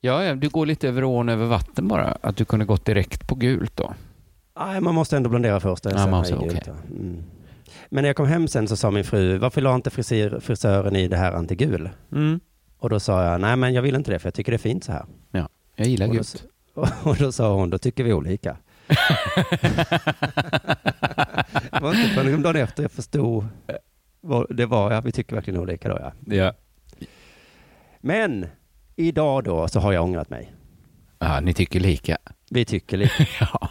ja, 0.01 0.23
ja, 0.23 0.35
du 0.35 0.49
går 0.49 0.65
lite 0.65 0.87
över 0.87 1.03
ån 1.03 1.29
över 1.29 1.45
vatten 1.45 1.87
bara. 1.87 2.17
Att 2.21 2.37
du 2.37 2.45
kunde 2.45 2.65
gått 2.65 2.85
direkt 2.85 3.27
på 3.27 3.35
gult 3.35 3.77
då. 3.77 3.93
Nej, 4.59 4.81
man 4.81 4.95
måste 4.95 5.17
ändå 5.17 5.29
blondera 5.29 5.59
först. 5.59 5.85
Ja, 5.85 5.91
man 5.91 6.09
måste, 6.09 6.33
ja. 6.33 6.73
Mm. 6.89 7.23
Men 7.89 8.01
när 8.01 8.09
jag 8.09 8.15
kom 8.15 8.27
hem 8.27 8.47
sen 8.47 8.67
så 8.67 8.77
sa 8.77 8.91
min 8.91 9.03
fru, 9.03 9.37
varför 9.37 9.61
la 9.61 9.75
inte 9.75 9.89
frisyr, 9.89 10.39
frisören 10.39 10.95
i 10.95 11.07
det 11.07 11.17
här 11.17 11.31
antigul? 11.31 11.89
Mm. 12.11 12.39
Och 12.77 12.89
då 12.89 12.99
sa 12.99 13.23
jag, 13.23 13.41
nej 13.41 13.55
men 13.55 13.73
jag 13.73 13.81
vill 13.81 13.95
inte 13.95 14.11
det 14.11 14.19
för 14.19 14.27
jag 14.27 14.33
tycker 14.33 14.51
det 14.51 14.55
är 14.55 14.59
fint 14.59 14.83
så 14.83 14.91
här. 14.91 15.05
Jag 15.75 15.87
gillar 15.87 16.07
Och 16.07 16.13
då, 16.13 16.17
gult. 16.17 16.45
och 17.03 17.15
då 17.15 17.31
sa 17.31 17.53
hon, 17.53 17.69
då 17.69 17.77
tycker 17.77 18.03
vi 18.03 18.13
olika. 18.13 18.57
Det 21.71 21.79
var 21.81 21.93
inte 21.93 22.09
förrän 22.15 22.41
dagen 22.41 22.55
efter 22.55 22.83
jag 22.83 22.91
förstod 22.91 23.45
vad 24.21 24.55
det 24.55 24.65
var, 24.65 24.91
ja 24.93 25.01
vi 25.01 25.11
tycker 25.11 25.35
verkligen 25.35 25.59
olika 25.59 25.89
då 25.89 25.97
ja. 26.01 26.11
Ja. 26.35 26.53
Men 27.99 28.45
idag 28.95 29.43
då 29.43 29.67
så 29.67 29.79
har 29.79 29.93
jag 29.93 30.03
ångrat 30.03 30.29
mig. 30.29 30.53
ja, 31.19 31.39
ni 31.39 31.53
tycker 31.53 31.79
lika. 31.79 32.17
Vi 32.49 32.65
tycker 32.65 32.97
lika. 32.97 33.27
Ja. 33.39 33.69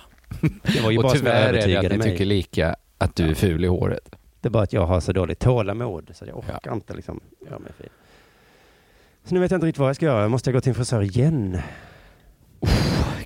Det 0.62 0.81
var 0.83 0.91
ju 0.91 0.97
Och 0.99 1.03
bara 1.03 1.12
tyvärr 1.12 1.53
är 1.55 1.67
det 1.69 1.77
att 1.77 1.91
ni 1.93 1.99
mig. 1.99 2.11
tycker 2.11 2.25
lika 2.25 2.77
att 2.99 3.17
du 3.17 3.31
är 3.31 3.35
ful 3.35 3.65
i 3.65 3.69
håret. 3.69 4.17
Det 4.41 4.49
är 4.49 4.50
bara 4.50 4.62
att 4.62 4.73
jag 4.73 4.87
har 4.87 5.00
så 5.00 5.12
dåligt 5.12 5.39
tålamod 5.39 6.11
så 6.15 6.25
jag 6.27 6.39
orkar 6.39 6.73
inte 6.73 6.95
liksom 6.95 7.21
göra 7.47 7.59
mig 7.59 7.73
fin. 7.79 7.89
Så 9.25 9.35
nu 9.35 9.41
vet 9.41 9.50
jag 9.50 9.57
inte 9.59 9.67
riktigt 9.67 9.79
vad 9.81 9.89
jag 9.89 9.97
ska 9.97 10.07
göra. 10.07 10.29
Måste 10.29 10.50
jag 10.50 10.55
gå 10.55 10.61
till 10.61 10.69
en 10.71 10.75
frisör 10.75 11.03
igen? 11.03 11.59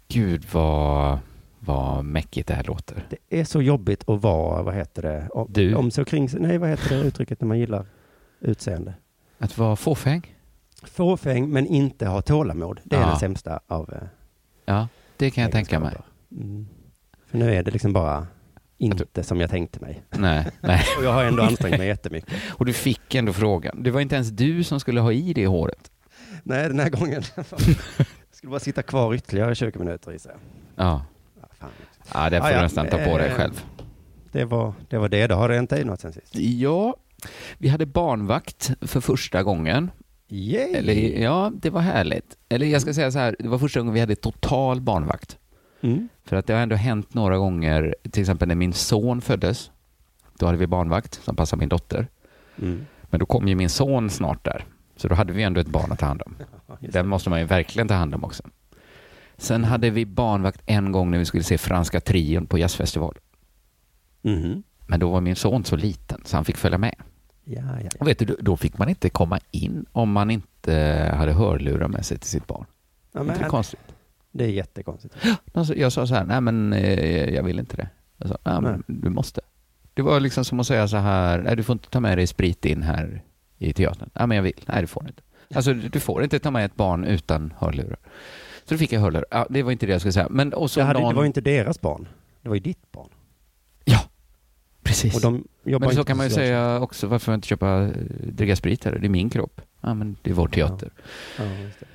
Gud 0.08 0.44
vad, 0.52 1.18
vad 1.66 2.04
mäckigt 2.04 2.48
det 2.48 2.54
här 2.54 2.64
låter. 2.64 3.06
Det 3.10 3.40
är 3.40 3.44
så 3.44 3.62
jobbigt 3.62 4.08
att 4.08 4.22
vara, 4.22 4.62
vad 4.62 4.74
heter 4.74 5.02
det? 5.02 5.28
Om, 5.30 5.46
Du? 5.50 5.74
Om 5.74 5.90
så 5.90 6.04
kring, 6.04 6.28
nej 6.32 6.58
vad 6.58 6.68
heter 6.68 6.96
det 6.98 7.02
uttrycket 7.04 7.40
när 7.40 7.48
man 7.48 7.58
gillar 7.58 7.86
utseende? 8.40 8.94
Att 9.38 9.58
vara 9.58 9.76
fåfäng? 9.76 10.36
Fåfäng 10.82 11.50
men 11.50 11.66
inte 11.66 12.06
ha 12.06 12.22
tålamod. 12.22 12.80
Det 12.84 12.96
är 12.96 13.00
Ja. 13.00 13.06
den 13.06 13.16
sämsta 13.18 13.60
av 13.66 13.92
eh, 13.92 14.08
Ja, 14.64 14.88
det 15.16 15.30
kan 15.30 15.42
jag 15.42 15.52
tänka 15.52 15.80
mig. 15.80 15.96
Mm. 16.32 16.66
För 17.26 17.38
nu 17.38 17.54
är 17.54 17.62
det 17.62 17.70
liksom 17.70 17.92
bara 17.92 18.26
inte 18.78 19.22
som 19.22 19.40
jag 19.40 19.50
tänkte 19.50 19.80
mig. 19.80 20.02
Nej, 20.10 20.46
nej. 20.60 20.82
Och 20.98 21.04
jag 21.04 21.12
har 21.12 21.24
ändå 21.24 21.42
ansträngt 21.42 21.78
mig 21.78 21.86
jättemycket. 21.86 22.34
Och 22.52 22.64
du 22.66 22.72
fick 22.72 23.14
ändå 23.14 23.32
frågan. 23.32 23.82
Det 23.82 23.90
var 23.90 24.00
inte 24.00 24.14
ens 24.14 24.28
du 24.30 24.64
som 24.64 24.80
skulle 24.80 25.00
ha 25.00 25.12
i 25.12 25.32
det 25.32 25.46
håret. 25.46 25.90
Nej, 26.42 26.68
den 26.68 26.80
här 26.80 26.90
gången. 26.90 27.22
jag 27.36 27.46
skulle 28.30 28.50
bara 28.50 28.60
sitta 28.60 28.82
kvar 28.82 29.14
ytterligare 29.14 29.54
20 29.54 29.78
minuter 29.78 30.12
i 30.12 30.18
sig. 30.18 30.32
Ja, 30.76 31.02
Ja, 31.64 32.04
fan. 32.04 32.24
ja 32.24 32.30
det 32.30 32.38
får 32.40 32.46
Ah, 32.46 32.50
du 32.50 32.54
ja. 32.56 32.62
nästan 32.62 32.86
ta 32.88 32.98
på 32.98 33.18
dig 33.18 33.28
Eh, 33.30 33.34
själv. 33.34 33.64
Det 34.32 34.44
var 34.44 34.72
det. 34.88 34.98
Var 34.98 35.08
det. 35.08 35.26
Då 35.26 35.34
har 35.34 35.48
det 35.48 35.54
hänt 35.54 35.70
dig 35.70 35.84
något 35.84 36.00
sen 36.00 36.12
sist? 36.12 36.34
Ja, 36.36 36.96
vi 37.58 37.68
hade 37.68 37.86
barnvakt 37.86 38.70
för 38.80 39.00
första 39.00 39.42
gången. 39.42 39.90
Yay! 40.28 40.72
Eller, 40.74 40.94
ja, 41.22 41.52
det 41.54 41.70
var 41.70 41.80
härligt. 41.80 42.36
Eller 42.48 42.66
jag 42.66 42.82
ska 42.82 42.94
säga 42.94 43.10
så 43.10 43.18
här, 43.18 43.36
det 43.38 43.48
var 43.48 43.58
första 43.58 43.80
gången 43.80 43.94
vi 43.94 44.00
hade 44.00 44.16
total 44.16 44.80
barnvakt. 44.80 45.38
Mm. 45.80 46.08
För 46.24 46.36
att 46.36 46.46
det 46.46 46.52
har 46.52 46.60
ändå 46.60 46.76
hänt 46.76 47.14
några 47.14 47.38
gånger, 47.38 47.94
till 48.10 48.20
exempel 48.22 48.48
när 48.48 48.54
min 48.54 48.72
son 48.72 49.20
föddes. 49.20 49.70
Då 50.38 50.46
hade 50.46 50.58
vi 50.58 50.66
barnvakt 50.66 51.14
som 51.24 51.36
passade 51.36 51.60
min 51.60 51.68
dotter. 51.68 52.06
Mm. 52.62 52.86
Men 53.02 53.20
då 53.20 53.26
kom 53.26 53.48
ju 53.48 53.54
min 53.54 53.70
son 53.70 54.10
snart 54.10 54.44
där. 54.44 54.64
Så 54.96 55.08
då 55.08 55.14
hade 55.14 55.32
vi 55.32 55.42
ändå 55.42 55.60
ett 55.60 55.66
barn 55.68 55.92
att 55.92 55.98
ta 55.98 56.06
hand 56.06 56.22
om. 56.26 56.36
Den 56.80 57.08
måste 57.08 57.30
man 57.30 57.38
ju 57.40 57.46
verkligen 57.46 57.88
ta 57.88 57.94
hand 57.94 58.14
om 58.14 58.24
också. 58.24 58.42
Sen 59.36 59.64
hade 59.64 59.90
vi 59.90 60.06
barnvakt 60.06 60.60
en 60.66 60.92
gång 60.92 61.10
när 61.10 61.18
vi 61.18 61.24
skulle 61.24 61.42
se 61.42 61.58
Franska 61.58 62.00
trion 62.00 62.46
på 62.46 62.58
jazzfestival. 62.58 63.18
Mhm. 64.22 64.62
Men 64.86 65.00
då 65.00 65.10
var 65.10 65.20
min 65.20 65.36
son 65.36 65.64
så 65.64 65.76
liten 65.76 66.20
så 66.24 66.36
han 66.36 66.44
fick 66.44 66.56
följa 66.56 66.78
med. 66.78 66.94
Ja, 67.44 67.62
ja, 67.62 67.78
ja. 67.82 67.90
Och 68.00 68.08
vet 68.08 68.18
du, 68.18 68.36
då 68.40 68.56
fick 68.56 68.78
man 68.78 68.88
inte 68.88 69.10
komma 69.10 69.40
in 69.50 69.86
om 69.92 70.12
man 70.12 70.30
inte 70.30 70.74
hade 71.16 71.32
hörlurar 71.32 71.88
med 71.88 72.06
sig 72.06 72.18
till 72.18 72.30
sitt 72.30 72.46
barn. 72.46 72.64
ja 73.12 73.20
Inte 73.20 73.32
det 73.34 73.40
men, 73.40 73.50
konstigt? 73.50 73.94
det 74.32 74.44
är 74.44 74.48
jättekonstigt. 74.48 75.14
Alltså, 75.54 75.74
Jag 75.74 75.92
sa 75.92 76.06
så 76.06 76.14
här, 76.14 76.24
nej 76.24 76.40
men 76.40 76.72
eh, 76.72 77.34
jag 77.34 77.42
vill 77.42 77.58
inte 77.58 77.76
det. 77.76 77.88
Jag 78.16 78.28
sa, 78.28 78.38
nej 78.44 78.60
men 78.60 78.82
du 78.86 79.10
måste. 79.10 79.40
Det 79.94 80.02
var 80.02 80.20
liksom 80.20 80.44
som 80.44 80.60
att 80.60 80.66
säga 80.66 80.88
så 80.88 80.96
här, 80.96 81.38
nej 81.42 81.56
du 81.56 81.62
får 81.62 81.72
inte 81.72 81.88
ta 81.90 82.00
med 82.00 82.18
dig 82.18 82.26
sprit 82.26 82.64
in 82.64 82.82
här 82.82 83.22
i 83.58 83.72
teatern. 83.72 84.10
Nej 84.14 84.26
men 84.26 84.36
jag 84.36 84.42
vill, 84.42 84.64
nej 84.66 84.80
du 84.80 84.86
får 84.86 85.06
inte. 85.08 85.22
Alltså 85.54 85.74
du 85.74 86.00
får 86.00 86.22
inte 86.22 86.38
ta 86.38 86.50
med 86.50 86.64
ett 86.64 86.76
barn 86.76 87.04
utan 87.04 87.54
hörlurar. 87.58 87.98
Så 88.64 88.74
då 88.74 88.78
fick 88.78 88.92
jag 88.92 89.00
hörlurar. 89.00 89.26
Ja, 89.30 89.46
det 89.50 89.62
var 89.62 89.72
inte 89.72 89.86
det 89.86 89.92
jag 89.92 90.00
skulle 90.00 90.12
säga. 90.12 90.26
Men 90.30 90.52
och 90.52 90.70
så 90.70 90.80
Det, 90.80 90.86
hade, 90.86 91.00
någon... 91.00 91.08
det 91.08 91.16
var 91.16 91.22
ju 91.22 91.26
inte 91.26 91.40
deras 91.40 91.80
barn. 91.80 92.08
Det 92.42 92.48
var 92.48 92.56
ju 92.56 92.60
ditt 92.60 92.92
barn. 92.92 93.08
Ja, 93.84 94.00
precis. 94.82 95.14
Och 95.14 95.20
de 95.20 95.44
men 95.62 95.94
så 95.94 96.04
kan 96.04 96.16
man 96.16 96.26
ju 96.26 96.32
säga 96.34 96.80
också, 96.80 97.06
varför 97.06 97.34
inte 97.34 97.48
köpa, 97.48 97.82
eh, 97.82 97.90
dricka 98.22 98.56
sprit 98.56 98.84
här? 98.84 98.98
Det 98.98 99.06
är 99.06 99.08
min 99.08 99.30
kropp. 99.30 99.60
Ja 99.80 99.94
men 99.94 100.16
det 100.22 100.30
är 100.30 100.34
vår 100.34 100.48
teater. 100.48 100.90
Ja, 101.38 101.44
just 101.44 101.78
det. 101.80 101.86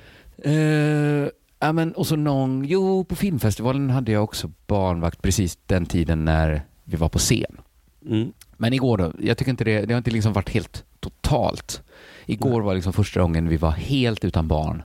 Eh, 0.50 1.28
ja, 1.58 1.72
men, 1.72 1.92
och 1.92 2.06
så 2.06 2.16
någon, 2.16 2.64
jo, 2.64 3.04
på 3.04 3.16
filmfestivalen 3.16 3.90
hade 3.90 4.12
jag 4.12 4.24
också 4.24 4.50
barnvakt 4.66 5.22
precis 5.22 5.58
den 5.66 5.86
tiden 5.86 6.24
när 6.24 6.62
vi 6.84 6.96
var 6.96 7.08
på 7.08 7.18
scen. 7.18 7.60
Mm. 8.06 8.32
Men 8.56 8.72
igår 8.72 8.98
då, 8.98 9.12
jag 9.20 9.38
tycker 9.38 9.50
inte 9.50 9.64
det, 9.64 9.80
det 9.86 9.94
har 9.94 9.98
inte 9.98 10.10
liksom 10.10 10.32
varit 10.32 10.48
helt 10.48 10.84
totalt. 11.00 11.82
Igår 12.26 12.60
var 12.60 12.74
liksom 12.74 12.92
första 12.92 13.20
gången 13.20 13.48
vi 13.48 13.56
var 13.56 13.70
helt 13.70 14.24
utan 14.24 14.48
barn 14.48 14.82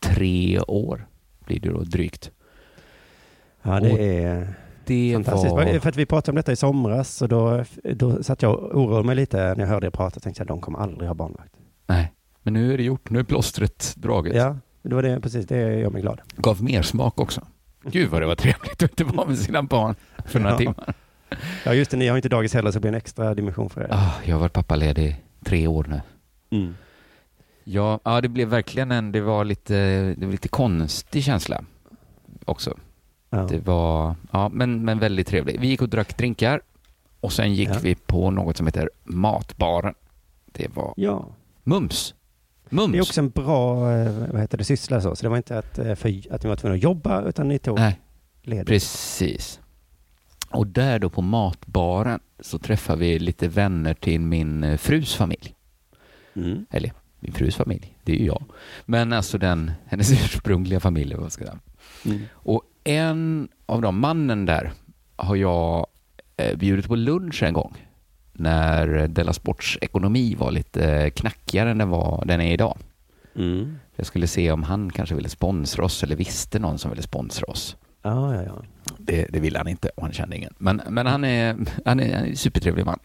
tre 0.00 0.60
år, 0.60 1.06
blir 1.46 1.60
det 1.60 1.68
då 1.68 1.80
drygt. 1.82 2.30
Ja, 3.62 3.80
det 3.80 3.92
Och 3.92 3.98
är 3.98 4.54
Det 4.84 5.12
fantastiskt. 5.14 5.52
var... 5.52 5.78
För 5.78 5.88
att 5.88 5.96
vi 5.96 6.06
pratade 6.06 6.30
om 6.32 6.36
detta 6.36 6.52
i 6.52 6.56
somras 6.56 7.22
och 7.22 7.28
då, 7.28 7.64
då 7.94 8.22
satt 8.22 8.42
jag 8.42 8.58
och 8.58 8.80
oroade 8.80 9.06
mig 9.06 9.16
lite 9.16 9.36
när 9.36 9.60
jag 9.60 9.66
hörde 9.66 9.86
er 9.86 9.90
prata. 9.90 10.20
Tänkte 10.20 10.40
jag, 10.40 10.46
de 10.48 10.60
kommer 10.60 10.78
aldrig 10.78 11.08
ha 11.08 11.14
barnvakt. 11.14 11.52
Nej, 11.86 12.12
men 12.42 12.52
nu 12.54 12.72
är 12.72 12.76
det 12.76 12.82
gjort. 12.84 13.10
Nu 13.10 13.18
är 13.18 13.22
plåstret 13.24 13.94
draget. 13.96 14.36
Ja, 14.36 14.56
det 14.82 14.94
var 14.94 15.02
det, 15.02 15.20
precis. 15.20 15.46
Det 15.46 15.78
gör 15.78 15.90
mig 15.90 16.02
glad. 16.02 16.20
Gav 16.36 16.62
mer 16.62 16.82
smak 16.82 17.20
också. 17.20 17.40
Gud 17.82 18.10
vad 18.10 18.22
det 18.22 18.26
var 18.26 18.34
trevligt 18.34 18.82
att 18.82 19.00
inte 19.00 19.04
vara 19.04 19.28
med 19.28 19.38
sina 19.38 19.62
barn 19.62 19.94
för 20.26 20.38
några 20.40 20.52
Ja. 20.52 20.58
timmar. 20.58 20.94
Ja, 21.64 21.74
just 21.74 21.90
det. 21.90 21.96
Ni 21.96 22.08
har 22.08 22.16
inte 22.16 22.28
dagis 22.28 22.54
heller, 22.54 22.70
så 22.70 22.74
det 22.76 22.80
blir 22.80 22.88
en 22.88 22.94
extra 22.94 23.34
dimension 23.34 23.70
för 23.70 23.80
er. 23.80 23.88
Ah, 23.90 24.12
jag 24.24 24.34
har 24.34 24.40
varit 24.40 24.52
pappaledig 24.52 25.24
tre 25.44 25.66
år 25.66 25.86
nu. 25.88 26.00
Mm. 26.58 26.74
Ja, 27.70 28.00
ja, 28.04 28.20
det 28.20 28.28
blev 28.28 28.48
verkligen 28.48 28.92
en, 28.92 29.12
det 29.12 29.20
var 29.20 29.44
lite, 29.44 29.74
det 30.18 30.26
var 30.26 30.32
lite 30.32 30.48
konstig 30.48 31.24
känsla 31.24 31.64
också. 32.44 32.78
Ja. 33.30 33.46
Det 33.50 33.58
var, 33.58 34.14
ja, 34.30 34.48
men, 34.48 34.84
men 34.84 34.98
väldigt 34.98 35.26
trevligt. 35.26 35.60
Vi 35.60 35.66
gick 35.66 35.82
och 35.82 35.88
drack 35.88 36.18
drinkar 36.18 36.60
och 37.20 37.32
sen 37.32 37.54
gick 37.54 37.68
Ja. 37.68 37.78
vi 37.82 37.94
på 37.94 38.30
något 38.30 38.56
som 38.56 38.66
heter 38.66 38.90
Matbaren. 39.04 39.94
Det 40.52 40.68
var 40.74 40.94
ja, 40.96 41.26
mums. 41.64 42.14
Mums. 42.68 42.92
det 42.92 42.98
är 42.98 43.02
också 43.02 43.20
en 43.20 43.30
bra, 43.30 43.92
eh, 43.92 44.12
vad 44.32 44.40
heter 44.40 44.58
det, 44.58 44.64
syssla 44.64 45.00
så. 45.00 45.16
Så 45.16 45.22
det 45.22 45.28
var 45.28 45.36
inte 45.36 45.58
att, 45.58 45.78
eh, 45.78 45.94
för, 45.94 46.34
att 46.34 46.42
ni 46.42 46.48
var 46.48 46.56
tvungna 46.56 46.76
att 46.76 46.82
jobba, 46.82 47.22
utan 47.22 47.48
ni 47.48 47.58
tog 47.58 47.78
Nej, 47.78 48.00
ledigt. 48.42 48.66
precis. 48.66 49.60
Och 50.50 50.66
där 50.66 50.98
då 50.98 51.10
på 51.10 51.22
Matbaren 51.22 52.20
så 52.40 52.58
träffade 52.58 52.98
vi 53.00 53.18
lite 53.18 53.48
vänner 53.48 53.94
till 53.94 54.20
min 54.20 54.64
eh, 54.64 54.76
frus 54.76 55.14
familj. 55.14 55.54
Mm. 56.36 56.66
Eller 56.70 56.92
min 57.20 57.32
frus 57.32 57.56
familj, 57.56 57.96
det 58.04 58.12
är 58.12 58.16
ju 58.16 58.26
jag. 58.26 58.44
Men 58.84 59.12
alltså 59.12 59.38
den, 59.38 59.72
hennes 59.86 60.12
ursprungliga 60.24 60.80
familj, 60.80 61.14
vad 61.14 61.32
ska 61.32 61.44
jag 61.44 61.50
säga. 61.50 61.60
Mm. 62.04 62.26
Och 62.32 62.62
en 62.84 63.48
av 63.66 63.82
de 63.82 64.00
mannen 64.00 64.46
där 64.46 64.72
har 65.16 65.36
jag 65.36 65.86
eh, 66.36 66.56
bjudit 66.56 66.88
på 66.88 66.96
lunch 66.96 67.42
en 67.42 67.52
gång 67.54 67.88
när 68.32 69.08
Della 69.08 69.32
Sports 69.32 69.78
ekonomi 69.80 70.34
var 70.34 70.50
lite 70.50 70.92
eh, 70.92 71.10
knackigare 71.10 71.70
än 71.70 71.78
den, 71.78 71.88
var, 71.88 72.24
den 72.26 72.40
är 72.40 72.52
idag. 72.52 72.78
Mm. 73.36 73.78
Jag 73.96 74.06
skulle 74.06 74.26
se 74.26 74.52
om 74.52 74.62
han 74.62 74.90
kanske 74.90 75.14
ville 75.14 75.28
sponsra 75.28 75.84
oss 75.84 76.02
eller 76.02 76.16
visste 76.16 76.58
någon 76.58 76.78
som 76.78 76.90
ville 76.90 77.02
sponsra 77.02 77.46
oss. 77.46 77.76
Ja, 78.02 78.34
ja, 78.34 78.42
ja. 78.42 78.62
Det, 78.98 79.26
det 79.30 79.40
ville 79.40 79.58
han 79.58 79.68
inte 79.68 79.88
och 79.88 80.02
han 80.02 80.12
kände 80.12 80.36
ingen. 80.36 80.54
Men, 80.58 80.82
men 80.88 81.06
han, 81.06 81.24
är, 81.24 81.54
han, 81.54 81.66
är, 81.66 81.72
han 81.84 82.00
är 82.00 82.28
en 82.28 82.36
supertrevlig 82.36 82.86
man. 82.86 82.98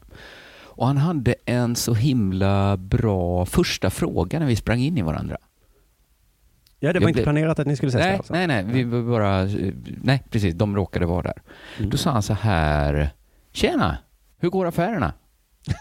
Och 0.76 0.88
han 0.88 0.98
hade 0.98 1.36
en 1.46 1.76
så 1.76 1.94
himla 1.94 2.78
bra 2.78 3.46
första 3.46 3.90
fråga 3.90 4.40
när 4.40 4.46
vi 4.46 4.56
sprang 4.56 4.80
in 4.80 4.98
i 4.98 5.02
varandra. 5.02 5.38
Ja, 6.80 6.94
det 6.94 6.98
Jag 6.98 7.02
var 7.02 7.10
inte 7.10 7.18
blev- 7.18 7.24
planerat 7.24 7.60
att 7.60 7.68
ni 7.68 7.76
skulle 7.76 7.90
ses 7.90 8.02
där 8.02 8.08
Nej, 8.10 8.18
alltså? 8.18 8.34
nej, 8.34 8.48
nej, 8.48 8.64
vi 8.64 8.86
bara, 8.86 9.44
nej 10.04 10.24
precis, 10.30 10.56
de 10.56 10.76
råkade 10.76 11.06
vara 11.06 11.22
där. 11.22 11.42
Mm. 11.78 11.90
Då 11.90 11.98
sa 11.98 12.12
han 12.12 12.24
så 12.24 12.34
här, 12.34 13.10
tjena, 13.52 13.98
hur 14.38 14.50
går 14.50 14.66
affärerna? 14.66 15.14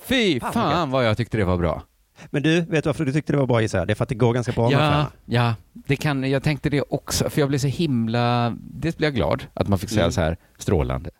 Fy 0.00 0.40
Fan, 0.40 0.50
vad 0.54 0.54
fan 0.54 0.90
vad 0.90 1.04
jag 1.06 1.16
tyckte 1.16 1.36
det 1.36 1.44
var 1.44 1.56
bra. 1.56 1.82
Men 2.30 2.42
du, 2.42 2.60
vet 2.60 2.84
du 2.84 2.88
varför 2.88 3.04
du 3.04 3.12
tyckte 3.12 3.32
det 3.32 3.38
var 3.38 3.46
bra 3.46 3.60
gissar 3.62 3.78
jag? 3.78 3.86
Det 3.86 3.92
är 3.92 3.94
för 3.94 4.02
att 4.02 4.08
det 4.08 4.14
går 4.14 4.32
ganska 4.34 4.52
bra 4.52 4.64
med 4.64 4.72
Ja, 4.72 4.78
affärerna. 4.78 5.10
ja, 5.24 5.54
det 5.72 5.96
kan, 5.96 6.30
jag 6.30 6.42
tänkte 6.42 6.70
det 6.70 6.82
också, 6.82 7.30
för 7.30 7.40
jag 7.40 7.48
blev 7.48 7.58
så 7.58 7.66
himla, 7.66 8.56
dels 8.60 8.96
blev 8.96 9.06
jag 9.08 9.14
glad 9.14 9.42
att 9.54 9.68
man 9.68 9.78
fick 9.78 9.90
säga 9.90 10.02
Mm. 10.02 10.12
så 10.12 10.20
här, 10.20 10.36
strålande. 10.58 11.10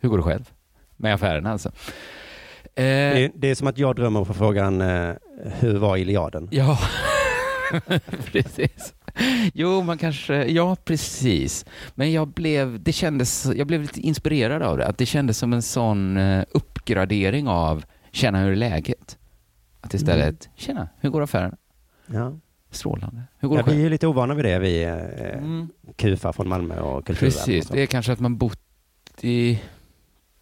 Hur 0.00 0.08
går 0.08 0.16
det 0.16 0.22
själv? 0.24 0.50
Med 1.00 1.14
affärerna 1.14 1.52
alltså. 1.52 1.68
Eh, 1.68 1.72
Det, 2.74 3.24
är, 3.24 3.30
det 3.34 3.50
är 3.50 3.54
som 3.54 3.66
att 3.66 3.78
jag 3.78 3.96
drömmer 3.96 4.24
på 4.24 4.34
frågan, 4.34 4.80
eh, 4.80 5.12
hur 5.60 5.78
var 5.78 5.96
Iliaden? 5.96 6.48
Ja, 6.50 6.78
precis. 8.32 8.94
Jo, 9.54 9.82
man 9.82 9.98
kanske, 9.98 10.44
ja 10.44 10.76
precis. 10.84 11.66
Men 11.94 12.12
jag 12.12 12.28
blev, 12.28 12.82
det 12.82 12.92
kändes, 12.92 13.46
jag 13.56 13.66
blev 13.66 13.82
lite 13.82 14.00
inspirerad 14.00 14.62
av 14.62 14.78
det. 14.78 14.86
Att 14.86 14.98
det 14.98 15.06
kändes 15.06 15.38
som 15.38 15.52
en 15.52 15.62
sån 15.62 16.16
eh, 16.16 16.44
uppgradering 16.50 17.48
av 17.48 17.84
känna 18.12 18.38
hur 18.40 18.52
är 18.52 18.56
läget. 18.56 19.18
Att 19.80 19.94
istället, 19.94 20.48
tjena, 20.56 20.88
hur 20.98 21.10
går 21.10 21.22
affären? 21.22 21.56
Ja. 22.06 22.32
Strålande. 22.70 23.22
Hur 23.38 23.48
går 23.48 23.58
Ja, 23.58 23.64
det 23.64 23.74
vi 23.74 23.86
är 23.86 23.90
lite 23.90 24.06
ovana 24.06 24.34
vid 24.34 24.44
det, 24.44 24.58
vi 24.58 24.82
eh, 24.84 25.38
Mm. 25.38 25.68
kufar 25.96 26.32
från 26.32 26.48
Malmö 26.48 26.80
och 26.80 27.06
kulturvärlden. 27.06 27.38
och 27.40 27.46
Precis, 27.46 27.66
så. 27.68 27.74
det 27.74 27.80
är 27.82 27.86
kanske 27.86 28.12
att 28.12 28.20
man 28.20 28.36
bott 28.36 28.60
i... 29.20 29.60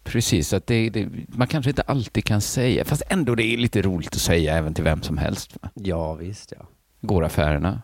Precis, 0.03 0.53
att 0.53 0.67
det, 0.67 0.89
det, 0.89 1.09
man 1.27 1.47
kanske 1.47 1.69
inte 1.69 1.81
alltid 1.81 2.25
kan 2.25 2.41
säga, 2.41 2.85
fast 2.85 3.01
ändå 3.09 3.35
det 3.35 3.43
är 3.43 3.57
lite 3.57 3.81
roligt 3.81 4.15
att 4.15 4.21
säga 4.21 4.57
även 4.57 4.73
till 4.73 4.83
vem 4.83 5.01
som 5.01 5.17
helst. 5.17 5.57
va? 5.61 5.69
Ja, 5.73 6.13
visst 6.13 6.53
ja. 6.57 6.65
Går 7.01 7.23
affärerna? 7.23 7.81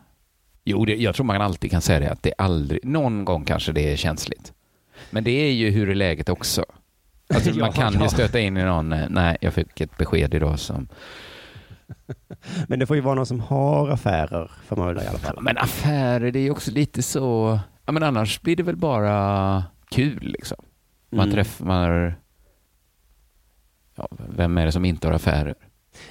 Jo, 0.64 0.86
det, 0.86 0.96
jag 0.96 1.16
tror 1.16 1.26
man 1.26 1.42
alltid 1.42 1.72
kan 1.72 1.82
säga 1.82 2.00
det, 2.00 2.12
att 2.12 2.24
det 2.24 2.34
aldrig, 2.38 2.86
någon 2.86 3.26
gång 3.26 3.46
kanske 3.46 3.72
det 3.72 3.92
är 3.92 3.96
känsligt. 3.96 4.54
Men 5.10 5.24
det 5.24 5.32
är 5.32 5.52
ju 5.52 5.70
hur 5.70 5.90
är 5.90 5.96
läget 5.96 6.30
också. 6.30 6.66
Alltså, 7.34 7.50
Ja, 7.56 7.56
man 7.66 7.72
kan 7.74 7.94
ja. 7.94 8.04
ju 8.04 8.10
stöta 8.10 8.40
in 8.40 8.58
i 8.58 8.64
någon, 8.64 8.94
eh, 8.94 9.06
nej, 9.10 9.38
jag 9.42 9.54
fick 9.54 9.82
ett 9.82 9.98
besked 9.98 10.34
idag 10.34 10.60
som, 10.60 10.88
Men 12.68 12.80
det 12.80 12.86
får 12.86 12.96
ju 12.96 13.02
vara 13.02 13.16
någon 13.16 13.26
som 13.26 13.40
har 13.40 13.90
affärer, 13.90 14.52
får 14.68 14.76
man 14.76 14.88
väl 14.88 15.04
i 15.04 15.08
alla 15.08 15.20
fall. 15.20 15.38
men 15.42 15.58
affärer, 15.58 16.32
det 16.32 16.40
är 16.40 16.44
ju 16.44 16.52
också 16.52 16.72
lite 16.72 17.04
så, 17.04 17.60
ja 17.86 17.92
men 17.92 18.04
annars 18.04 18.42
blir 18.42 18.56
det 18.56 18.64
väl 18.64 18.76
bara 18.76 19.64
kul 19.90 20.20
liksom. 20.22 20.58
Man 21.16 21.26
Mm. 21.26 21.36
träffar, 21.36 22.16
ja, 23.96 24.08
vem 24.30 24.58
är 24.58 24.66
det 24.66 24.72
som 24.72 24.86
inte 24.86 25.08
har 25.08 25.14
affärer? 25.14 25.56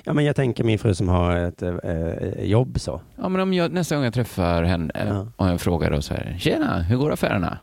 Ja, 0.05 0.13
men 0.13 0.25
jag 0.25 0.37
tänker 0.37 0.65
min 0.65 0.79
fru 0.79 0.95
som 0.95 1.09
har 1.09 1.37
ett 1.37 1.63
eh, 1.63 2.45
jobb 2.45 2.81
så. 2.81 3.01
Ja, 3.17 3.29
men 3.29 3.41
om 3.41 3.53
jag, 3.55 3.73
nästa 3.73 3.95
gång 3.95 4.05
jag 4.05 4.15
träffar 4.15 4.63
henne 4.63 4.93
Ja. 5.09 5.27
och 5.37 5.49
jag 5.49 5.61
frågar 5.61 5.91
då 5.91 6.03
så 6.03 6.15
här, 6.15 6.37
tjena, 6.39 6.83
hur 6.83 6.97
går 6.97 7.13
affärerna? 7.13 7.59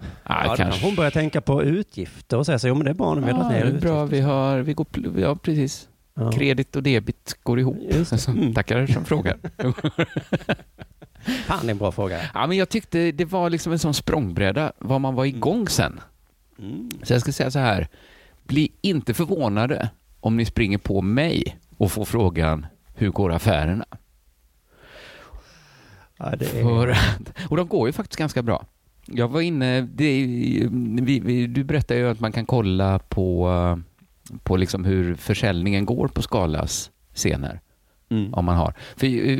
Ja, 0.00 0.44
Ja, 0.46 0.54
kanske. 0.56 0.86
hon 0.86 0.94
börjar 0.94 1.10
tänka 1.10 1.40
på 1.40 1.62
utgifter 1.62 2.36
och 2.36 2.46
säga 2.46 2.58
så, 2.58 2.68
jo 2.68 2.74
men 2.74 2.84
det 2.84 2.90
är 2.90 3.14
nu, 3.14 3.20
vi 3.20 3.30
har 3.32 3.38
Ja, 3.38 3.44
dragit 3.44 3.62
det 3.62 3.70
ner 3.70 3.76
är 3.76 3.80
bra, 3.80 4.04
vi 4.04 4.20
har, 4.20 4.58
vi 4.58 4.72
går, 4.74 4.86
ja 5.18 5.36
precis. 5.36 5.88
Ja. 6.14 6.32
Kredit 6.32 6.76
och 6.76 6.82
debit 6.82 7.36
går 7.42 7.60
ihop. 7.60 7.76
Mm. 8.28 8.54
Tackar 8.54 8.86
som 8.86 9.04
frågar. 9.04 9.36
Fan, 11.46 11.58
det 11.62 11.66
är 11.66 11.70
en 11.70 11.78
bra 11.78 11.92
fråga. 11.92 12.20
Ja, 12.34 12.46
men 12.46 12.56
jag 12.56 12.68
tyckte 12.68 13.12
det 13.12 13.24
var 13.24 13.50
liksom 13.50 13.72
en 13.72 13.78
sån 13.78 13.94
språngbräda 13.94 14.72
var 14.78 14.98
man 14.98 15.14
var 15.14 15.24
igång 15.24 15.68
sen. 15.68 16.00
Mm. 16.58 16.90
Så 17.02 17.12
jag 17.12 17.20
ska 17.20 17.32
säga 17.32 17.50
så 17.50 17.58
här, 17.58 17.88
bli 18.42 18.72
inte 18.80 19.14
förvånade 19.14 19.90
om 20.20 20.36
ni 20.36 20.44
springer 20.44 20.78
på 20.78 21.02
mig 21.02 21.58
och 21.76 21.92
får 21.92 22.04
frågan 22.04 22.66
hur 22.94 23.10
går 23.10 23.32
affärerna? 23.32 23.84
Ja, 26.16 26.36
det 26.36 26.44
är... 26.44 26.62
För, 26.62 26.96
och 27.50 27.56
de 27.56 27.68
går 27.68 27.88
ju 27.88 27.92
faktiskt 27.92 28.18
ganska 28.18 28.42
bra. 28.42 28.66
Jag 29.06 29.28
var 29.28 29.40
inne, 29.40 29.80
det, 29.80 30.26
vi, 31.02 31.20
vi, 31.24 31.46
du 31.46 31.64
berättade 31.64 32.00
ju 32.00 32.08
att 32.08 32.20
man 32.20 32.32
kan 32.32 32.46
kolla 32.46 32.98
på, 32.98 33.48
på 34.42 34.56
liksom 34.56 34.84
hur 34.84 35.14
försäljningen 35.14 35.84
går 35.84 36.08
på 36.08 36.22
Skalas 36.22 36.90
scener. 37.14 37.60
Mm. 38.10 38.34
Om 38.34 38.44
man 38.44 38.56
har. 38.56 38.74
För 38.96 39.06
eh, 39.06 39.36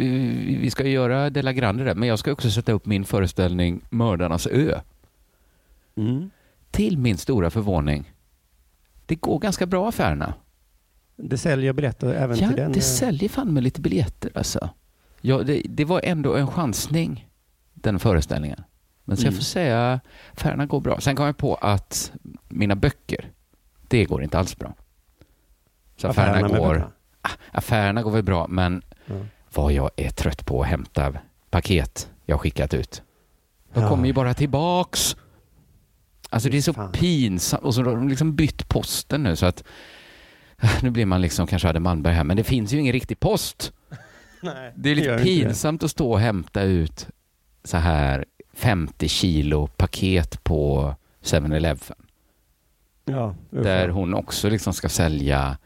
vi 0.61 0.71
ska 0.71 0.85
ju 0.87 0.91
göra 0.93 1.31
Della 1.31 1.53
Grande 1.53 1.85
där, 1.85 1.95
men 1.95 2.09
jag 2.09 2.19
ska 2.19 2.33
också 2.33 2.51
sätta 2.51 2.73
upp 2.73 2.87
min 2.87 3.05
föreställning 3.05 3.81
Mördarnas 3.91 4.47
ö. 4.47 4.81
Mm. 5.97 6.31
Till 6.71 6.99
min 6.99 7.17
stora 7.19 7.51
förvåning. 7.51 8.13
Det 9.07 9.15
går 9.15 9.39
ganska 9.39 9.67
bra 9.67 9.89
affärerna. 9.89 10.35
Det 11.17 11.39
säljer 11.39 11.73
biljetter 11.73 12.15
även 12.15 12.39
Ja, 12.39 12.49
till 12.49 12.57
den. 12.57 12.73
det 12.73 12.79
eh, 12.79 12.83
säljer 12.83 13.29
fan 13.29 13.53
med 13.55 13.63
lite 13.63 13.81
biljetter 13.81 14.31
alltså. 14.35 14.71
Ja, 15.21 15.39
det, 15.43 15.63
det 15.69 15.85
var 15.85 16.01
ändå 16.05 16.35
en 16.37 16.47
chansning, 16.47 17.29
den 17.75 17.99
föreställningen. 17.99 18.63
Men 19.05 19.17
så 19.17 19.23
jag 19.23 19.29
Mm. 19.29 19.37
får 19.37 19.45
säga, 19.45 20.01
affärerna 20.33 20.67
går 20.67 20.81
bra. 20.81 21.01
Sen 21.01 21.17
kom 21.17 21.27
jag 21.27 21.37
på 21.37 21.55
att 21.55 22.13
mina 22.49 22.77
böcker, 22.77 23.31
det 23.89 24.05
går 24.05 24.23
inte 24.23 24.39
alls 24.39 24.59
bra. 24.59 24.75
Så 25.97 26.09
affärerna, 26.09 26.49
med 26.49 26.51
går, 26.61 26.69
böckerna. 26.75 26.91
Affärerna 27.53 28.03
går 28.03 28.11
väl 28.11 28.23
bra, 28.23 28.47
men 28.49 28.83
Ja. 29.07 29.15
vad 29.55 29.73
jag 29.73 29.91
är 29.97 30.11
trött 30.11 30.47
på 30.47 30.63
att 30.63 30.69
hämta 30.69 31.13
paket 31.51 32.11
jag 32.27 32.41
skickat 32.41 32.75
ut. 32.75 33.03
De 33.75 33.83
Ja. 33.83 33.89
kommer 33.89 34.07
ju 34.07 34.13
bara 34.13 34.35
tillbaks. 34.35 35.17
Alltså 36.31 36.49
det 36.49 36.57
är 36.57 36.63
så 36.63 36.73
Fan. 36.73 36.93
pinsamt. 36.93 37.63
Och 37.65 37.75
så 37.75 37.83
har 37.85 37.97
de 37.97 38.09
liksom 38.09 38.35
bytt 38.37 38.69
posten 38.69 39.23
nu 39.23 39.37
så 39.37 39.47
att 39.47 39.65
nu 40.83 40.91
blir 40.91 41.07
man 41.07 41.21
liksom 41.21 41.47
kanske 41.47 41.69
hade 41.69 41.81
Malmberg 41.81 42.15
här, 42.15 42.25
men 42.25 42.37
det 42.37 42.45
finns 42.45 42.73
ju 42.73 42.79
ingen 42.81 42.93
riktig 42.93 43.21
post. 43.21 43.73
Nej, 44.43 44.73
Det 44.77 44.91
är 44.91 44.95
lite 44.95 45.19
pinsamt 45.19 45.83
att 45.83 45.91
stå 45.91 46.13
och 46.13 46.21
hämta 46.21 46.63
ut 46.63 47.07
så 47.65 47.77
här 47.77 48.25
50 48.55 49.09
kilo 49.09 49.67
paket 49.67 50.45
på 50.45 50.95
7-Eleven. 51.23 51.97
Ja, 53.05 53.35
Där 53.51 53.89
hon 53.89 54.15
också 54.15 54.49
liksom 54.49 54.73
ska 54.73 54.89
sälja 54.89 55.59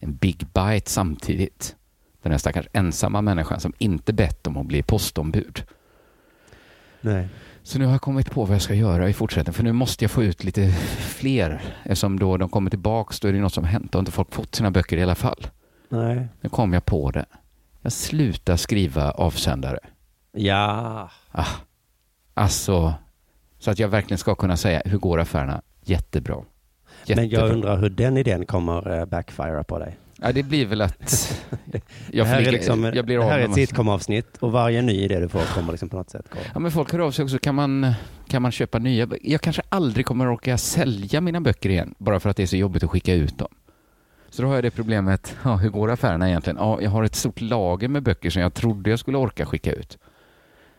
en 0.00 0.14
Big 0.14 0.38
Bite 0.38 0.90
samtidigt. 0.90 1.76
Den 2.22 2.32
här 2.32 2.38
stackars 2.38 2.66
ensamma 2.72 3.22
människan 3.22 3.60
som 3.60 3.72
inte 3.78 4.12
bett 4.12 4.46
om 4.46 4.56
att 4.56 4.66
bli 4.66 4.82
postombud. 4.82 5.62
Nej. 7.00 7.28
Så 7.62 7.78
nu 7.78 7.84
har 7.84 7.92
jag 7.92 8.00
kommit 8.00 8.30
på 8.30 8.44
vad 8.44 8.54
jag 8.54 8.62
ska 8.62 8.74
göra 8.74 9.08
i 9.08 9.12
fortsättningen. 9.12 9.54
För 9.54 9.64
nu 9.64 9.72
måste 9.72 10.04
jag 10.04 10.10
få 10.10 10.22
ut 10.22 10.44
lite 10.44 10.72
fler. 10.98 11.62
Eftersom 11.82 12.18
då 12.18 12.36
de 12.36 12.48
kommer 12.48 12.70
tillbaks, 12.70 13.20
då 13.20 13.28
är 13.28 13.32
det 13.32 13.40
något 13.40 13.54
som 13.54 13.64
har 13.64 13.70
hänt 13.70 13.94
och 13.94 13.98
inte 13.98 14.12
folk 14.12 14.34
fått 14.34 14.54
sina 14.54 14.70
böcker 14.70 14.96
i 14.96 15.02
alla 15.02 15.14
fall. 15.14 15.46
Nej. 15.88 16.28
Nu 16.40 16.48
kom 16.48 16.72
jag 16.72 16.84
på 16.84 17.10
det. 17.10 17.24
Jag 17.82 17.92
slutar 17.92 18.56
skriva 18.56 19.10
avsändare. 19.10 19.78
Ja. 20.32 21.10
Ah, 21.30 21.46
alltså, 22.34 22.94
så 23.58 23.70
att 23.70 23.78
jag 23.78 23.88
verkligen 23.88 24.18
ska 24.18 24.34
kunna 24.34 24.56
säga, 24.56 24.82
hur 24.84 24.98
går 24.98 25.20
affärerna? 25.20 25.62
Jättebra. 25.84 26.44
Jättebra. 27.06 27.22
Men 27.22 27.30
jag 27.30 27.50
undrar 27.50 27.76
hur 27.78 27.88
den 27.90 28.16
idén 28.16 28.46
kommer 28.46 28.98
eh, 28.98 29.04
backfira 29.04 29.64
på 29.64 29.78
dig. 29.78 29.96
Ja, 30.22 30.32
det 30.32 30.42
blir 30.42 30.66
väl 30.66 30.80
att 30.80 31.40
det 31.64 31.82
jag, 32.12 32.26
flyger- 32.26 32.52
liksom, 32.52 32.84
jag 32.94 33.04
blir 33.04 33.18
det 33.18 33.24
av 33.24 33.30
här 33.30 33.38
är 33.38 33.44
ett 33.44 33.54
sitcom-avsnitt 33.54 34.36
och 34.40 34.52
varje 34.52 34.82
ny 34.82 34.92
idé 34.92 35.20
du 35.20 35.28
får 35.28 35.54
kommer 35.54 35.72
liksom 35.72 35.88
på 35.88 35.96
något 35.96 36.10
sätt 36.10 36.26
gå. 36.30 36.38
Ja, 36.54 36.58
men 36.60 36.70
folk 36.70 36.92
hör 36.92 36.98
av 36.98 37.10
sig 37.10 37.22
också. 37.22 37.38
Kan 37.38 37.54
man, 37.54 37.92
kan 38.28 38.42
man 38.42 38.52
köpa 38.52 38.78
nya? 38.78 39.08
Jag 39.22 39.40
kanske 39.40 39.62
aldrig 39.68 40.06
kommer 40.06 40.26
att 40.26 40.32
orka 40.32 40.58
sälja 40.58 41.20
mina 41.20 41.40
böcker 41.40 41.70
igen, 41.70 41.94
bara 41.98 42.20
för 42.20 42.30
att 42.30 42.36
det 42.36 42.42
är 42.42 42.46
så 42.46 42.56
jobbigt 42.56 42.82
att 42.84 42.90
skicka 42.90 43.14
ut 43.14 43.38
dem. 43.38 43.48
Så 44.30 44.42
då 44.42 44.48
har 44.48 44.54
jag 44.54 44.64
det 44.64 44.70
problemet, 44.70 45.36
ja, 45.44 45.56
hur 45.56 45.68
går 45.70 45.90
affärerna 45.90 46.28
egentligen? 46.28 46.56
Ja, 46.60 46.78
jag 46.82 46.90
har 46.90 47.04
ett 47.04 47.14
stort 47.14 47.40
lager 47.40 47.88
med 47.88 48.02
böcker 48.02 48.30
som 48.30 48.42
jag 48.42 48.54
trodde 48.54 48.90
jag 48.90 48.98
skulle 48.98 49.18
orka 49.18 49.46
skicka 49.46 49.72
ut. 49.72 49.98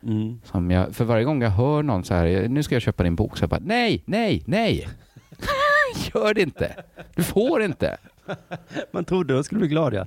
Mm. 0.03 0.39
Som 0.45 0.71
jag, 0.71 0.95
för 0.95 1.05
varje 1.05 1.23
gång 1.23 1.41
jag 1.41 1.49
hör 1.49 1.83
någon 1.83 2.03
så 2.03 2.13
här, 2.13 2.47
nu 2.47 2.63
ska 2.63 2.75
jag 2.75 2.81
köpa 2.81 3.03
din 3.03 3.15
bok, 3.15 3.37
så 3.37 3.43
jag 3.43 3.49
bara, 3.49 3.61
nej, 3.63 4.03
nej, 4.05 4.43
nej. 4.45 4.87
Gör 6.13 6.33
det 6.33 6.41
inte. 6.41 6.75
Du 7.15 7.23
får 7.23 7.61
inte. 7.63 7.97
Man 8.91 9.05
trodde 9.05 9.33
de 9.33 9.43
skulle 9.43 9.59
bli 9.59 9.67
glada. 9.67 9.97
Ja. 9.97 10.05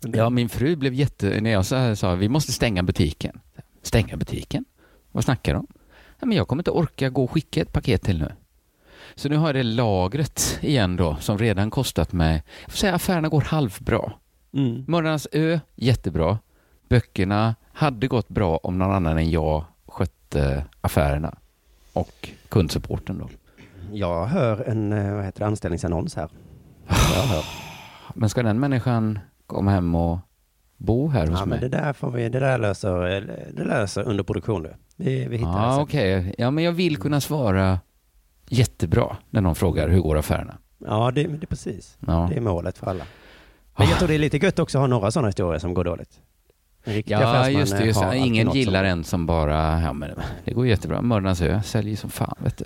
Det- 0.00 0.18
Ja, 0.18 0.30
min 0.30 0.48
fru 0.48 0.76
blev 0.76 0.94
jätte... 0.94 1.40
När 1.40 1.50
jag 1.50 1.66
sa, 1.66 1.96
sa 1.96 2.14
vi 2.14 2.28
måste 2.28 2.52
stänga 2.52 2.82
butiken. 2.82 3.40
Stänga 3.82 4.16
butiken? 4.16 4.64
Vad 5.12 5.24
snackar 5.24 5.54
de 5.54 5.58
om? 5.58 5.66
Ja, 6.20 6.26
men 6.26 6.36
jag 6.36 6.48
kommer 6.48 6.60
inte 6.60 6.70
orka 6.70 7.08
gå 7.08 7.24
och 7.24 7.30
skicka 7.30 7.60
ett 7.62 7.72
paket 7.72 8.02
till 8.02 8.18
nu. 8.18 8.32
Så 9.14 9.28
nu 9.28 9.36
har 9.36 9.46
jag 9.48 9.54
det 9.54 9.62
lagret 9.62 10.58
igen 10.62 10.96
då, 10.96 11.16
som 11.20 11.38
redan 11.38 11.70
kostat 11.70 12.12
mig... 12.12 12.42
Jag 12.62 12.70
får 12.72 12.78
säga 12.78 12.94
affärerna 12.94 13.28
går 13.28 13.40
halvbra. 13.40 14.12
Mm. 14.52 14.84
Mördarnas 14.88 15.28
ö, 15.32 15.60
jättebra. 15.74 16.38
Böckerna 16.88 17.54
hade 17.72 18.06
gått 18.08 18.28
bra 18.28 18.56
om 18.56 18.78
någon 18.78 18.90
annan 18.92 19.18
än 19.18 19.30
jag 19.30 19.64
skötte 19.86 20.64
affärerna. 20.80 21.34
Och 21.92 22.28
kundsupporten 22.48 23.18
då. 23.18 23.28
Jag 23.96 24.26
hör 24.26 24.68
en 24.68 24.92
eh, 24.92 25.14
vad 25.14 25.24
heter 25.24 25.40
det, 25.40 25.46
anställningsannons 25.46 26.14
här. 26.16 26.28
Jag 26.88 27.22
hör. 27.22 27.44
Men 28.14 28.28
ska 28.28 28.42
den 28.42 28.60
människan 28.60 29.18
komma 29.46 29.70
hem 29.70 29.94
och 29.94 30.18
bo 30.76 31.08
här 31.08 31.26
hos 31.26 31.40
Ja, 31.40 31.46
mig? 31.46 31.60
men 31.60 31.70
det 31.70 31.76
där 31.78 31.92
får 31.92 32.10
vi, 32.10 32.28
det 32.28 32.40
där 32.40 32.58
löser, 32.58 33.00
det 33.56 33.64
löser 33.64 34.02
under 34.08 34.24
produktion 34.24 34.62
nu. 34.62 34.74
Vi, 34.96 35.26
vi 35.28 35.36
hittar 35.36 35.50
Ja, 35.62 35.66
det 35.66 35.72
sen. 35.74 35.82
okej. 35.82 36.34
Ja, 36.38 36.50
men 36.50 36.64
jag 36.64 36.72
vill 36.72 36.96
kunna 36.96 37.20
svara 37.20 37.80
jättebra 38.48 39.16
när 39.30 39.40
någon 39.40 39.54
frågar 39.54 39.88
hur 39.88 40.00
går 40.00 40.18
affärerna. 40.18 40.58
Ja, 40.78 41.10
det, 41.14 41.22
det 41.22 41.44
är 41.44 41.46
precis. 41.46 41.96
Ja, 42.06 42.26
Det 42.30 42.36
är 42.36 42.40
målet 42.40 42.78
för 42.78 42.86
alla. 42.90 43.04
Men 43.78 43.88
jag 43.88 43.98
tror 43.98 44.08
det 44.08 44.14
är 44.14 44.18
lite 44.18 44.36
gött 44.36 44.58
också 44.58 44.78
att 44.78 44.82
ha 44.82 44.86
några 44.86 45.10
sådana 45.10 45.28
historier 45.28 45.58
som 45.58 45.74
går 45.74 45.84
dåligt. 45.84 46.20
Ja 47.04 47.50
just 47.50 47.78
det. 47.78 47.84
Just 47.84 48.00
det. 48.00 48.16
Ingen 48.16 48.50
gillar 48.50 48.82
som- 48.84 48.90
en 48.90 49.04
som 49.04 49.26
bara, 49.26 49.80
ja 49.80 49.92
men 49.92 50.10
det 50.44 50.52
går 50.54 50.66
jättebra. 50.66 51.02
Mördarnas 51.02 51.42
ö 51.42 51.60
säljer 51.64 51.96
som 51.96 52.10
fan 52.10 52.34
vet 52.38 52.56
du. 52.58 52.64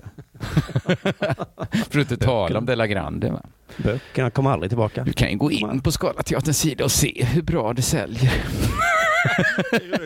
För 1.70 2.00
att 2.00 2.10
inte 2.10 2.16
tala 2.16 2.58
om 2.58 2.66
Della 2.66 2.86
Grande. 2.86 3.30
Va? 3.30 3.40
Böckerna 3.76 4.30
kommer 4.30 4.50
aldrig 4.50 4.70
tillbaka. 4.70 5.04
Du 5.04 5.12
kan 5.12 5.30
ju 5.30 5.36
gå 5.36 5.50
in 5.50 5.80
på 5.80 5.92
Scalateaterns 5.92 6.58
sida 6.58 6.84
och 6.84 6.90
se 6.92 7.24
hur 7.24 7.42
bra 7.42 7.72
det 7.72 7.82
säljer. 7.82 8.32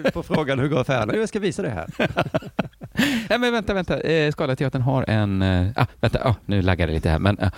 på 0.13 0.23
frågan 0.23 0.59
hur 0.59 0.69
går 0.69 0.81
affärerna? 0.81 1.13
Jo, 1.15 1.21
Jag 1.21 1.29
ska 1.29 1.39
visa 1.41 1.63
det 1.63 1.71
här. 1.71 1.87
Nej 3.29 3.39
men 3.39 3.53
vänta, 3.53 3.75
vänta. 3.75 4.01
Eh, 4.01 4.31
Scalateatern 4.33 4.83
har 4.83 5.05
en... 5.11 5.43
Eh, 5.43 5.67
ah, 5.77 5.87
vänta, 6.01 6.29
ah, 6.29 6.35
nu 6.47 6.63
laggar 6.63 6.87
det 6.87 6.93
lite 6.93 7.11
här. 7.11 7.19
Men, 7.19 7.39
eh, 7.39 7.51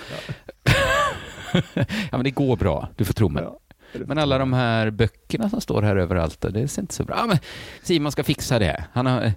ja 1.75 1.85
men 2.11 2.25
det 2.25 2.31
går 2.31 2.57
bra, 2.57 2.89
du 2.97 3.05
får 3.05 3.15
tro 3.15 3.29
mig. 3.29 3.43
Ja. 3.45 3.59
Men 4.07 4.19
alla 4.19 4.39
de 4.39 4.53
här 4.53 4.91
böckerna 4.91 5.51
som 5.51 5.61
står 5.61 5.83
här 5.83 5.97
överallt, 5.97 6.41
det 6.41 6.69
ser 6.69 6.83
inte 6.83 6.95
så 6.95 7.05
bra. 7.05 7.17
Ja, 7.19 7.27
men 7.27 7.39
Simon 7.83 8.13
ska 8.13 8.25
fixa 8.25 8.59
det. 8.59 8.85
Han 8.93 9.07
har, 9.07 9.33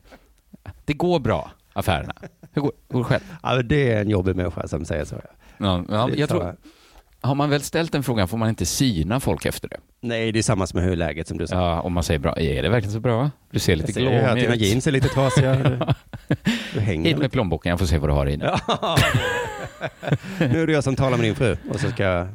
det 0.85 0.93
går 0.93 1.19
bra, 1.19 1.51
affärerna. 1.73 2.13
Hur 2.51 2.61
går, 2.61 2.71
hur 2.89 2.93
går 2.93 2.99
det 2.99 3.05
själv? 3.05 3.23
Ja, 3.43 3.61
det 3.61 3.91
är 3.91 4.01
en 4.01 4.09
jobbig 4.09 4.35
människa 4.35 4.67
som 4.67 4.85
säger 4.85 5.05
så. 5.05 5.15
Ja. 5.57 5.83
Ja, 5.89 6.09
jag 6.15 6.29
tror, 6.29 6.55
har 7.21 7.35
man 7.35 7.49
väl 7.49 7.61
ställt 7.61 7.91
den 7.91 8.03
frågan 8.03 8.27
får 8.27 8.37
man 8.37 8.49
inte 8.49 8.65
syna 8.65 9.19
folk 9.19 9.45
efter 9.45 9.69
det. 9.69 9.77
Nej, 10.01 10.31
det 10.31 10.39
är 10.39 10.43
samma 10.43 10.67
som 10.67 10.79
hur 10.79 10.95
läget 10.95 11.27
som 11.27 11.37
du 11.37 11.47
sa. 11.47 11.55
Ja, 11.55 11.81
om 11.81 11.93
man 11.93 12.03
säger 12.03 12.19
bra, 12.19 12.39
är 12.39 12.63
det 12.63 12.69
verkligen 12.69 12.93
så 12.93 12.99
bra? 12.99 13.31
Du 13.51 13.59
ser 13.59 13.75
lite 13.75 13.87
Jag 13.87 13.93
ser 13.93 14.01
ju 14.01 14.09
här 14.09 14.29
att 14.29 14.35
dina 14.35 14.45
glåmig 14.45 14.61
ut. 14.61 14.67
jeans 14.67 14.87
är 14.87 14.91
lite 14.91 15.07
trasiga. 15.07 15.55
Du, 16.73 16.79
hänger 16.79 17.09
Hit 17.09 17.17
med 17.17 17.31
plånboken, 17.31 17.69
jag 17.69 17.79
får 17.79 17.85
se 17.85 17.97
vad 17.97 18.09
du 18.09 18.13
har 18.13 18.25
i 18.29 18.35
den. 18.35 18.57
Nu 20.39 20.61
är 20.61 20.67
det 20.67 20.73
jag 20.73 20.83
som 20.83 20.95
talar 20.95 21.17
med 21.17 21.25
din 21.25 21.35
fru 21.35 21.57
och 21.69 21.79
så 21.79 21.89
ska 21.91 22.03
jag... 22.03 22.27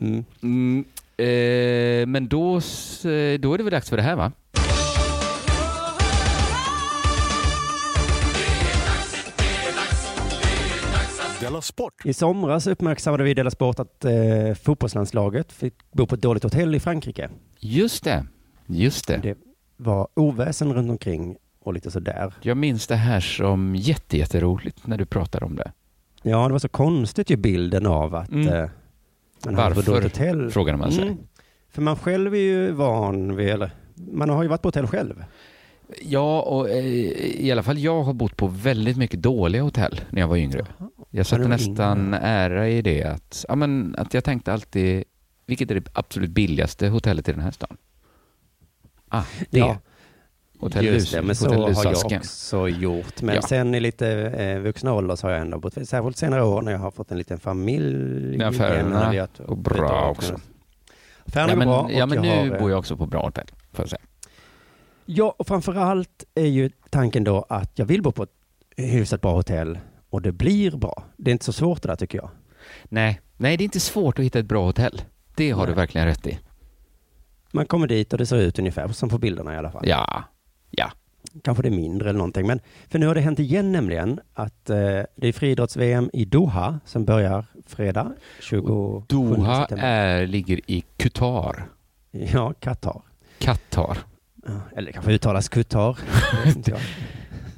Mm. 0.00 0.24
Mm, 0.42 0.84
eh, 1.18 2.06
men 2.06 2.28
då, 2.28 2.56
s- 2.56 3.00
då 3.40 3.54
är 3.54 3.58
det 3.58 3.64
väl 3.64 3.70
dags 3.70 3.88
för 3.90 3.96
det 3.96 4.02
här 4.02 4.16
va? 4.16 4.32
I 12.04 12.12
somras 12.14 12.66
uppmärksammade 12.66 13.24
vi 13.24 13.30
i 13.30 13.34
Della 13.34 13.50
Sport 13.50 13.78
att 13.80 14.04
eh, 14.04 14.12
fotbollslandslaget 14.62 15.52
fick 15.52 15.74
bo 15.92 16.06
på 16.06 16.14
ett 16.14 16.22
dåligt 16.22 16.42
hotell 16.42 16.74
i 16.74 16.80
Frankrike. 16.80 17.30
Just 17.60 18.04
det, 18.04 18.26
just 18.66 19.06
det. 19.08 19.16
Det 19.22 19.36
var 19.76 20.08
oväsen 20.14 20.74
runt 20.74 20.90
omkring 20.90 21.36
och 21.60 21.74
lite 21.74 21.90
sådär. 21.90 22.34
Jag 22.42 22.56
minns 22.56 22.86
det 22.86 22.96
här 22.96 23.20
som 23.20 23.76
jätte, 23.76 24.18
jätteroligt 24.18 24.86
när 24.86 24.98
du 24.98 25.06
pratade 25.06 25.44
om 25.44 25.56
det. 25.56 25.72
Ja, 26.22 26.46
det 26.46 26.52
var 26.52 26.58
så 26.58 26.68
konstigt 26.68 27.30
ju 27.30 27.36
bilden 27.36 27.86
av 27.86 28.14
att 28.14 28.28
Mm. 28.30 28.48
eh, 28.54 28.70
ett 29.48 29.56
Varför? 29.56 30.50
Frågade 30.50 30.78
man 30.78 30.92
sig. 30.92 31.02
Mm. 31.02 31.18
För 31.70 31.82
man 31.82 31.96
själv 31.96 32.34
är 32.34 32.38
ju 32.38 32.70
van 32.72 33.36
vid, 33.36 33.48
eller 33.48 33.70
man 33.94 34.30
har 34.30 34.42
ju 34.42 34.48
varit 34.48 34.62
på 34.62 34.68
hotell 34.68 34.86
själv. 34.86 35.24
Ja, 36.02 36.40
och 36.42 36.70
eh, 36.70 36.84
i 37.44 37.52
alla 37.52 37.62
fall 37.62 37.78
jag 37.78 38.02
har 38.02 38.12
bott 38.14 38.36
på 38.36 38.46
väldigt 38.46 38.96
mycket 38.96 39.22
dåliga 39.22 39.62
hotell 39.62 40.00
när 40.10 40.20
jag 40.20 40.28
var 40.28 40.36
yngre. 40.36 40.66
Jag 40.78 40.90
Ja, 41.10 41.24
satte 41.24 41.48
nästan 41.48 42.06
yngre. 42.06 42.18
ära 42.18 42.68
i 42.68 42.82
det 42.82 43.02
att, 43.02 43.44
ja, 43.48 43.54
men, 43.54 43.94
att 43.98 44.14
jag 44.14 44.24
tänkte 44.24 44.52
alltid, 44.52 45.04
vilket 45.46 45.70
är 45.70 45.74
det 45.74 45.88
absolut 45.92 46.30
billigaste 46.30 46.88
hotellet 46.88 47.28
i 47.28 47.32
den 47.32 47.40
här 47.40 47.50
stan? 47.50 47.76
Ah, 49.08 49.22
det. 49.50 49.58
Ja. 49.58 49.78
Hotell 50.60 50.84
Just 50.84 51.12
det, 51.12 51.22
men 51.22 51.36
så 51.36 51.48
har 51.52 51.84
jag 51.84 51.96
också 52.16 52.68
gjort. 52.68 53.22
Men 53.22 53.34
Ja. 53.34 53.42
sen 53.42 53.74
i 53.74 53.80
lite 53.80 54.08
eh, 54.10 54.58
vuxna 54.58 54.92
ålder 54.94 55.16
så 55.16 55.26
har 55.26 55.32
jag 55.32 55.40
ändå 55.40 55.58
bott, 55.58 55.88
särskilt 55.88 56.16
senare 56.16 56.44
år 56.44 56.62
när 56.62 56.72
jag 56.72 56.78
har 56.78 56.90
fått 56.90 57.10
en 57.10 57.18
liten 57.18 57.38
familj. 57.38 58.36
Ja, 58.40 58.48
affärerna 58.48 59.26
går 59.46 59.56
bra 59.56 60.10
också. 60.10 60.40
Affärerna 61.26 61.52
Ja 61.52 61.54
går 61.54 61.58
men, 61.58 61.68
bra. 61.68 61.80
och 61.80 61.92
ja, 61.92 62.06
men 62.06 62.22
nu 62.22 62.28
har, 62.28 62.54
eh, 62.54 62.60
bor 62.60 62.70
jag 62.70 62.78
också 62.78 62.96
på 62.96 63.06
bra 63.06 63.22
hotell, 63.22 63.46
får 63.72 63.82
jag 63.82 63.88
säga. 63.90 64.00
Ja, 65.04 65.34
och 65.38 65.46
framförallt 65.46 66.24
är 66.34 66.46
ju 66.46 66.70
tanken 66.90 67.24
då 67.24 67.46
att 67.48 67.70
jag 67.78 67.86
vill 67.86 68.02
bo 68.02 68.12
på 68.12 68.22
ett 68.22 68.30
hyfsat 68.76 69.20
bra 69.20 69.32
hotell 69.34 69.78
och 70.10 70.22
det 70.22 70.32
blir 70.32 70.70
bra. 70.70 71.04
Det 71.16 71.30
är 71.30 71.32
inte 71.32 71.44
så 71.44 71.52
svårt 71.52 71.82
det 71.82 71.88
där 71.88 71.96
tycker 71.96 72.18
jag. 72.18 72.30
Nej, 72.84 73.20
nej, 73.36 73.56
det 73.56 73.62
är 73.62 73.64
inte 73.64 73.80
svårt 73.80 74.18
att 74.18 74.24
hitta 74.24 74.38
ett 74.38 74.46
bra 74.46 74.64
hotell. 74.66 75.02
Det 75.36 75.50
har 75.50 75.58
Nej. 75.62 75.66
du 75.66 75.74
verkligen 75.74 76.06
rätt 76.06 76.26
i. 76.26 76.38
Man 77.52 77.66
kommer 77.66 77.86
dit 77.86 78.12
och 78.12 78.18
det 78.18 78.26
ser 78.26 78.36
ut 78.36 78.58
ungefär 78.58 78.88
som 78.88 79.08
på 79.08 79.18
bilderna 79.18 79.54
i 79.54 79.56
alla 79.56 79.70
fall. 79.70 79.88
Ja, 79.88 80.24
ja. 80.70 80.90
Kanske 81.44 81.62
det 81.62 81.68
är 81.68 81.76
mindre 81.76 82.08
eller 82.08 82.18
någonting. 82.18 82.46
Men 82.46 82.60
för 82.88 82.98
nu 82.98 83.06
har 83.06 83.14
det 83.14 83.20
hänt 83.20 83.38
igen 83.38 83.72
nämligen 83.72 84.20
att 84.34 84.70
eh, 84.70 84.76
det 85.16 85.28
är 85.28 85.32
friidrotts-VM 85.32 86.10
i 86.12 86.24
Doha 86.24 86.80
som 86.84 87.04
börjar 87.04 87.44
fredag 87.66 88.12
27 88.40 88.66
Doha 89.08 89.60
september. 89.60 89.86
är, 89.86 90.26
ligger 90.26 90.60
i 90.70 90.84
Qatar. 90.96 91.68
Ja, 92.10 92.52
Qatar. 92.60 93.00
Qatar. 93.38 93.98
Eller 94.76 94.92
kanske 94.92 95.12
uttalas 95.12 95.48
Qatar. 95.48 95.98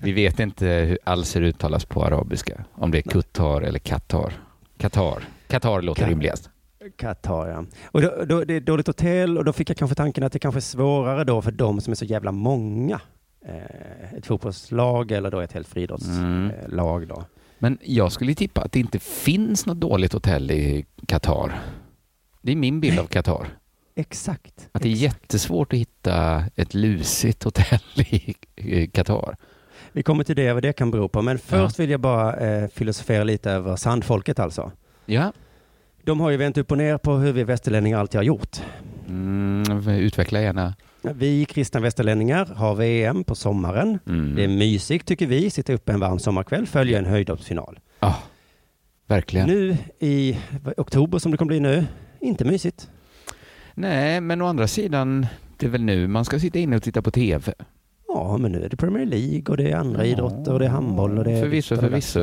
Vi 0.03 0.13
vet 0.13 0.41
inte 0.41 0.67
hur 0.67 0.99
alls 1.05 1.37
hur 1.37 1.41
det 1.41 1.47
uttalas 1.49 1.85
på 1.85 2.05
arabiska. 2.05 2.65
Om 2.75 2.91
det 2.91 2.99
är 2.99 3.03
Qatar 3.03 3.61
eller 3.63 3.79
Qatar. 3.79 4.33
Qatar. 4.79 5.23
Qatar 5.47 5.83
låter 5.83 6.05
Ka- 6.05 6.09
rimligast. 6.09 6.51
Qatar, 6.97 7.49
ja. 7.49 7.65
Och 7.87 8.03
då, 8.03 8.25
då, 8.25 8.45
det 8.45 8.55
är 8.55 8.59
ett 8.59 8.67
dåligt 8.67 8.87
hotell 8.87 9.39
och 9.39 9.45
då 9.45 9.53
fick 9.53 9.71
jag 9.71 9.77
kanske 9.77 9.95
tanken 9.95 10.25
att 10.25 10.33
det 10.33 10.39
kanske 10.39 10.59
är 10.59 10.63
svårare 10.63 11.25
då 11.25 11.43
för 11.43 11.51
de 11.53 11.81
som 11.81 11.91
är 11.91 11.95
så 11.95 12.05
jävla 12.05 12.33
många. 12.33 13.01
Eh, 13.47 14.15
ett 14.15 14.27
fotbollslag 14.27 15.11
eller 15.13 15.31
då 15.31 15.41
ett 15.41 15.53
helt 15.53 15.69
friidrottslag 15.69 16.19
Mm. 16.19 16.51
eh, 16.51 16.69
lag 16.69 17.09
då. 17.09 17.25
Men 17.59 17.79
jag 17.83 18.13
skulle 18.13 18.35
tippa 18.35 18.61
att 18.61 18.73
det 18.73 18.81
inte 18.81 18.99
finns 18.99 19.67
något 19.67 19.81
dåligt 19.81 20.13
hotell 20.13 20.51
i 20.51 20.87
Qatar. 21.07 21.61
Det 22.43 22.53
är 22.53 22.57
min 22.57 22.81
bild 22.81 22.99
av 22.99 23.07
Qatar. 23.07 23.49
Exakt. 23.95 24.69
Att 24.73 24.83
det 24.83 24.89
är 24.89 24.93
jättesvårt 24.93 25.73
att 25.73 25.79
hitta 25.79 26.45
ett 26.57 26.75
lusigt 26.75 27.45
hotell 27.45 27.81
i 28.57 28.87
Qatar. 28.87 29.37
Vi 29.93 30.03
kommer 30.03 30.25
till 30.25 30.37
det, 30.37 30.53
vad 30.53 30.63
det 30.63 30.73
kan 30.73 30.91
bero 30.91 31.09
på. 31.09 31.23
Men 31.23 31.39
först 31.39 31.79
vill 31.81 31.91
jag 31.91 32.01
bara 32.01 32.37
eh, 32.37 32.69
filosofera 32.69 33.25
lite 33.25 33.51
över 33.51 33.77
sandfolket 33.77 34.39
alltså. 34.39 34.73
Ja. 35.07 35.33
De 36.09 36.21
har 36.21 36.31
ju 36.31 36.37
vänt 36.37 36.59
upp 36.59 36.71
och 36.71 36.79
ner 36.79 36.99
på 36.99 37.13
hur 37.13 37.33
vi 37.33 37.45
västerlänningar 37.45 37.99
alltid 37.99 38.19
har 38.19 38.25
gjort. 38.25 38.57
Mm, 39.09 39.89
utveckla 39.89 40.41
gärna. 40.41 40.75
Vi 41.03 41.45
kristna 41.45 41.81
västerlänningar 41.81 42.47
har 42.47 42.75
VM 42.75 43.25
på 43.25 43.35
sommaren. 43.35 43.99
Mm. 44.07 44.35
Det 44.35 44.45
är 44.45 44.49
mysigt 44.49 45.09
tycker 45.09 45.27
vi, 45.27 45.51
sitta 45.51 45.73
uppe 45.73 45.93
en 45.93 46.01
varm 46.01 46.19
sommarkväll, 46.19 46.67
följa 46.67 46.99
en 46.99 47.05
höjdhoppsfinal. 47.05 47.79
Ja, 48.01 48.17
verkligen. 49.07 49.49
Nu 49.49 49.77
i 49.99 50.39
oktober 50.77 51.19
som 51.19 51.33
det 51.33 51.39
kommer 51.39 51.49
bli 51.49 51.61
nu, 51.61 51.87
inte 52.21 52.45
mysigt. 52.45 52.91
Nej, 53.75 54.21
men 54.21 54.43
å 54.43 54.47
andra 54.47 54.67
sidan, 54.67 55.27
det 55.57 55.67
är 55.67 55.71
väl 55.71 55.83
nu 55.83 56.09
man 56.09 56.25
ska 56.25 56.39
sitta 56.39 56.59
inne 56.59 56.77
och 56.77 56.83
titta 56.83 57.03
på 57.03 57.11
TV. 57.11 57.53
Ja, 58.09 58.37
men 58.37 58.53
nu 58.53 58.65
är 58.65 58.69
det 58.69 58.77
Premier 58.77 59.07
League 59.07 59.43
och 59.49 59.57
det 59.57 59.71
är 59.71 59.77
andra 59.77 60.05
idrotter 60.05 60.53
och 60.53 60.59
det 60.59 60.65
är 60.65 60.71
handboll 60.71 61.19
och 61.19 61.25
det 61.25 61.33
är... 61.33 61.43
Förvisso, 61.43 61.77
förvisso. 61.77 62.21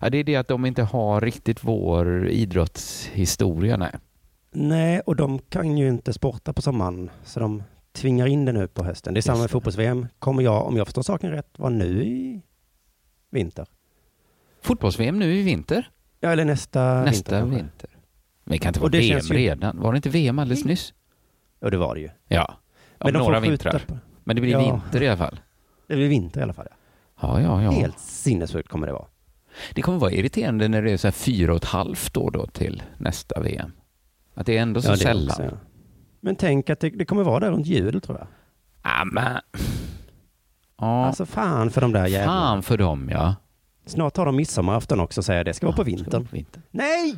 Ja, 0.00 0.10
det 0.10 0.18
är 0.18 0.24
det 0.24 0.36
att 0.36 0.48
de 0.48 0.66
inte 0.66 0.82
har 0.82 1.20
riktigt 1.20 1.64
vår 1.64 2.28
idrottshistoria, 2.28 3.76
nej. 3.76 3.90
Nej, 4.52 5.00
och 5.00 5.16
de 5.16 5.38
kan 5.38 5.78
ju 5.78 5.88
inte 5.88 6.12
sporta 6.12 6.52
på 6.52 6.62
sommaren, 6.62 7.10
så 7.24 7.40
de 7.40 7.62
tvingar 7.92 8.26
in 8.26 8.44
det 8.44 8.52
nu 8.52 8.68
på 8.68 8.84
hösten. 8.84 9.14
Det 9.14 9.20
är 9.20 9.22
samma 9.22 9.40
med 9.40 9.50
fotbolls-VM. 9.50 10.06
Kommer 10.18 10.42
jag, 10.42 10.66
om 10.66 10.76
jag 10.76 10.86
förstår 10.86 11.02
saken 11.02 11.30
rätt, 11.30 11.58
vara 11.58 11.70
nu 11.70 12.02
i 12.04 12.42
vinter? 13.30 13.66
Fotbolls-VM 14.62 15.18
nu 15.18 15.34
i 15.36 15.42
vinter. 15.42 15.90
Ja, 16.20 16.28
eller 16.32 16.44
nästa, 16.44 17.02
Nästa 17.04 17.40
vinter. 17.44 17.56
vinter. 17.58 17.90
Men 18.44 18.52
det 18.52 18.58
kan 18.58 18.68
inte 18.70 18.80
vara 18.80 18.90
det 18.90 18.98
VM 18.98 19.20
ju- 19.24 19.34
redan. 19.34 19.80
Var 19.80 19.92
det 19.92 19.96
inte 19.96 20.08
VM 20.08 20.38
alldeles 20.38 20.64
nyss? 20.64 20.94
Ja, 21.60 21.70
det 21.70 21.76
var 21.76 21.94
det 21.94 22.00
ju. 22.00 22.08
Ja. 22.28 22.44
Om 22.98 23.04
Men 23.04 23.12
de 23.12 23.18
några 23.18 23.40
vintrar. 23.40 23.84
på- 23.86 23.98
Men 24.24 24.36
det 24.36 24.42
blir 24.42 24.52
Ja. 24.52 24.58
vinter 24.60 25.02
i 25.02 25.08
alla 25.08 25.16
fall. 25.16 25.40
Det 25.86 25.94
blir 25.96 26.08
vinter 26.08 26.40
i 26.40 26.42
alla 26.42 26.52
fall. 26.52 26.66
Ja. 26.70 26.76
Ja, 27.22 27.40
ja, 27.40 27.62
ja. 27.62 27.70
Helt 27.70 27.98
sinnessjukt 27.98 28.68
kommer 28.68 28.86
det 28.86 28.92
vara. 28.92 29.06
Det 29.74 29.82
kommer 29.82 29.98
vara 29.98 30.12
irriterande 30.12 30.68
när 30.68 30.82
det 30.82 30.92
är 30.92 30.96
så 30.96 31.06
här 31.06 31.12
fyra 31.12 31.50
och 31.52 31.56
ett 31.56 31.64
halvt 31.64 32.16
år 32.16 32.30
då 32.30 32.46
till 32.46 32.82
nästa 32.98 33.40
VM. 33.40 33.72
Att 34.34 34.46
det 34.46 34.56
är 34.58 34.62
ändå 34.62 34.82
så 34.82 34.92
Ja, 34.92 34.96
sällan. 34.96 35.28
också, 35.30 35.42
ja. 35.44 35.50
Men 36.20 36.36
tänk 36.36 36.70
att 36.70 36.80
det, 36.80 36.90
det 36.90 37.04
kommer 37.04 37.22
vara 37.22 37.40
där 37.40 37.50
runt 37.50 37.66
jul 37.66 38.00
tror 38.00 38.18
jag. 38.18 38.26
Ja, 38.82 39.04
men... 39.04 39.40
Ja, 40.78 41.06
Alltså 41.06 41.26
fan 41.26 41.70
för 41.70 41.80
de 41.80 41.92
där 41.92 42.06
jävlarna. 42.06 42.40
fan 42.40 42.62
för 42.62 42.78
dem 42.78 43.08
ja. 43.12 43.34
Snart 43.86 44.16
har 44.16 44.26
de 44.26 44.36
midsommarafton 44.36 45.00
också 45.00 45.22
säger 45.22 45.44
det 45.44 45.54
ska 45.54 45.66
vara 45.66 45.76
på 45.76 45.82
vintern. 45.82 46.28
vintern. 46.30 46.62
Nej! 46.70 47.14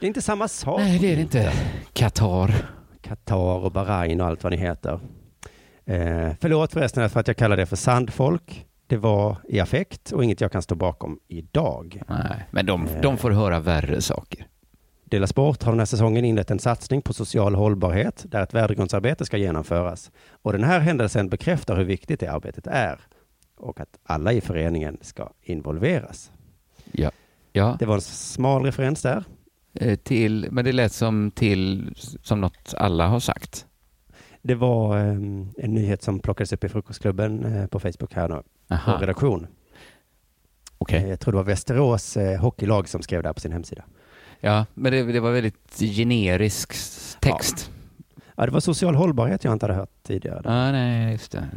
Det 0.00 0.06
är 0.06 0.08
inte 0.08 0.22
samma 0.22 0.48
sak. 0.48 0.80
Nej, 0.80 0.98
det 0.98 1.12
är 1.12 1.16
det 1.16 1.22
inte. 1.22 1.52
Qatar. 1.92 2.54
Qatar 3.00 3.36
och 3.64 3.72
Bahrain 3.72 4.20
och 4.20 4.26
allt 4.26 4.42
vad 4.42 4.52
ni 4.52 4.58
heter. 4.58 5.00
Eh, 5.90 6.32
förlåt 6.40 6.72
förresten 6.72 7.10
för 7.10 7.20
att 7.20 7.28
jag 7.28 7.36
kallar 7.36 7.56
det 7.56 7.66
för 7.66 7.76
sandfolk. 7.76 8.66
Det 8.86 8.96
var 8.96 9.36
i 9.48 9.60
affekt 9.60 10.12
och 10.12 10.24
inget 10.24 10.40
jag 10.40 10.52
kan 10.52 10.62
stå 10.62 10.74
bakom 10.74 11.18
idag. 11.28 12.02
Nej, 12.08 12.46
men 12.50 12.66
de, 12.66 12.86
Eh. 12.86 13.00
de 13.00 13.16
får 13.16 13.30
höra 13.30 13.60
värre 13.60 14.00
saker. 14.00 14.46
Dela 15.04 15.26
Sport 15.26 15.62
har 15.62 15.72
den 15.72 15.78
här 15.78 15.86
säsongen 15.86 16.24
inlett 16.24 16.50
en 16.50 16.58
satsning 16.58 17.02
på 17.02 17.12
social 17.12 17.54
hållbarhet 17.54 18.24
där 18.28 18.42
ett 18.42 18.54
värdegrundsarbete 18.54 19.24
ska 19.24 19.36
genomföras. 19.36 20.10
Och 20.42 20.52
den 20.52 20.64
här 20.64 20.80
händelsen 20.80 21.28
bekräftar 21.28 21.76
hur 21.76 21.84
viktigt 21.84 22.20
det 22.20 22.26
arbetet 22.28 22.66
är 22.66 23.00
och 23.56 23.80
att 23.80 23.98
alla 24.04 24.32
i 24.32 24.40
föreningen 24.40 24.98
ska 25.00 25.30
involveras. 25.42 26.30
Ja. 26.92 27.10
Ja, 27.52 27.76
Det 27.78 27.86
var 27.86 27.94
en 27.94 28.00
smal 28.00 28.62
referens 28.64 29.02
där. 29.02 29.24
eh, 29.74 29.96
till, 29.96 30.48
men 30.50 30.64
det 30.64 30.72
lät 30.72 30.92
som 30.92 31.30
till 31.30 31.92
som 32.22 32.40
något 32.40 32.74
alla 32.76 33.06
har 33.08 33.20
sagt. 33.20 33.66
Det 34.42 34.54
var 34.54 34.96
eh, 34.98 35.04
en 35.04 35.50
nyhet 35.74 36.02
som 36.02 36.18
plockades 36.18 36.52
upp 36.52 36.64
i 36.64 36.68
Frukostklubben 36.68 37.44
eh, 37.44 37.66
på 37.66 37.80
Facebook 37.80 38.14
här 38.14 38.28
nu, 38.28 38.42
på 38.68 38.74
Aha, 38.74 38.98
redaktion. 39.02 39.46
okej. 40.78 41.02
Eh, 41.02 41.08
Jag 41.08 41.20
tror 41.20 41.32
det 41.32 41.36
var 41.36 41.44
Västerås 41.44 42.16
eh, 42.16 42.40
hockeylag 42.40 42.88
som 42.88 43.02
skrev 43.02 43.22
det 43.22 43.28
här 43.28 43.34
på 43.34 43.40
sin 43.40 43.52
hemsida. 43.52 43.84
Ja, 44.40 44.66
men 44.74 44.92
det, 44.92 45.02
det 45.02 45.20
var 45.20 45.32
väldigt 45.32 45.78
generisk 45.80 46.72
text. 47.20 47.70
Ja, 48.36 48.46
det 48.46 48.52
var 48.52 48.60
social 48.60 48.94
hållbarhet 48.94 49.44
jag 49.44 49.52
inte 49.52 49.64
hade 49.66 49.74
hört 49.78 50.02
tidigare. 50.02 50.40
Ja, 50.44 50.72
nej, 50.72 51.12
just 51.12 51.32
det. 51.32 51.48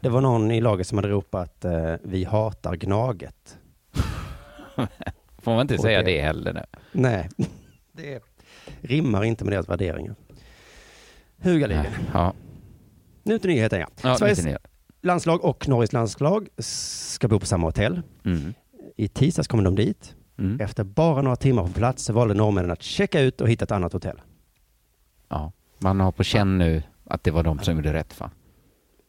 Det 0.00 0.08
var 0.08 0.20
någon 0.20 0.50
i 0.50 0.60
laget 0.60 0.86
som 0.86 0.98
hade 0.98 1.08
ropat 1.08 1.64
eh, 1.64 1.94
vi 2.02 2.24
hatar 2.24 2.76
Gnaget. 2.76 3.58
Får 5.38 5.52
man 5.52 5.60
inte 5.60 5.74
Och 5.74 5.80
säga 5.80 5.98
det- 6.02 6.04
det 6.12 6.20
heller 6.20 6.52
nu? 6.52 6.62
Nej, 6.92 7.28
det 7.92 8.20
rimmar 8.80 9.24
inte 9.24 9.44
med 9.44 9.52
deras 9.52 9.68
värderingar. 9.68 10.14
Hugaligen. 11.44 11.86
Ja, 12.12 12.32
Nu 13.22 13.38
till 13.38 13.50
nyheten 13.50 13.80
ja. 13.80 13.86
ja 14.02 14.16
Sveriges 14.16 14.46
landslag 15.02 15.44
och 15.44 15.68
Norges 15.68 15.92
landslag 15.92 16.48
ska 16.58 17.28
bo 17.28 17.40
på 17.40 17.46
samma 17.46 17.66
hotell. 17.66 18.02
Mm. 18.24 18.54
I 18.96 19.08
tisdags 19.08 19.48
kommer 19.48 19.64
de 19.64 19.74
dit. 19.74 20.14
Mm. 20.38 20.60
Efter 20.60 20.84
bara 20.84 21.22
några 21.22 21.36
timmar 21.36 21.62
på 21.62 21.72
plats 21.72 22.04
så 22.04 22.12
valde 22.12 22.34
norrmännen 22.34 22.70
att 22.70 22.82
checka 22.82 23.20
ut 23.20 23.40
och 23.40 23.48
hitta 23.48 23.64
ett 23.64 23.70
annat 23.70 23.92
hotell. 23.92 24.20
Ja, 25.28 25.52
man 25.78 26.00
har 26.00 26.12
på 26.12 26.22
känn 26.22 26.58
nu 26.58 26.82
att 27.04 27.24
det 27.24 27.30
var 27.30 27.42
de 27.42 27.58
som 27.58 27.76
gjorde 27.76 27.92
rätt. 27.92 28.20
Va? 28.20 28.30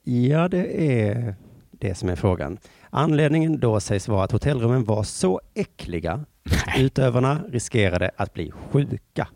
Ja, 0.03 0.47
det 0.47 0.83
är 1.01 1.35
det 1.71 1.95
som 1.95 2.09
är 2.09 2.15
frågan. 2.15 2.57
Anledningen 2.89 3.59
då 3.59 3.79
sägs 3.79 4.07
vara 4.07 4.23
att 4.23 4.31
hotellrummen 4.31 4.83
var 4.83 5.03
så 5.03 5.41
äckliga 5.53 6.25
att 6.43 6.79
utövarna 6.79 7.41
riskerade 7.49 8.11
att 8.17 8.33
bli 8.33 8.51
sjuka. 8.51 9.27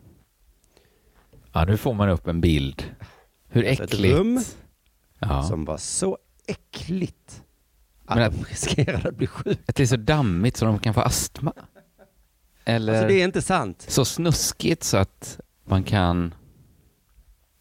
Ja, 1.52 1.64
nu 1.64 1.76
får 1.76 1.94
man 1.94 2.08
upp 2.08 2.26
en 2.28 2.40
bild. 2.40 2.84
Hur 3.48 3.68
Alltså 3.68 3.84
ett 3.84 3.92
äckligt. 3.94 4.14
rum 4.18 4.40
Ja. 5.18 5.42
som 5.42 5.64
var 5.64 5.76
så 5.76 6.18
äckligt 6.46 7.42
att 8.06 8.16
Men 8.16 8.24
att- 8.26 8.32
de 8.34 8.44
riskerade 8.44 9.08
att 9.08 9.16
bli 9.16 9.26
sjuka. 9.26 9.60
Att 9.66 9.74
det 9.76 9.82
är 9.82 9.86
så 9.86 9.96
dammigt 9.96 10.56
så 10.56 10.64
de 10.64 10.78
kan 10.78 10.94
få 10.94 11.00
astma. 11.00 11.52
Eller 12.64 12.92
Alltså 12.92 13.08
det 13.08 13.14
är 13.14 13.24
inte 13.24 13.42
sant. 13.42 13.84
så 13.88 14.04
snuskigt 14.04 14.84
så 14.84 14.96
att 14.96 15.40
man 15.64 15.82
kan... 15.84 16.34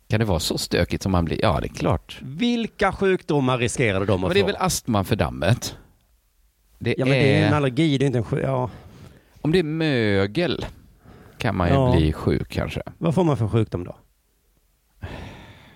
Kan 0.08 0.20
det 0.20 0.26
vara 0.26 0.40
så 0.40 0.58
stökigt 0.58 1.04
som 1.04 1.12
man 1.12 1.26
blir? 1.26 1.42
Ja, 1.42 1.60
det 1.60 1.68
är 1.68 1.74
klart. 1.74 2.20
Vilka 2.22 2.92
sjukdomar 2.92 3.58
riskerade 3.58 4.06
de 4.06 4.14
att 4.24 4.30
Men 4.30 4.34
det 4.34 4.40
är 4.40 4.42
få? 4.42 4.48
väl 4.48 4.56
astma 4.60 5.04
för 5.04 5.16
dammet? 5.16 5.76
Det 6.80 6.96
Ja, 6.98 7.06
men 7.06 7.14
är, 7.14 7.20
det 7.24 7.34
är 7.38 7.48
en 7.48 7.54
allergi, 7.54 7.98
det 7.98 8.06
är 8.06 8.08
inte 8.08 8.18
en 8.18 8.24
sjuk... 8.24 8.44
Ja, 8.44 8.70
Om 9.42 9.52
det 9.52 9.60
är 9.60 9.64
mögel 9.64 10.66
kan 11.40 11.56
man 11.58 11.68
ju 11.68 11.74
Ja. 11.74 11.92
bli 11.96 12.14
sjuk 12.14 12.50
kanske. 12.50 12.82
vad 12.98 13.16
får 13.16 13.24
man 13.24 13.38
för 13.38 13.48
sjukdom 13.48 13.84
då? 13.84 13.96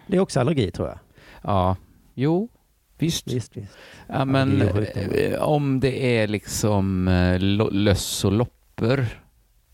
Det 0.08 0.18
är 0.18 0.22
också 0.22 0.40
allergi 0.40 0.72
tror 0.72 0.88
jag. 0.88 1.00
Ja, 1.44 1.76
jo, 2.14 2.50
visst. 2.98 3.28
Visst, 3.34 3.58
visst. 3.58 3.78
Ja, 4.08 4.26
men 4.26 4.62
eh, 4.62 5.42
om 5.42 5.80
det 5.80 6.18
är 6.18 6.28
liksom 6.28 7.08
eh, 7.08 7.40
löss 7.72 8.26
och 8.26 8.32
loppor. 8.32 9.06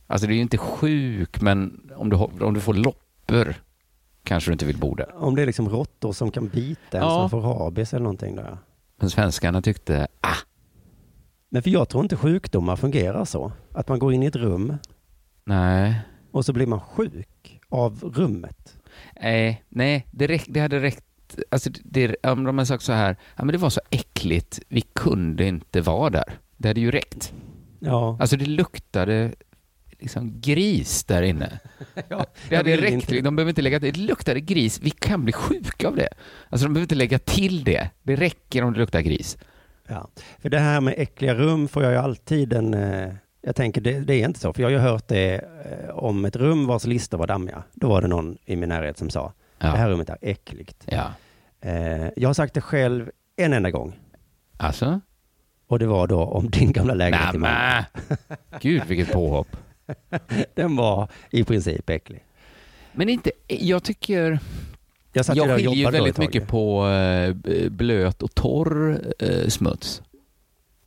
Alltså 0.08 0.28
det 0.28 0.34
är 0.34 0.36
ju 0.36 0.42
inte 0.42 0.58
sjuk, 0.58 1.42
men 1.42 1.90
om 1.96 2.10
du, 2.10 2.16
om 2.18 2.54
du 2.54 2.60
får 2.60 2.74
loppor 2.74 3.56
kanske 4.24 4.50
du 4.50 4.54
inte 4.54 4.66
vill 4.66 4.78
bo 4.78 4.96
där. 4.96 5.16
Om 5.24 5.36
det 5.36 5.42
är 5.42 5.46
liksom 5.46 5.70
råttor 5.70 6.12
som 6.14 6.32
kan 6.32 6.48
bita 6.48 6.98
en 6.98 7.04
Ja. 7.04 7.10
som 7.10 7.30
får 7.30 7.42
rabies 7.42 7.94
eller 7.94 8.04
någonting 8.04 8.36
då. 8.36 8.42
ja. 8.42 8.58
Men 8.98 9.10
svenskarna 9.10 9.62
tyckte, 9.62 10.08
ah, 10.22 10.36
Men 11.50 11.64
för 11.64 11.70
jag 11.70 11.90
tror 11.90 12.04
inte 12.04 12.16
sjukdomar 12.16 12.76
fungerar 12.76 13.26
så. 13.26 13.52
Att 13.74 13.88
man 13.88 14.00
går 14.00 14.14
in 14.14 14.24
i 14.24 14.26
ett 14.26 14.36
rum 14.36 14.78
nej, 15.50 16.00
och 16.32 16.46
så 16.46 16.54
blir 16.54 16.68
man 16.68 16.80
sjuk 16.80 17.60
av 17.70 18.00
rummet. 18.16 18.78
nej, 19.22 19.64
nej, 19.70 20.06
det, 20.12 20.28
räck, 20.28 20.44
det 20.48 20.60
hade 20.60 20.80
räckt. 20.80 21.04
Alltså 21.52 21.70
det, 21.84 22.16
om 22.24 22.44
de 22.44 22.58
hade 22.58 22.66
sagt 22.66 22.84
så 22.84 22.94
här, 22.94 23.16
ja 23.36 23.46
men 23.46 23.52
det 23.54 23.58
var 23.58 23.70
så 23.70 23.82
äckligt, 23.90 24.60
vi 24.68 24.82
kunde 24.82 25.46
inte 25.46 25.82
vara 25.82 26.10
där. 26.10 26.34
Det 26.58 26.68
hade 26.68 26.80
ju 26.82 26.92
räckt. 26.92 27.34
Ja, 27.80 28.18
Alltså 28.20 28.38
det 28.38 28.46
luktade 28.46 29.32
liksom 30.00 30.42
gris 30.42 31.04
där 31.04 31.22
inne. 31.22 31.60
ja 32.10 32.26
Det 32.50 32.56
hade 32.56 32.78
räckt. 32.78 32.92
inte- 32.94 33.22
De 33.22 33.36
behöver 33.36 33.50
inte 33.50 33.62
lägga 33.62 33.80
till. 33.80 33.94
Det 33.94 34.00
luktade 34.00 34.40
gris. 34.42 34.80
Vi 34.84 34.90
kan 34.90 35.24
bli 35.24 35.34
sjuka 35.34 35.88
av 35.88 35.96
det. 35.96 36.10
Alltså 36.50 36.66
de 36.68 36.74
behöver 36.74 36.84
inte 36.86 36.96
lägga 36.96 37.20
till 37.20 37.64
det. 37.64 37.90
Det 38.04 38.16
räcker 38.16 38.64
om 38.64 38.74
det 38.74 38.80
luktar 38.80 39.02
gris. 39.02 39.38
Ja, 39.88 40.10
för 40.40 40.50
det 40.50 40.60
här 40.60 40.82
med 40.82 40.94
äckliga 40.98 41.36
rum 41.36 41.68
får 41.68 41.84
jag 41.84 41.92
ju 41.92 41.98
alltid 41.98 42.54
en... 42.54 42.74
Jag 43.42 43.56
tänker 43.56 43.82
det, 43.82 44.00
det 44.00 44.14
är 44.14 44.26
inte 44.26 44.40
så, 44.40 44.54
för 44.54 44.62
jag 44.62 44.68
har 44.70 44.72
ju 44.72 44.78
hört 44.78 45.08
det 45.08 45.36
eh, 45.36 45.90
om 45.96 46.26
ett 46.26 46.36
rum 46.36 46.68
vars 46.68 46.86
listor 46.86 47.18
var 47.18 47.28
dammiga. 47.28 47.64
Då 47.74 47.90
var 47.90 48.02
det 48.02 48.08
någon 48.08 48.38
i 48.46 48.56
min 48.56 48.70
närhet 48.70 48.98
som 48.98 49.10
sa, 49.10 49.34
det 49.58 49.68
här 49.68 49.88
Ja. 49.88 49.94
rummet 49.94 50.10
är 50.10 50.18
äckligt. 50.22 50.84
ja. 50.86 51.12
Eh, 51.62 52.08
jag 52.16 52.30
har 52.30 52.34
sagt 52.34 52.54
det 52.54 52.62
själv 52.62 53.10
en 53.36 53.54
enda 53.54 53.72
gång. 53.72 54.00
Alltså? 54.58 55.00
Och 55.68 55.80
det 55.80 55.88
var 55.88 56.08
då 56.08 56.24
om 56.24 56.50
din 56.50 56.72
gamla 56.72 56.94
lägenhet. 56.94 57.34
Nämen! 57.34 57.84
Gud 58.60 58.84
vilket 58.88 59.12
påhopp. 59.14 59.48
Den 60.54 60.76
var 60.76 61.08
i 61.32 61.44
princip 61.44 61.90
äcklig. 61.90 62.24
Men 62.92 63.10
inte, 63.10 63.32
jag 63.48 63.84
tycker, 63.84 64.40
Jag, 65.14 65.26
jag 65.36 65.56
skiljer 65.58 65.74
ju 65.74 65.90
väldigt 65.92 66.18
mycket 66.18 66.48
på 66.48 66.88
eh, 66.88 67.36
blöt 67.70 68.24
och 68.24 68.36
torr 68.36 69.02
smuts. 69.50 70.02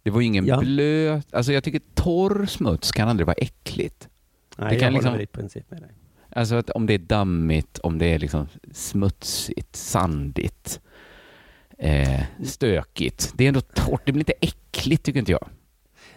Det 0.03 0.11
var 0.11 0.21
ju 0.21 0.27
ingen 0.27 0.47
Ja. 0.47 0.59
blöt, 0.61 1.35
alltså 1.35 1.53
jag 1.53 1.65
tycker 1.65 1.81
torr 1.95 2.47
smuts 2.47 2.93
kan 2.93 3.09
aldrig 3.09 3.27
vara 3.27 3.37
äckligt. 3.39 4.09
Nej, 4.57 4.69
det 4.69 4.75
jag 4.75 4.81
kan 4.81 4.87
håller 4.87 4.99
liksom- 4.99 5.13
väl 5.13 5.21
i 5.23 5.27
princip 5.27 5.71
med 5.71 5.81
dig. 5.83 5.91
Alltså 6.37 6.55
att 6.55 6.71
om 6.71 6.87
det 6.87 6.95
är 6.95 6.99
dammigt, 6.99 7.79
om 7.79 7.99
det 7.99 8.07
är 8.07 8.19
liksom 8.19 8.49
smutsigt, 8.73 9.77
sandigt, 9.77 10.81
eh, 11.79 12.21
stökigt. 12.45 13.33
Det 13.37 13.45
är 13.45 13.49
ändå 13.49 13.61
torrt, 13.61 14.03
det 14.07 14.13
blir 14.13 14.21
inte 14.21 14.35
äckligt 14.41 15.03
tycker 15.05 15.19
inte 15.21 15.33
jag. 15.33 15.49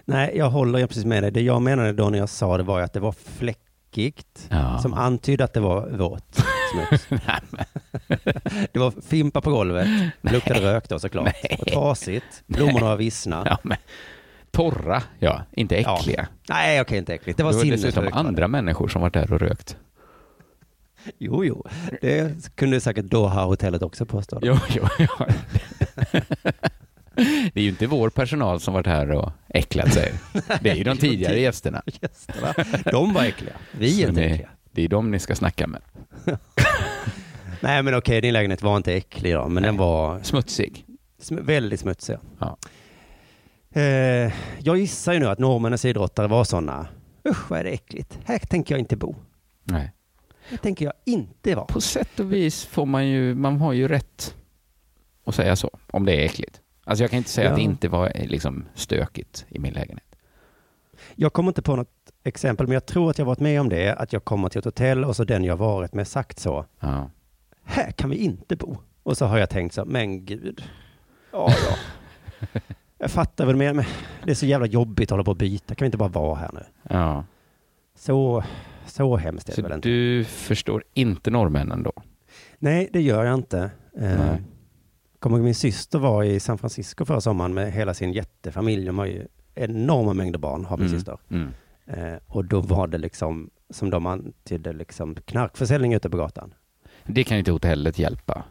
Nej, 0.06 0.32
jag 0.38 0.50
håller 0.50 0.80
ju 0.80 0.88
precis 0.88 1.06
med 1.06 1.24
dig. 1.24 1.32
Det 1.32 1.42
jag 1.42 1.62
menade 1.62 1.94
då 1.94 2.10
när 2.10 2.18
jag 2.20 2.30
sa 2.30 2.58
det 2.58 2.64
var 2.64 2.82
att 2.82 2.94
det 2.94 3.00
var 3.00 3.12
fläckigt. 3.12 4.48
Ja. 4.50 4.80
Som 4.82 4.94
antydde 4.94 5.44
att 5.44 5.54
det 5.54 5.60
var 5.60 5.90
våt 5.90 6.44
men- 7.50 7.66
Det 8.72 8.80
var 8.80 8.94
fimpa 9.08 9.42
på 9.42 9.50
golvet, 9.52 9.88
det 10.22 10.32
luktade 10.32 10.62
rök 10.62 10.90
då 10.90 11.00
såklart. 11.00 11.26
Nej. 11.44 11.58
Och 11.62 11.68
trasigt, 11.68 12.44
blommorna 12.48 12.86
var 12.86 12.96
vissna. 12.98 13.44
ja, 13.50 13.58
men, 13.64 13.78
torra, 14.52 15.04
ja, 15.20 15.44
inte 15.52 15.82
Ja. 15.82 15.98
äckliga. 16.00 16.28
Nej, 16.50 16.82
okej, 16.82 16.98
inte 16.98 17.14
äckligt. 17.14 17.38
Det 17.38 17.44
var 17.44 17.52
det 17.52 17.58
var 17.58 17.66
dessutom 17.66 18.06
det. 18.06 18.12
andra 18.14 18.48
människor 18.48 18.88
som 18.88 19.02
var 19.02 19.10
där 19.10 19.34
och 19.34 19.40
rökt. 19.40 19.78
Jo, 21.18 21.46
jo. 21.46 21.64
Det 22.02 22.56
kunde 22.56 22.82
säkert 22.82 23.06
Doha-hotellet 23.06 23.82
också 23.82 24.06
påstå. 24.06 24.40
Jo, 24.42 24.58
jo, 24.70 24.88
ja. 25.00 25.28
Det 27.54 27.60
är 27.60 27.64
ju 27.64 27.70
inte 27.70 27.88
vår 27.88 28.10
personal 28.10 28.60
som 28.60 28.74
varit 28.74 28.88
här 28.88 29.12
och 29.12 29.32
äcklat 29.50 29.94
sig. 29.94 30.14
Det 30.62 30.70
är 30.70 30.76
ju 30.76 30.84
de 30.84 30.98
tidigare 30.98 31.40
gästerna. 31.40 31.82
Gästerna, 32.02 32.54
de 32.92 33.14
var 33.14 33.24
äckliga. 33.24 33.54
Vi 33.72 34.04
är 34.04 34.10
inte 34.10 34.24
äckliga. 34.24 34.50
Det 34.76 34.82
är 34.84 34.88
de 34.90 35.12
ni 35.12 35.20
ska 35.20 35.36
snacka 35.36 35.68
med. 35.68 35.82
Nej, 37.62 37.84
men 37.84 37.96
okej, 37.96 38.22
din 38.22 38.34
lägenhet 38.34 38.62
var 38.62 38.78
inte 38.78 38.94
äcklig 38.94 39.34
då, 39.34 39.48
men 39.50 39.64
den 39.64 39.78
var 39.78 40.20
Smutsig. 40.24 40.86
sm- 41.22 41.42
väldigt 41.44 41.80
smutsig. 41.80 42.18
Ja. 42.40 42.58
Eh, 43.82 44.34
jag 44.60 44.78
gissar 44.78 45.14
ju 45.14 45.20
nu 45.20 45.26
att 45.28 45.40
norrmännens 45.40 45.86
idrottare 45.86 46.28
var 46.28 46.44
sådana. 46.44 46.88
Usch, 47.30 47.50
vad 47.52 47.60
är 47.60 47.64
det 47.64 47.70
äckligt. 47.70 48.20
Här 48.26 48.40
tänker 48.40 48.76
jag 48.76 48.80
inte 48.80 48.96
bo. 48.96 49.16
Nej. 49.64 49.92
Här 50.50 50.58
tänker 50.58 50.86
jag 50.86 50.94
inte 51.06 51.56
vara. 51.56 51.66
På 51.66 51.82
sätt 51.82 52.20
och 52.20 52.34
vis 52.34 52.66
får 52.66 52.86
man 52.86 53.08
ju, 53.08 53.36
man 53.36 53.58
har 53.62 53.74
ju 53.74 53.88
rätt 53.88 54.36
att 55.26 55.36
säga 55.36 55.56
så, 55.56 55.70
om 55.92 56.06
det 56.06 56.14
är 56.22 56.26
äckligt. 56.26 56.62
Alltså 56.84 57.04
jag 57.04 57.12
kan 57.12 57.18
inte 57.18 57.30
säga 57.30 57.46
Ja. 57.46 57.52
att 57.52 57.58
det 57.58 57.64
inte 57.64 57.88
var 57.88 58.12
eh, 58.16 58.28
liksom 58.28 58.66
stökigt 58.74 59.46
i 59.50 59.60
min 59.60 59.74
lägenhet. 59.74 60.16
Jag 61.16 61.34
kommer 61.34 61.50
inte 61.50 61.62
på 61.62 61.76
något 61.76 61.92
exempel, 62.26 62.68
men 62.68 62.74
jag 62.74 62.86
tror 62.86 63.10
att 63.10 63.18
jag 63.18 63.26
varit 63.26 63.40
med 63.40 63.62
om 63.62 63.70
det. 63.70 63.94
Att 63.96 64.14
jag 64.14 64.24
kommer 64.26 64.50
till 64.50 64.60
ett 64.60 64.66
hotell 64.66 65.06
och 65.06 65.16
så 65.16 65.24
den 65.24 65.44
jag 65.44 65.58
varit 65.58 65.94
med 65.94 66.08
sagt 66.08 66.40
så. 66.40 66.66
Ja. 66.80 67.10
Här 67.64 67.92
kan 67.92 68.10
vi 68.10 68.16
inte 68.18 68.56
bo. 68.56 68.78
Och 69.04 69.18
så 69.18 69.26
har 69.26 69.38
jag 69.38 69.50
tänkt 69.50 69.74
så, 69.74 69.86
men 69.86 70.26
gud. 70.26 70.64
Ja, 71.32 71.52
ja. 71.70 71.76
Jag 72.98 73.12
fattar 73.12 73.46
väl 73.46 73.56
mer, 73.56 73.74
men 73.74 73.86
det 74.24 74.32
är 74.32 74.36
så 74.36 74.46
jävla 74.46 74.68
jobbigt 74.68 75.08
att 75.08 75.12
hålla 75.12 75.24
på 75.24 75.32
och 75.32 75.38
byta. 75.38 75.76
Kan 75.76 75.86
vi 75.86 75.88
inte 75.88 75.98
bara 75.98 76.10
vara 76.10 76.36
här 76.36 76.50
nu? 76.54 76.64
ja. 76.90 77.24
Så, 77.96 78.44
så 78.86 79.18
hemskt 79.18 79.50
är 79.50 79.52
det 79.52 79.56
Så 79.56 79.62
väl 79.62 79.72
inte. 79.72 79.90
du 79.90 80.24
förstår 80.26 80.84
inte 80.94 81.32
norrmännen 81.32 81.84
då? 81.84 81.92
Nej, 82.60 82.90
det 82.94 83.02
gör 83.02 83.26
jag 83.26 83.34
inte. 83.36 83.70
Eh. 84.00 84.36
Kommer 85.20 85.38
min 85.40 85.56
syster 85.56 86.00
var 86.00 86.24
i 86.24 86.40
San 86.40 86.58
Francisco 86.58 87.06
förra 87.06 87.22
sommaren 87.22 87.54
med 87.54 87.72
hela 87.74 87.94
sin 87.94 88.14
jättefamilj. 88.14 88.86
De 88.86 88.98
har 89.00 89.06
ju 89.06 89.28
enorma 89.56 90.14
mängder 90.14 90.40
barn, 90.40 90.66
har 90.66 90.78
min 90.78 90.88
Mm. 90.88 91.00
syster. 91.00 91.18
Mm. 91.30 91.50
Eh, 91.88 92.14
och 92.28 92.46
då 92.46 92.60
var 92.62 92.88
det 92.88 92.98
liksom, 92.98 93.50
som 93.70 93.90
de 93.90 94.06
antydde, 94.06 94.74
liksom 94.74 95.16
knarkförsäljning 95.16 95.94
ute 95.94 96.10
på 96.10 96.18
gatan. 96.18 96.54
Det 97.06 97.24
kan 97.24 97.38
inte 97.38 97.52
hotellet 97.52 98.00
hjälpa. 98.00 98.44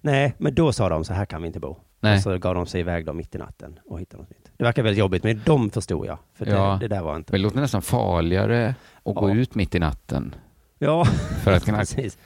Nej, 0.00 0.34
men 0.38 0.54
då 0.54 0.72
sa 0.72 0.88
de 0.88 1.04
så 1.04 1.12
här 1.14 1.24
kan 1.26 1.42
vi 1.42 1.46
inte 1.46 1.60
bo. 1.60 1.76
Nej. 2.00 2.16
Och 2.16 2.22
så 2.22 2.38
gav 2.38 2.54
de 2.54 2.66
sig 2.66 2.80
iväg 2.80 3.06
då 3.06 3.12
mitt 3.12 3.34
i 3.34 3.38
natten 3.38 3.78
och 3.86 4.00
hittade 4.00 4.22
något 4.22 4.30
nytt. 4.30 4.50
Det 4.56 4.64
verkar 4.64 4.82
väldigt 4.82 4.98
jobbigt, 4.98 5.24
men 5.24 5.40
de 5.44 5.70
förstod 5.70 6.06
jag. 6.06 6.18
För 6.34 6.44
det, 6.44 6.50
Ja. 6.50 6.76
det 6.80 6.88
där 6.88 7.02
var 7.02 7.16
inte... 7.16 7.32
Men 7.32 7.40
det 7.40 7.42
låter 7.44 7.60
nästan 7.60 7.82
farligare 7.82 8.74
att 9.04 9.14
gå 9.14 9.28
Ja. 9.30 9.34
ut 9.34 9.54
mitt 9.54 9.74
i 9.74 9.78
natten. 9.78 10.34
Ja, 10.78 11.04
För 11.44 11.52
att 11.52 11.64
kunna, 11.64 11.78
precis. 11.78 12.18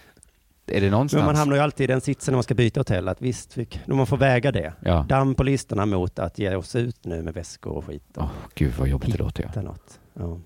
är 0.66 0.80
det 0.80 0.90
någonstans? 0.90 1.18
Men 1.18 1.26
man 1.26 1.36
hamnar 1.36 1.56
ju 1.56 1.62
alltid 1.62 1.84
i 1.84 1.86
den 1.86 2.00
sitsen 2.00 2.32
när 2.32 2.36
man 2.36 2.42
ska 2.42 2.54
byta 2.54 2.80
hotell, 2.80 3.08
att 3.08 3.22
visst, 3.22 3.56
vi, 3.58 3.68
då 3.86 3.94
man 3.96 4.06
får 4.06 4.16
väga 4.16 4.52
det. 4.52 4.72
Ja. 4.80 5.06
Damm 5.08 5.34
på 5.34 5.42
listorna 5.42 5.86
mot 5.86 6.18
att 6.18 6.38
ge 6.38 6.54
oss 6.54 6.76
ut 6.76 7.04
nu 7.04 7.22
med 7.22 7.34
väskor 7.34 7.72
och 7.72 7.84
skit. 7.84 8.04
Åh, 8.16 8.30
gud 8.54 8.72
vad 8.78 8.88
jobbigt 8.88 9.12
det 9.12 9.18
låter. 9.18 9.50
Ja. 9.54 9.62
Något. 9.62 10.00
Ja. 10.14 10.38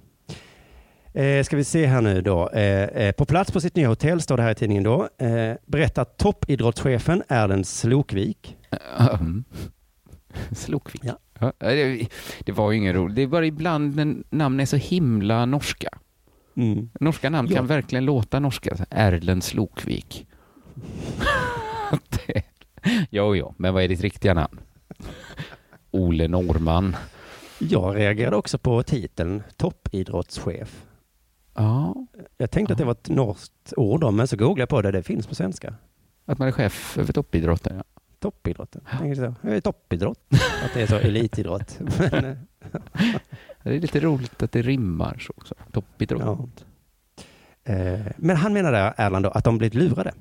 Eh, 1.17 1.45
ska 1.45 1.57
vi 1.57 1.65
se 1.65 1.87
här 1.87 2.01
nu 2.01 2.23
då. 2.23 2.49
Eh, 2.49 2.83
eh, 2.83 3.13
på 3.13 3.25
plats 3.25 3.53
på 3.53 3.61
sitt 3.61 3.77
nya 3.77 3.89
hotell, 3.89 4.21
står 4.21 4.37
det 4.37 4.43
här 4.43 4.51
i 4.51 4.55
tidningen 4.55 4.83
då, 4.85 5.09
eh, 5.19 5.55
berättar 5.67 6.05
toppidrottschefen 6.05 7.23
Erlend 7.29 7.67
Slokvik. 7.67 8.57
Mm. 9.21 9.45
Slokvik. 10.53 11.01
Ja. 11.05 11.19
Ja. 11.41 11.53
det, 11.59 12.09
det 12.41 12.53
var 12.53 12.71
ju 12.73 12.79
ingen 12.79 12.95
roligt. 12.95 13.17
Det 13.17 13.23
är 13.23 13.27
bara 13.27 13.47
ibland 13.47 13.97
när 13.97 14.17
namn 14.31 14.61
är 14.61 14.67
så 14.67 14.77
himla 14.77 15.47
norska. 15.47 15.89
Mm. 16.57 16.91
Norska 17.01 17.31
namn 17.31 17.49
Ja. 17.51 17.57
kan 17.57 17.67
verkligen 17.67 18.05
låta 18.05 18.41
norska. 18.41 18.77
Erlend 18.91 19.45
Slokvik. 19.45 20.27
det, 22.09 22.43
jo, 23.11 23.37
jo, 23.37 23.55
men 23.59 23.75
vad 23.75 23.83
är 23.83 23.89
ditt 23.89 24.01
riktiga 24.01 24.35
namn? 24.35 24.61
Ole 25.91 26.29
Norman. 26.29 26.97
Jag 27.59 27.97
reagerade 27.97 28.37
också 28.37 28.59
på 28.59 28.83
titeln 28.83 29.43
toppidrottschef. 29.57 30.86
Ja, 31.57 31.95
Jag 32.37 32.51
tänkte 32.51 32.73
att 32.73 32.79
det 32.79 32.85
var 32.85 32.93
ett 32.93 33.09
norskt 33.09 33.73
ord, 33.77 34.01
då, 34.01 34.11
men 34.11 34.29
så 34.29 34.37
googlade 34.37 34.61
jag 34.61 34.69
på 34.69 34.83
det. 34.83 34.91
Det 34.93 35.03
finns 35.03 35.27
på 35.27 35.35
svenska. 35.35 35.75
att 36.25 36.39
man 36.39 36.49
är 36.49 36.53
chef 36.53 36.99
över 36.99 37.13
toppidrotten. 37.13 37.77
Ja. 37.77 37.83
Toppidrotten. 38.19 38.83
Tänkte 38.99 39.17
så, 39.17 39.35
jag 39.49 39.57
är 39.57 39.61
toppidrott. 39.61 40.19
Att 40.65 40.75
det 40.75 40.83
är 40.83 40.87
så 40.87 40.97
elitidrott. 40.97 41.79
Men, 41.99 42.25
eh, 42.25 42.37
Det 43.63 43.75
är 43.77 43.81
lite 43.81 44.01
roligt 44.01 44.43
att 44.43 44.53
det 44.53 44.63
rimmar 44.63 45.19
så 45.19 45.33
också. 45.37 45.55
Toppidrott. 45.73 46.65
eh, 47.65 48.01
men 48.17 48.37
han 48.37 48.53
menade, 48.53 48.95
Erland, 48.97 49.25
då, 49.25 49.31
att 49.31 49.45
de 49.45 49.59
blivit 49.59 49.75
lurade. 49.75 50.13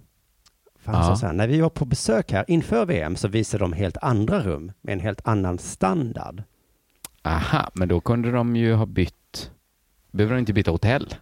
För 0.80 0.92
han 0.92 1.02
Ja. 1.02 1.08
sa 1.08 1.16
så 1.16 1.26
här, 1.26 1.34
när 1.34 1.48
vi 1.48 1.62
var 1.62 1.70
på 1.70 1.86
besök 1.86 2.32
här 2.32 2.46
inför 2.48 2.86
VM 2.86 3.16
så 3.16 3.28
visade 3.28 3.64
de 3.64 3.74
helt 3.74 3.98
andra 4.02 4.40
rum 4.40 4.72
med 4.82 4.94
en 4.94 5.00
helt 5.00 5.28
annan 5.28 5.58
standard. 5.60 6.44
Aha, 7.24 7.70
men 7.74 7.88
då 7.88 8.00
kunde 8.02 8.32
de 8.32 8.56
ju 8.56 8.74
ha 8.74 8.86
bytt. 8.86 9.52
Behöver 10.12 10.36
de 10.36 10.40
inte 10.40 10.54
byta 10.54 10.72
hotell? 10.72 11.14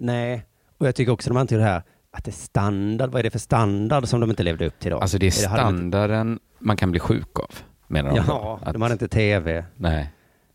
Nej, 0.00 0.46
och 0.78 0.86
jag 0.86 0.94
tycker 0.94 1.12
också 1.12 1.30
de 1.30 1.36
antyder 1.36 1.62
här 1.62 1.82
att 2.10 2.24
det 2.24 2.30
är 2.30 2.32
standard. 2.32 3.10
Vad 3.10 3.18
är 3.18 3.22
det 3.22 3.30
för 3.30 3.38
standard 3.38 4.08
som 4.08 4.20
de 4.20 4.30
inte 4.30 4.42
levde 4.42 4.66
upp 4.66 4.78
till 4.78 4.90
då? 4.90 4.98
Alltså 4.98 5.18
det 5.18 5.26
är 5.26 5.30
standarden 5.30 6.38
man 6.58 6.76
kan 6.76 6.90
bli 6.90 7.00
sjuk 7.00 7.38
av, 7.38 7.50
menar 7.86 8.10
de. 8.10 8.16
då. 8.16 8.24
Ja, 8.28 8.60
Att, 8.62 8.72
de 8.72 8.82
hade 8.82 8.92
inte 8.92 9.08
tv, 9.08 9.64
nej, 9.76 10.10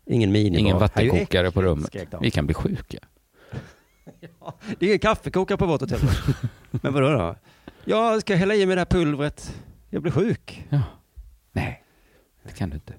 ingen 0.06 0.32
minibar. 0.32 0.58
ingen 0.60 0.78
vattenkokare 0.78 1.50
på 1.50 1.62
rummet. 1.62 1.96
Vi 2.20 2.30
kan 2.30 2.46
bli 2.46 2.54
sjuka. 2.54 2.98
Det 4.78 4.86
är 4.86 4.88
ingen 4.88 4.98
kaffekokare 4.98 5.58
på 5.58 5.66
vårt 5.66 5.80
hotell. 5.80 6.00
Men 6.70 6.92
vadå 6.92 7.08
då? 7.10 7.36
Jag 7.84 8.20
ska 8.20 8.34
hälla 8.34 8.54
i 8.54 8.66
mig 8.66 8.76
det 8.76 8.80
här 8.80 8.86
pulvret. 8.86 9.54
Jag 9.90 10.02
blir 10.02 10.12
sjuk. 10.12 10.64
Ja. 10.68 10.82
Nej, 11.52 11.82
det 12.42 12.52
kan 12.52 12.70
du 12.70 12.74
inte. 12.74 12.92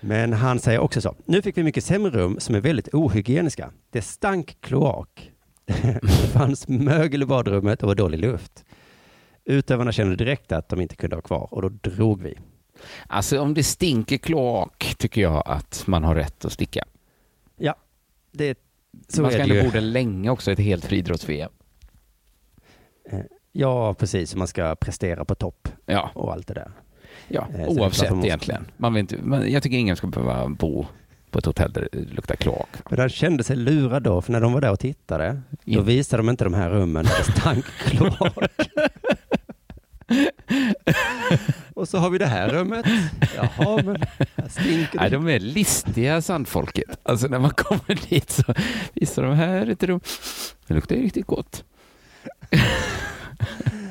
Men 0.00 0.32
han 0.32 0.58
säger 0.58 0.78
också 0.78 1.00
så. 1.00 1.14
Nu 1.24 1.42
fick 1.42 1.58
vi 1.58 1.62
mycket 1.62 1.84
sämre 1.84 2.10
rum 2.10 2.36
som 2.40 2.54
är 2.54 2.60
väldigt 2.60 2.88
ohygieniska. 2.94 3.70
Det 3.90 4.02
stank 4.02 4.56
kloak. 4.60 5.30
Det 5.66 6.28
fanns 6.32 6.68
mögel 6.68 7.22
i 7.22 7.26
badrummet 7.26 7.82
och 7.82 7.88
var 7.88 7.94
dålig 7.94 8.18
luft. 8.18 8.64
Utövarna 9.44 9.92
kände 9.92 10.16
direkt 10.16 10.52
att 10.52 10.68
de 10.68 10.80
inte 10.80 10.96
kunde 10.96 11.16
vara 11.16 11.22
kvar 11.22 11.48
och 11.50 11.62
då 11.62 11.68
drog 11.68 12.22
vi. 12.22 12.38
Alltså 13.06 13.40
om 13.40 13.54
det 13.54 13.62
stinker 13.62 14.16
kloak 14.18 14.94
tycker 14.98 15.20
jag 15.20 15.42
att 15.46 15.84
man 15.86 16.04
har 16.04 16.14
rätt 16.14 16.44
att 16.44 16.52
sticka. 16.52 16.84
Ja, 17.56 17.74
det, 18.32 18.58
så 19.08 19.22
man 19.22 19.30
ska 19.30 19.42
ändå 19.42 19.54
ju. 19.54 19.62
borde 19.64 19.80
länge 19.80 20.30
också 20.30 20.52
ett 20.52 20.58
helt 20.58 20.84
friidrotts-VM. 20.84 21.50
Ja, 23.52 23.94
precis. 23.94 24.34
Man 24.34 24.48
ska 24.48 24.74
prestera 24.74 25.24
på 25.24 25.34
topp 25.34 25.68
Ja, 25.86 26.10
och 26.14 26.32
allt 26.32 26.46
det 26.46 26.54
där. 26.54 26.70
ja 27.28 27.48
Eh, 27.54 27.64
så 27.64 27.80
oavsett 27.80 28.08
man 28.10 28.16
måste- 28.18 28.28
egentligen. 28.28 28.66
Man 28.76 28.94
vill 28.94 29.00
inte, 29.00 29.16
jag 29.50 29.62
tycker 29.62 29.76
ingen 29.76 29.96
ska 29.96 30.06
behöva 30.06 30.48
bo 30.48 30.86
på 31.34 31.38
ett 31.38 31.46
hotell 31.46 31.72
där 31.72 31.88
det 31.92 31.98
luktar 32.14 32.36
kloak. 32.36 32.68
Men 32.90 32.98
han 32.98 33.08
kände 33.08 33.44
sig 33.44 33.56
lurad 33.56 34.02
då, 34.02 34.22
för 34.22 34.32
när 34.32 34.40
de 34.40 34.52
var 34.52 34.60
där 34.60 34.70
och 34.70 34.80
tittade, 34.80 35.40
då 35.64 35.80
visade 35.80 36.22
de 36.22 36.30
inte 36.30 36.44
de 36.44 36.54
här 36.54 36.70
rummen 36.70 37.04
där 37.04 37.18
det 37.18 37.40
stank 37.40 37.64
kloak. 37.84 38.48
och 41.74 41.88
så 41.88 41.98
har 41.98 42.10
vi 42.10 42.18
det 42.18 42.26
här 42.26 42.48
rummet. 42.48 42.86
Jaha, 43.36 43.82
men 43.84 43.96
här 44.36 44.48
stinker 44.48 44.98
Nej, 44.98 45.10
det. 45.10 45.16
de 45.16 45.28
är 45.28 45.40
listiga 45.40 46.22
sandfolket. 46.22 46.98
Alltså 47.02 47.26
när 47.26 47.38
man 47.38 47.50
kommer 47.50 48.08
dit 48.08 48.30
så 48.30 48.54
visar 48.94 49.22
de 49.22 49.34
här 49.34 49.66
ett 49.70 49.82
rum. 49.82 50.00
Det 50.66 50.74
luktar 50.74 50.96
ju 50.96 51.02
riktigt 51.02 51.26
gott. 51.26 51.64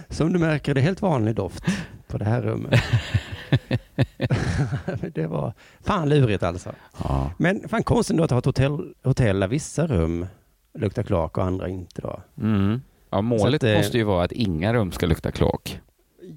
Som 0.10 0.34
du 0.34 0.40
märker, 0.40 0.74
det 0.74 0.82
är 0.82 0.84
helt 0.84 1.02
vanlig 1.02 1.36
doft 1.36 1.64
på 2.08 2.18
det 2.18 2.26
här 2.26 2.42
rummet. 2.42 2.82
Det 5.14 5.28
var 5.28 5.54
fan 5.82 6.10
lurigt 6.10 6.44
alltså. 6.44 6.72
Ja. 7.04 7.32
Men 7.38 7.70
fan 7.70 7.84
konstigt 7.84 8.18
då 8.18 8.24
att 8.24 8.32
ha 8.32 8.40
ett 8.40 8.46
hotell, 8.46 8.94
hotell 9.04 9.40
där 9.40 9.48
vissa 9.48 9.88
rum 9.88 10.28
luktar 10.74 11.04
kloak 11.04 11.38
och 11.38 11.44
andra 11.44 11.70
inte 11.70 12.02
då. 12.02 12.22
Mm. 12.42 12.82
Ja, 13.10 13.22
målet 13.22 13.64
att, 13.64 13.70
eh, 13.70 13.78
måste 13.78 13.98
ju 13.98 14.04
vara 14.04 14.24
att 14.24 14.32
inga 14.32 14.74
rum 14.74 14.92
ska 14.92 15.06
lukta 15.06 15.32
kloak. 15.32 15.80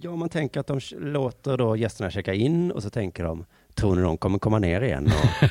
Ja, 0.01 0.17
man 0.17 0.29
tänker 0.29 0.61
att 0.61 0.67
de 0.67 0.81
låter 0.93 1.57
då 1.57 1.77
gästerna 1.77 2.11
checka 2.11 2.35
in 2.35 2.73
och 2.73 2.83
så 2.83 2.91
tänker 2.91 3.25
de, 3.25 3.45
tror 3.75 3.97
ni 3.97 4.03
de 4.03 4.17
kommer 4.17 4.39
komma 4.39 4.59
ner 4.59 4.81
igen? 4.81 5.07
Och... 5.07 5.49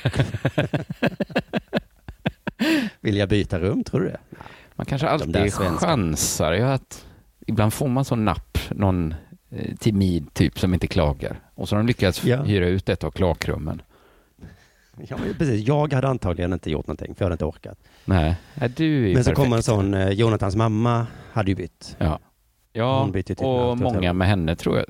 Vill 3.01 3.17
jag 3.17 3.29
byta 3.29 3.59
rum, 3.59 3.83
tror 3.83 3.99
du 3.99 4.07
det? 4.07 4.19
Man 4.75 4.85
kanske 4.85 5.07
alltid 5.07 5.33
svenskarna. 5.33 5.77
chansar 5.77 6.53
ju 6.53 6.61
att 6.61 7.05
ibland 7.47 7.73
får 7.73 7.87
man 7.87 8.05
sån 8.05 8.25
napp, 8.25 8.57
någon 8.69 9.13
timid 9.79 10.33
typ 10.33 10.59
som 10.59 10.73
inte 10.73 10.87
klagar. 10.87 11.39
Och 11.55 11.69
så 11.69 11.75
har 11.75 11.83
de 11.83 11.87
lyckats 11.87 12.23
Ja. 12.23 12.43
hyra 12.43 12.67
ut 12.67 12.89
ett 12.89 13.03
av 13.03 13.11
klakrummen. 13.11 13.81
Ja, 15.09 15.17
precis. 15.37 15.67
Jag 15.67 15.93
hade 15.93 16.07
antagligen 16.07 16.53
inte 16.53 16.71
gjort 16.71 16.87
någonting, 16.87 17.15
för 17.15 17.21
jag 17.21 17.25
hade 17.25 17.33
inte 17.33 17.45
orkat. 17.45 17.79
Nej, 18.05 18.35
Nej 18.55 18.69
du 18.69 19.09
är 19.09 19.13
Men 19.13 19.23
så 19.23 19.29
perfekt. 19.29 19.45
kom 19.49 19.53
en 19.53 19.63
sån, 19.63 19.93
eh, 19.93 20.09
Jonathans 20.09 20.55
mamma 20.55 21.07
hade 21.31 21.51
ju 21.51 21.55
bytt. 21.55 21.95
Ja, 21.99 22.19
ja 22.73 23.11
ett 23.15 23.41
och 23.41 23.77
många 23.77 24.13
med 24.13 24.27
henne 24.27 24.55
tror 24.55 24.77
jag. 24.77 24.85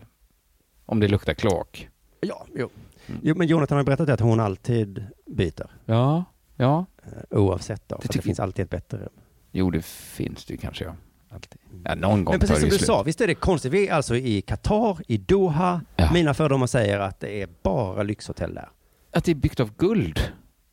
Om 0.85 0.99
det 0.99 1.07
luktar 1.07 1.33
klak. 1.33 1.89
Ja, 2.21 2.45
jo. 2.55 2.69
Mm. 3.07 3.21
jo 3.23 3.35
men 3.35 3.47
Jonathan 3.47 3.77
har 3.77 3.83
berättat 3.83 4.09
att 4.09 4.19
hon 4.19 4.39
alltid 4.39 5.05
byter, 5.25 5.67
Ja, 5.85 6.23
ja. 6.55 6.85
eh, 7.03 7.37
oavsett 7.39 7.89
då. 7.89 7.99
Det 8.01 8.13
det, 8.13 8.21
finns 8.21 8.39
alltid 8.39 8.63
ett 8.63 8.69
bättre 8.71 8.97
rum. 8.97 9.09
Jo, 9.51 9.69
det 9.71 9.85
finns 9.85 10.45
det 10.45 10.57
kanske. 10.57 10.83
Ja. 10.83 10.95
Alltid. 11.29 11.61
Ja, 11.85 11.95
någon 11.95 12.25
gång 12.25 12.33
Men 12.33 12.39
precis 12.39 12.59
som 12.59 12.69
du 12.69 12.75
slut. 12.75 12.87
sa, 12.87 13.03
visst 13.03 13.21
är 13.21 13.27
det 13.27 13.35
konstigt? 13.35 13.71
Vi 13.73 13.87
är 13.87 13.93
alltså 13.93 14.15
i 14.15 14.41
Qatar, 14.41 14.97
i 15.07 15.17
Doha. 15.17 15.81
Ja. 15.95 16.09
Mina 16.13 16.33
fördomar 16.33 16.67
säger 16.67 16.99
att 16.99 17.19
det 17.19 17.41
är 17.41 17.47
bara 17.63 18.03
lyxhotell 18.03 18.53
där. 18.53 18.69
Att 19.11 19.23
det 19.23 19.31
är 19.31 19.35
byggt 19.35 19.59
av 19.59 19.71
guld, 19.77 20.19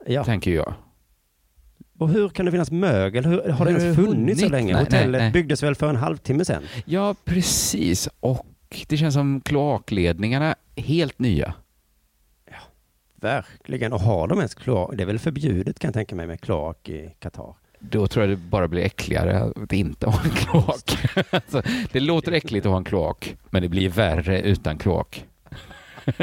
Ja. 0.07 0.25
tänker 0.25 0.51
jag. 0.51 0.75
Och 1.99 2.09
hur 2.09 2.29
kan 2.29 2.45
det 2.47 2.53
finnas 2.53 2.71
mögel? 2.71 3.25
Hur, 3.25 3.49
har 3.51 3.65
det 3.65 3.71
Hur 3.73 3.81
ens 3.81 3.97
det 3.99 4.05
funnits 4.05 4.41
så 4.41 4.49
länge? 4.49 4.73
Nej, 4.73 4.83
Hotellet 4.85 5.11
nej, 5.13 5.21
nej. 5.21 5.33
byggdes 5.33 5.63
väl 5.63 5.75
för 5.75 5.89
en 5.89 5.97
halvtimme 5.97 6.45
sedan? 6.45 6.63
Ja, 6.85 7.15
precis. 7.25 8.09
Och 8.21 8.47
det 8.89 8.97
känns 8.97 9.15
som 9.15 9.41
kloakledningarna 9.41 10.55
helt 10.77 11.19
nya. 11.19 11.55
Verkligen. 13.21 13.93
Och 13.93 14.01
har 14.01 14.29
de 14.29 14.39
ens 14.39 14.55
kloak? 14.55 14.91
Det 14.97 15.03
är 15.03 15.07
väl 15.07 15.19
förbjudet 15.19 15.79
kan 15.79 15.89
jag 15.89 15.95
tänka 15.95 16.15
mig 16.17 16.27
med 16.27 16.41
kloak 16.41 16.89
i 16.89 17.15
Qatar. 17.19 17.55
Då 17.91 18.07
tror 18.07 18.27
jag 18.27 18.39
det 18.39 18.43
bara 18.43 18.69
blir 18.69 18.83
äckligare 18.83 19.53
att 19.63 19.73
inte 19.73 20.07
ha 20.07 20.21
en 20.25 20.31
kloak. 20.31 20.99
alltså, 21.31 21.63
det 21.93 22.01
låter 22.01 22.33
äckligt 22.33 22.67
att 22.67 22.71
ha 22.71 22.79
en 22.79 22.85
kloak, 22.85 23.37
men 23.51 23.63
det 23.63 23.69
blir 23.69 23.89
värre 23.89 24.41
utan 24.41 24.79
kloak. 24.79 25.25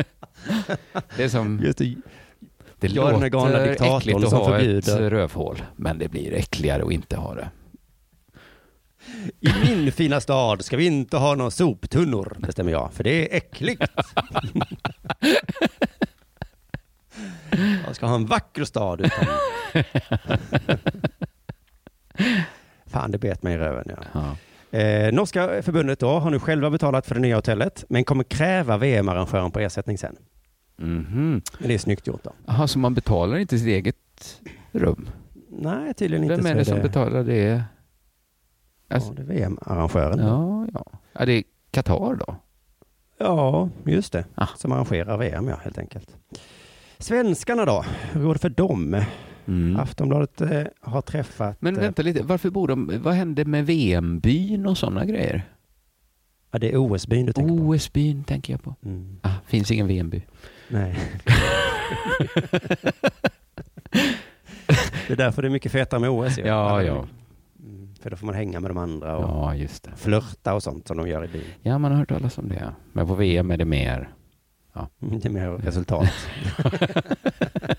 det 1.17 1.23
är 1.23 1.29
som... 1.29 1.59
Just 1.63 1.77
det. 1.77 1.95
Det 2.79 2.87
Jag 2.87 3.31
låter 3.31 3.97
äckligt 3.97 4.23
att 4.23 4.31
ha 4.31 4.59
ett 4.59 4.87
rövhål, 4.87 5.61
men 5.75 5.97
det 5.97 6.07
blir 6.07 6.33
äckligare 6.33 6.83
att 6.83 6.91
inte 6.91 7.17
ha 7.17 7.35
det. 7.35 7.49
I 9.39 9.49
min 9.65 9.91
fina 9.91 10.21
stad 10.21 10.65
ska 10.65 10.77
vi 10.77 10.85
inte 10.85 11.17
ha 11.17 11.35
några 11.35 11.51
soptunnor, 11.51 12.37
bestämmer 12.39 12.71
jag, 12.71 12.93
för 12.93 13.03
det 13.03 13.33
är 13.33 13.37
äckligt. 13.37 13.81
jag 17.85 17.95
ska 17.95 18.05
ha 18.05 18.15
en 18.15 18.25
vacker 18.25 18.63
stad 18.63 19.01
utan... 19.01 19.25
Fan, 22.87 23.11
det 23.11 23.17
bet 23.17 23.43
mig 23.43 23.53
i 23.53 23.57
röven. 23.57 23.85
Ja. 23.87 24.03
Ja. 24.13 24.35
Eh, 24.79 25.13
norska 25.13 25.61
förbundet 25.61 25.99
då 25.99 26.09
har 26.19 26.29
nu 26.31 26.39
själva 26.39 26.69
betalat 26.69 27.05
för 27.05 27.15
det 27.15 27.21
nya 27.21 27.35
hotellet, 27.35 27.85
men 27.89 28.03
kommer 28.03 28.23
kräva 28.23 28.77
VM-arrangören 28.77 29.51
på 29.51 29.59
ersättning 29.59 29.97
sen. 29.97 30.15
Mhm. 30.77 31.41
Men 31.59 31.67
det 31.67 31.73
är 31.73 31.77
snyggt 31.77 32.07
gjort 32.07 32.23
då. 32.23 32.31
Jaha, 32.45 32.67
så 32.67 32.79
man 32.79 32.93
betalar 32.93 33.37
inte 33.37 33.57
sitt 33.59 33.67
eget 33.67 34.41
rum? 34.71 35.09
Nej, 35.49 35.93
tydligen 35.93 36.23
inte. 36.23 36.35
Vem 36.35 36.45
är 36.45 36.55
det 36.55 36.65
som 36.65 36.81
betalar 36.81 37.23
det? 37.23 37.63
Alltså, 38.89 39.09
Ja, 39.09 39.15
det 39.15 39.21
är 39.21 39.25
VM-arrangören. 39.37 40.19
ja, 40.19 40.67
ja. 40.73 40.85
ja, 41.13 41.25
det 41.25 41.33
är 41.33 41.43
Qatar 41.71 42.15
då? 42.15 42.35
Ja, 43.17 43.69
just 43.85 44.13
det. 44.13 44.25
Ah. 44.35 44.47
Som 44.57 44.71
arrangerar 44.71 45.17
VM, 45.17 45.47
ja, 45.47 45.55
helt 45.63 45.77
enkelt. 45.77 46.15
Svenskarna 46.97 47.65
då? 47.65 47.85
Hur 48.11 48.23
går 48.23 48.33
det 48.33 48.39
för 48.39 48.49
dem? 48.49 49.01
Mm. 49.49 49.79
Aftonbladet 49.79 50.41
eh, 50.41 50.63
har 50.81 51.01
träffat... 51.01 51.61
Men 51.61 51.75
eh, 51.75 51.81
vänta 51.81 52.01
lite, 52.01 52.23
varför 52.23 52.49
bor 52.49 52.67
de, 52.67 52.99
vad 53.03 53.13
hände 53.13 53.45
med 53.45 53.65
VM-byn 53.65 54.65
och 54.65 54.77
sådana 54.77 55.05
grejer? 55.05 55.43
Ja, 56.51 56.59
det 56.59 56.71
är 56.73 56.77
OS-byn 56.77 57.25
du 57.25 57.33
tänker 57.33 57.57
på. 57.57 57.63
OS-byn 57.63 58.23
tänker 58.23 58.53
jag 58.53 58.63
på. 58.63 58.75
Mm. 58.85 59.19
Ah, 59.21 59.33
finns 59.47 59.71
ingen 59.71 59.87
VM-by. 59.87 60.21
Nej. 60.67 60.99
det 65.07 65.13
är 65.13 65.15
därför 65.15 65.41
det 65.41 65.47
är 65.47 65.49
mycket 65.49 65.71
fetare 65.71 65.99
med 65.99 66.09
OS. 66.09 66.37
Ja, 66.37 66.83
ja. 66.83 67.05
Mm, 67.59 67.95
för 68.01 68.09
då 68.09 68.17
får 68.17 68.25
man 68.25 68.35
hänga 68.35 68.59
med 68.59 68.69
de 68.71 68.77
andra 68.77 69.17
och 69.17 69.23
Ja, 69.23 69.55
just 69.55 69.83
det. 69.83 69.91
flörta 69.97 70.53
och 70.53 70.63
sånt 70.63 70.87
som 70.87 70.97
de 70.97 71.07
gör 71.07 71.25
i 71.25 71.27
byn. 71.27 71.43
Ja, 71.61 71.77
man 71.77 71.91
har 71.91 71.99
hört 71.99 72.09
talas 72.09 72.37
om 72.37 72.49
det. 72.49 72.71
Men 72.93 73.07
på 73.07 73.15
VM 73.15 73.51
är 73.51 73.57
det 73.57 73.65
mer. 73.65 74.09
Mm, 74.75 75.19
Det 75.19 75.25
är 75.27 75.29
mer 75.31 75.49
resultat. 75.49 76.09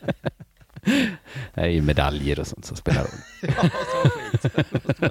Det 1.55 1.61
är 1.61 1.67
ju 1.69 1.83
medaljer 1.83 2.41
och 2.41 2.47
sånt 2.47 2.65
som 2.65 2.77
spelar 2.77 3.01
roll. 3.03 3.51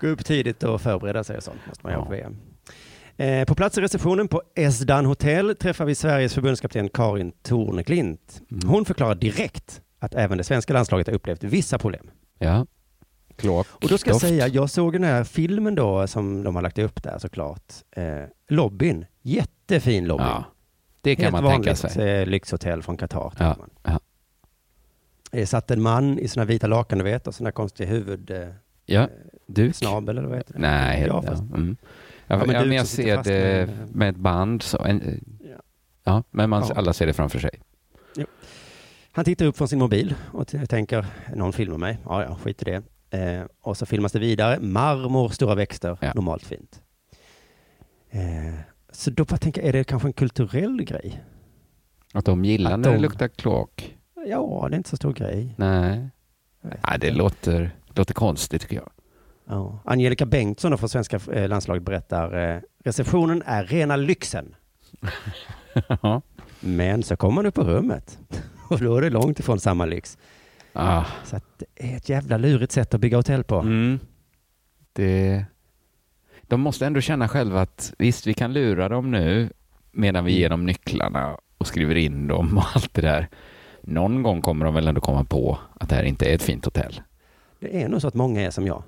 Gå 0.00 0.06
upp 0.06 0.24
tidigt 0.24 0.62
och 0.62 0.80
förbereda 0.80 1.24
sig 1.24 1.36
och 1.36 1.42
sånt 1.42 1.60
måste 1.66 1.86
man 1.86 1.92
göra 1.92 2.00
Ja. 2.02 2.04
på 2.06 2.10
VM. 2.12 2.36
Eh, 3.16 3.44
på 3.46 3.54
plats 3.54 3.78
i 3.78 3.80
receptionen 3.80 4.28
på 4.28 4.42
Esdan 4.54 5.06
Hotel 5.06 5.56
träffar 5.56 5.84
vi 5.84 5.94
Sveriges 5.94 6.34
förbundskapten 6.34 6.88
Karin 6.88 7.32
Torneklint. 7.42 8.42
Mm. 8.50 8.68
Hon 8.68 8.84
förklarar 8.84 9.14
direkt 9.14 9.80
att 9.98 10.14
även 10.14 10.38
det 10.38 10.44
svenska 10.44 10.72
landslaget 10.72 11.06
har 11.06 11.14
upplevt 11.14 11.44
vissa 11.44 11.78
problem. 11.78 12.10
Ja. 12.38 12.66
Kloak. 13.36 13.66
Och 13.70 13.88
då 13.88 13.98
ska 13.98 14.10
jag 14.10 14.20
säga, 14.20 14.48
jag 14.48 14.70
såg 14.70 14.92
den 14.92 15.04
här 15.04 15.24
filmen 15.24 15.74
då 15.74 16.06
som 16.06 16.42
de 16.42 16.54
har 16.54 16.62
lagt 16.62 16.78
upp 16.78 17.02
där 17.02 17.18
såklart. 17.18 17.72
Eh, 17.96 18.04
lobbyn, 18.48 19.06
jättefin 19.22 20.04
lobby. 20.06 20.24
Ja, 20.24 20.44
det 21.00 21.16
kan 21.16 21.22
Helt 21.24 21.32
man 21.32 21.44
vanligt 21.44 21.64
tänka 21.80 21.88
sig. 21.94 22.08
eh, 22.20 22.26
lyxhotell 22.26 22.82
från 22.82 22.96
Qatar. 22.96 23.32
Ja. 23.38 24.00
Det 25.30 25.46
satt 25.46 25.70
en 25.70 25.82
man 25.82 26.18
i 26.18 26.28
såna 26.28 26.44
vita 26.44 26.66
lakan, 26.66 26.98
du 26.98 27.04
vet, 27.04 27.26
och 27.26 27.34
såna 27.34 27.52
konstiga 27.52 27.88
huvud... 27.90 28.30
Eh, 28.30 28.48
Ja, 28.86 29.08
du. 29.46 29.72
snabel 29.72 30.18
eller 30.18 30.28
vad 30.28 30.36
heter 30.38 30.52
det? 30.54 30.58
Nej, 30.60 31.00
Ja, 31.00 31.06
ja, 31.06 31.22
fast- 31.22 31.42
mm. 31.42 31.76
ja, 32.26 32.36
Ja, 32.38 32.44
men 32.46 32.54
ja, 32.54 32.64
men 32.64 32.76
jag 32.76 32.86
ser 32.86 33.22
det 33.22 33.66
med- 33.66 33.94
med 33.96 34.08
ett 34.08 34.16
band. 34.16 34.62
Så 34.62 34.78
en, 34.84 35.24
Ja. 35.40 35.56
ja, 36.04 36.22
men 36.30 36.50
man, 36.50 36.62
alla 36.74 36.92
ser 36.92 37.06
det 37.06 37.12
framför 37.12 37.38
sig. 37.38 37.50
Han 39.12 39.24
tittar 39.24 39.46
upp 39.46 39.56
från 39.56 39.68
sin 39.68 39.78
mobil 39.78 40.14
och 40.32 40.48
tänker, 40.68 41.06
någon 41.34 41.52
filmar 41.52 41.78
mig. 41.78 41.98
Ja, 42.04 42.22
ja, 42.22 42.34
skit 42.42 42.62
i 42.62 42.64
det. 42.64 42.82
Eh, 43.18 43.42
och 43.60 43.76
så 43.76 43.86
filmas 43.86 44.12
det 44.12 44.18
vidare. 44.18 44.60
Marmor, 44.60 45.28
stora 45.28 45.54
växter, 45.54 45.98
normalt 46.14 46.44
fint. 46.44 46.82
Eh, 48.10 48.54
så 49.00 49.10
då 49.10 49.24
bara 49.24 49.36
tänker 49.36 49.60
jag, 49.60 49.68
är 49.68 49.72
det 49.72 49.84
kanske 49.84 50.08
en 50.08 50.12
kulturell 50.12 50.82
grej? 50.84 51.24
Att 52.14 52.24
de 52.24 52.44
gillar 52.44 52.72
Att 52.72 52.80
när 52.80 52.88
det 52.90 52.96
de- 52.96 53.02
luktar 53.02 53.28
kloak. 53.28 53.96
Ja, 54.26 54.66
det 54.70 54.74
är 54.74 54.76
inte 54.76 54.90
så 54.90 54.96
stor 54.96 55.12
grej. 55.12 55.54
Nej, 55.58 56.08
Nej 56.62 56.98
det 57.00 57.10
låter, 57.10 57.76
låter 57.94 58.14
konstigt 58.14 58.62
tycker 58.62 58.76
jag. 58.76 58.90
Ja. 59.48 59.78
Angelica 59.84 60.26
Bengtsson 60.26 60.78
från 60.78 60.88
svenska 60.88 61.20
eh, 61.32 61.48
landslaget 61.48 61.82
berättar, 61.82 62.54
eh, 62.56 62.60
receptionen 62.84 63.42
är 63.46 63.64
rena 63.64 63.96
lyxen. 63.96 64.54
Ja. 66.02 66.22
Men 66.60 67.02
så 67.02 67.16
kommer 67.16 67.34
man 67.34 67.46
upp 67.46 67.54
på 67.54 67.62
rummet 67.64 68.18
och 68.70 68.78
då 68.78 68.96
är 68.96 69.02
det 69.02 69.10
långt 69.10 69.40
ifrån 69.40 69.60
samma 69.60 69.84
lyx. 69.84 70.18
ah, 70.72 71.04
Så 71.24 71.36
att 71.36 71.44
det 71.58 71.92
är 71.92 71.96
ett 71.96 72.08
jävla 72.08 72.36
lurigt 72.36 72.72
sätt 72.72 72.94
att 72.94 73.00
bygga 73.00 73.16
hotell 73.16 73.44
på. 73.44 73.56
mm. 73.56 73.98
det, 74.92 75.44
de 76.50 76.60
måste 76.60 76.86
ändå 76.86 77.00
känna 77.00 77.28
själva 77.28 77.60
att 77.60 77.94
visst, 77.98 78.26
vi 78.26 78.34
kan 78.34 78.52
lura 78.52 78.88
dem 78.88 79.10
nu, 79.10 79.50
medan 79.92 80.24
vi 80.24 80.32
ger 80.38 80.48
dem 80.48 80.66
nycklarna 80.66 81.36
och 81.58 81.66
skriver 81.66 81.94
in 81.94 82.26
dem 82.26 82.58
och 82.58 82.64
allt 82.74 82.94
det 82.94 83.02
där. 83.02 83.28
Någon 83.82 84.22
gång 84.22 84.42
kommer 84.42 84.64
de 84.64 84.74
väl 84.74 84.88
ändå 84.88 85.00
komma 85.00 85.24
på 85.24 85.58
att 85.80 85.88
det 85.88 85.94
här 85.94 86.02
inte 86.04 86.30
är 86.30 86.34
ett 86.34 86.42
fint 86.42 86.64
hotell. 86.64 87.00
Det 87.60 87.82
är 87.82 87.88
nog 87.88 88.00
så 88.00 88.08
att 88.08 88.14
många 88.14 88.40
är 88.40 88.50
som 88.50 88.66
jag. 88.66 88.82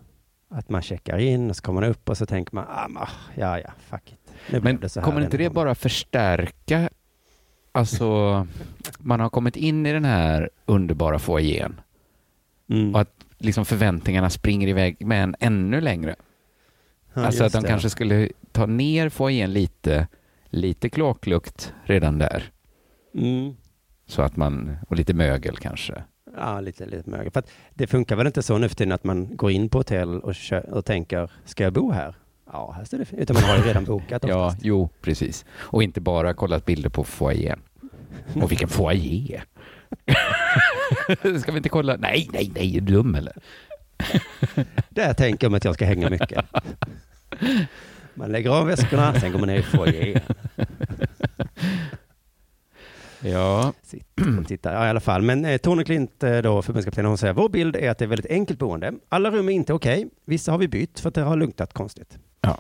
Att 0.51 0.69
man 0.69 0.83
checkar 0.83 1.19
in 1.19 1.51
och 1.51 1.57
så 1.57 1.63
kommer 1.63 1.81
man 1.81 1.91
upp 1.91 2.09
och 2.09 2.19
så 2.19 2.27
tänker 2.27 2.55
man, 2.55 2.65
ah, 2.69 3.09
ja, 3.35 3.59
ja, 3.59 3.71
fuck 3.91 4.13
it. 4.13 4.63
Men 4.63 4.79
kommer 5.03 5.21
inte 5.21 5.37
det 5.37 5.45
gång. 5.45 5.55
bara 5.55 5.75
förstärka, 5.75 6.91
alltså 7.73 8.07
man 8.99 9.21
har 9.21 9.29
kommit 9.31 9.57
in 9.57 9.87
i 9.87 9.93
den 9.93 10.05
här 10.05 10.51
underbara 10.67 11.19
foajén 11.19 11.81
Mm. 12.69 12.95
och 12.95 13.01
att 13.01 13.15
liksom 13.39 13.65
förväntningarna 13.65 14.31
springer 14.31 14.69
iväg 14.69 15.07
med 15.07 15.23
en 15.23 15.37
ännu 15.41 15.81
längre. 15.81 16.15
Ja, 17.15 17.23
alltså 17.27 17.45
att 17.45 17.53
de 17.53 17.63
det. 17.63 17.69
kanske 17.69 17.91
skulle 17.91 18.29
ta 18.53 18.67
ner 18.67 19.09
foajén 19.09 19.53
lite, 19.53 20.07
lite 20.47 20.89
kloaklukt 20.89 21.73
redan 21.85 22.19
där. 22.19 22.45
Mm. 23.15 23.55
Så 24.07 24.23
att 24.23 24.37
man, 24.37 24.77
och 24.89 24.97
lite 24.97 25.15
mögel 25.15 25.57
kanske. 25.57 26.03
Ja, 26.37 26.61
lite, 26.61 26.87
lite 26.87 27.11
mögel. 27.11 27.33
För 27.33 27.43
det 27.75 27.87
funkar 27.87 28.17
väl 28.17 28.27
inte 28.27 28.43
så 28.43 28.59
nu 28.59 28.69
för 28.69 28.77
tiden 28.77 28.93
att 28.93 29.05
man 29.05 29.37
går 29.37 29.51
in 29.51 29.69
på 29.69 29.79
hotell 29.79 30.21
och, 30.21 30.35
kö- 30.35 30.61
och 30.73 30.85
tänker, 30.85 31.31
ska 31.45 31.65
jag 31.65 31.73
bo 31.73 31.91
här? 31.93 32.15
Ja, 32.53 32.73
här 32.77 32.85
står 32.85 32.99
det. 32.99 33.13
Utan 33.13 33.35
man 33.35 33.43
har 33.45 33.57
ju 33.57 33.63
redan 33.63 33.85
bokat 33.85 34.25
Ja, 34.29 34.47
oftast. 34.47 34.65
jo, 34.65 34.89
precis. 35.01 35.45
Och 35.55 35.83
inte 35.83 36.01
bara 36.01 36.35
kollat 36.35 36.65
bilder 36.65 36.91
på 36.91 37.05
foajén. 37.05 37.61
Och 38.43 38.51
vilken 38.51 38.69
foajé! 38.69 39.41
Ska 41.41 41.53
vi 41.53 41.57
inte 41.57 41.69
kolla? 41.69 41.97
Nej, 41.97 42.29
nej, 42.33 42.53
nej, 42.55 42.77
är 42.77 42.81
du 42.81 42.93
dum 42.95 43.15
eller? 43.15 43.33
Där 44.89 45.15
tänker 45.15 45.45
jag 45.45 45.51
mig 45.51 45.57
att 45.57 45.65
jag 45.65 45.75
ska 45.75 45.85
hänga 45.85 46.11
mycket. 46.11 46.45
Man 48.15 48.33
lägger 48.33 48.51
av 48.51 48.67
väskorna, 48.67 49.21
sen 49.21 49.33
går 49.33 49.39
man 49.39 49.49
ner 49.49 49.59
i 49.59 49.63
foajén. 49.63 50.21
Ja, 53.25 53.73
tittar. 54.47 54.75
Ja, 54.75 54.87
i 54.87 54.89
alla 54.89 55.01
fall. 55.01 55.23
Men 55.23 55.45
eh, 55.45 55.57
Tone 55.57 55.85
Klint, 55.85 56.23
eh, 56.23 56.39
då, 56.39 56.63
förbundskaptenen, 56.63 57.09
hon 57.09 57.19
säger 57.19 57.33
vår 57.33 57.49
bild 57.49 57.77
är 57.77 57.91
att 57.91 57.99
det 57.99 58.05
är 58.05 58.09
väldigt 58.09 58.31
enkelt 58.31 58.59
boende. 58.59 58.93
Alla 59.09 59.31
rum 59.31 59.49
är 59.49 59.53
inte 59.53 59.73
okej. 59.73 60.09
Vissa 60.25 60.53
har 60.53 60.59
vi 60.59 60.69
bytt 60.69 61.01
för 61.01 61.09
att 61.09 61.15
det 61.15 61.23
har 61.23 61.37
luktat 61.37 61.73
konstigt. 61.73 62.19
Ja. 62.41 62.59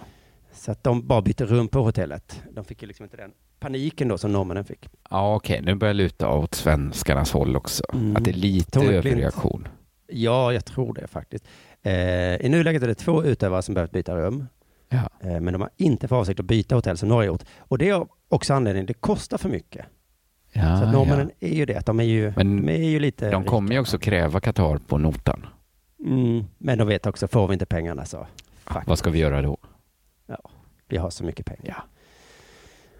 Så 0.52 0.72
att 0.72 0.84
de 0.84 1.06
bara 1.06 1.22
bytte 1.22 1.44
rum 1.44 1.68
på 1.68 1.82
hotellet. 1.82 2.42
De 2.50 2.64
fick 2.64 2.82
ju 2.82 2.88
liksom 2.88 3.04
inte 3.04 3.16
den 3.16 3.30
paniken 3.60 4.08
då 4.08 4.18
som 4.18 4.32
norrmännen 4.32 4.64
fick. 4.64 4.88
ja 5.10 5.34
okej, 5.34 5.60
nu 5.62 5.74
börjar 5.74 5.94
luta 5.94 6.28
åt 6.28 6.54
svenskarnas 6.54 7.32
håll 7.32 7.56
också. 7.56 7.84
Mm. 7.92 8.16
Att 8.16 8.24
det 8.24 8.30
är 8.30 8.34
lite 8.34 8.70
Tone 8.70 9.02
Klint. 9.02 9.34
Ja, 10.12 10.52
jag 10.52 10.64
tror 10.64 10.94
det 10.94 11.06
faktiskt. 11.06 11.44
Eh, 11.82 12.36
I 12.36 12.48
nuläget 12.48 12.82
är 12.82 12.86
det 12.86 12.94
två 12.94 13.24
utövare 13.24 13.62
som 13.62 13.74
behövt 13.74 13.90
byta 13.92 14.16
rum. 14.16 14.46
Ja. 14.88 15.10
Eh, 15.20 15.40
men 15.40 15.52
de 15.52 15.60
har 15.60 15.70
inte 15.76 16.08
för 16.08 16.16
avsikt 16.16 16.40
att 16.40 16.46
byta 16.46 16.74
hotell 16.74 16.96
som 16.98 17.10
har 17.10 17.22
gjort. 17.22 17.42
Och 17.58 17.78
det 17.78 17.88
är 17.88 18.06
också 18.28 18.54
anledningen, 18.54 18.86
det 18.86 18.94
kostar 18.94 19.38
för 19.38 19.48
mycket. 19.48 19.86
Ja, 20.52 20.62
så 20.62 20.68
att 20.68 20.80
ja. 20.80 20.92
norrmännen 20.92 21.30
är 21.40 21.54
ju 21.54 21.66
det, 21.66 21.86
de 21.86 22.00
är 22.00 22.04
ju, 22.04 22.32
Men 22.36 22.56
de 22.66 22.72
är 22.72 22.88
ju 22.88 22.98
lite 23.00 23.30
De 23.30 23.44
kommer 23.44 23.68
ju 23.68 23.74
rika. 23.74 23.80
också 23.80 23.98
kräva 23.98 24.40
Qatar 24.40 24.78
på 24.78 24.98
notan. 24.98 25.46
Mm, 26.06 26.44
men 26.58 26.78
de 26.78 26.88
vet 26.88 27.06
också, 27.06 27.28
får 27.28 27.48
vi 27.48 27.52
inte 27.52 27.66
pengarna 27.66 28.04
så 28.04 28.26
fuck, 28.66 28.82
Vad 28.86 28.98
ska 28.98 29.10
vi 29.10 29.18
göra 29.18 29.42
då? 29.42 29.56
vi 30.88 30.96
har 30.96 31.10
så 31.10 31.24
mycket 31.24 31.46
pengar. 31.46 31.84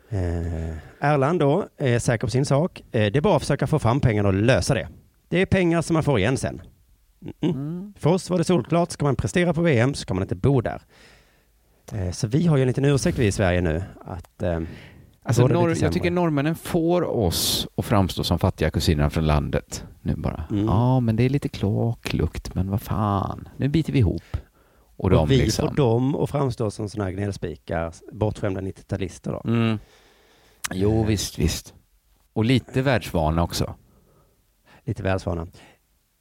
Ja. 0.09 0.17
Eh, 0.19 0.77
Erland 1.01 1.41
då 1.41 1.67
är 1.77 1.99
säker 1.99 2.27
på 2.27 2.31
sin 2.31 2.45
sak. 2.45 2.81
Eh, 2.81 3.13
det 3.13 3.17
är 3.17 3.21
bara 3.21 3.37
att 3.37 3.43
försöka 3.43 3.67
få 3.67 3.79
fram 3.79 4.01
pengarna 4.01 4.29
och 4.29 4.35
lösa 4.35 4.75
det. 4.75 4.89
Det 5.29 5.39
är 5.39 5.47
pengar 5.47 5.83
som 5.83 5.95
man 5.95 6.03
får 6.03 6.19
igen 6.19 6.37
sen. 6.37 6.63
Mm-mm. 7.23 7.93
För 7.99 8.11
oss 8.11 8.31
var 8.31 8.39
det 8.39 8.45
solklart, 8.45 8.91
ska 8.91 9.05
man 9.05 9.17
prestera 9.17 9.55
på 9.55 9.63
VM 9.63 9.95
så 9.95 10.01
ska 10.01 10.15
man 10.15 10.23
inte 10.23 10.35
bo 10.35 10.61
där. 10.61 10.83
Eh, 11.93 12.11
så 12.11 12.27
vi 12.27 12.47
har 12.47 12.57
ju 12.57 12.63
en 12.63 12.69
liten 12.69 12.85
ursäkt 12.85 13.19
vi 13.19 13.27
i 13.27 13.33
Sverige 13.33 13.61
nu 13.61 13.83
att 14.05 14.43
eh, 14.43 14.61
Alltså, 15.25 15.47
norr, 15.47 15.77
jag 15.83 15.93
tycker 15.93 16.11
norrmännen 16.11 16.55
får 16.55 17.03
oss 17.03 17.69
att 17.77 17.85
framstå 17.85 18.25
som 18.25 18.39
fattiga 18.39 18.71
kusiner 18.71 19.09
från 19.09 19.27
landet 19.27 19.85
nu 20.03 20.15
bara. 20.17 20.45
Mm. 20.51 20.65
Ja, 20.65 21.01
men 21.01 21.17
det 21.17 21.23
är 21.23 21.29
lite 21.29 21.49
kloaklukt, 21.49 22.55
men 22.55 22.71
vad 22.71 22.83
fan, 22.83 23.49
nu 23.57 23.69
biter 23.69 23.93
vi 23.93 23.99
ihop. 23.99 24.37
Och 24.97 25.11
de 25.11 25.17
och 25.17 25.31
vi 25.31 25.37
liksom... 25.37 25.69
får 25.69 25.77
dem 25.77 26.15
att 26.15 26.31
framstå 26.31 26.71
som 26.71 26.89
sådana 26.89 27.11
här 27.11 27.17
gnällspikar, 27.17 27.93
bortskämda 28.13 28.61
90-talister 28.61 29.33
då. 29.33 29.51
Mm. 29.51 29.79
Jo, 30.71 31.05
visst, 31.05 31.39
visst. 31.39 31.75
Och 32.33 32.45
lite 32.45 32.83
världsvana 32.83 33.43
också. 33.43 33.75
Lite 34.85 35.03
välsvana. 35.03 35.47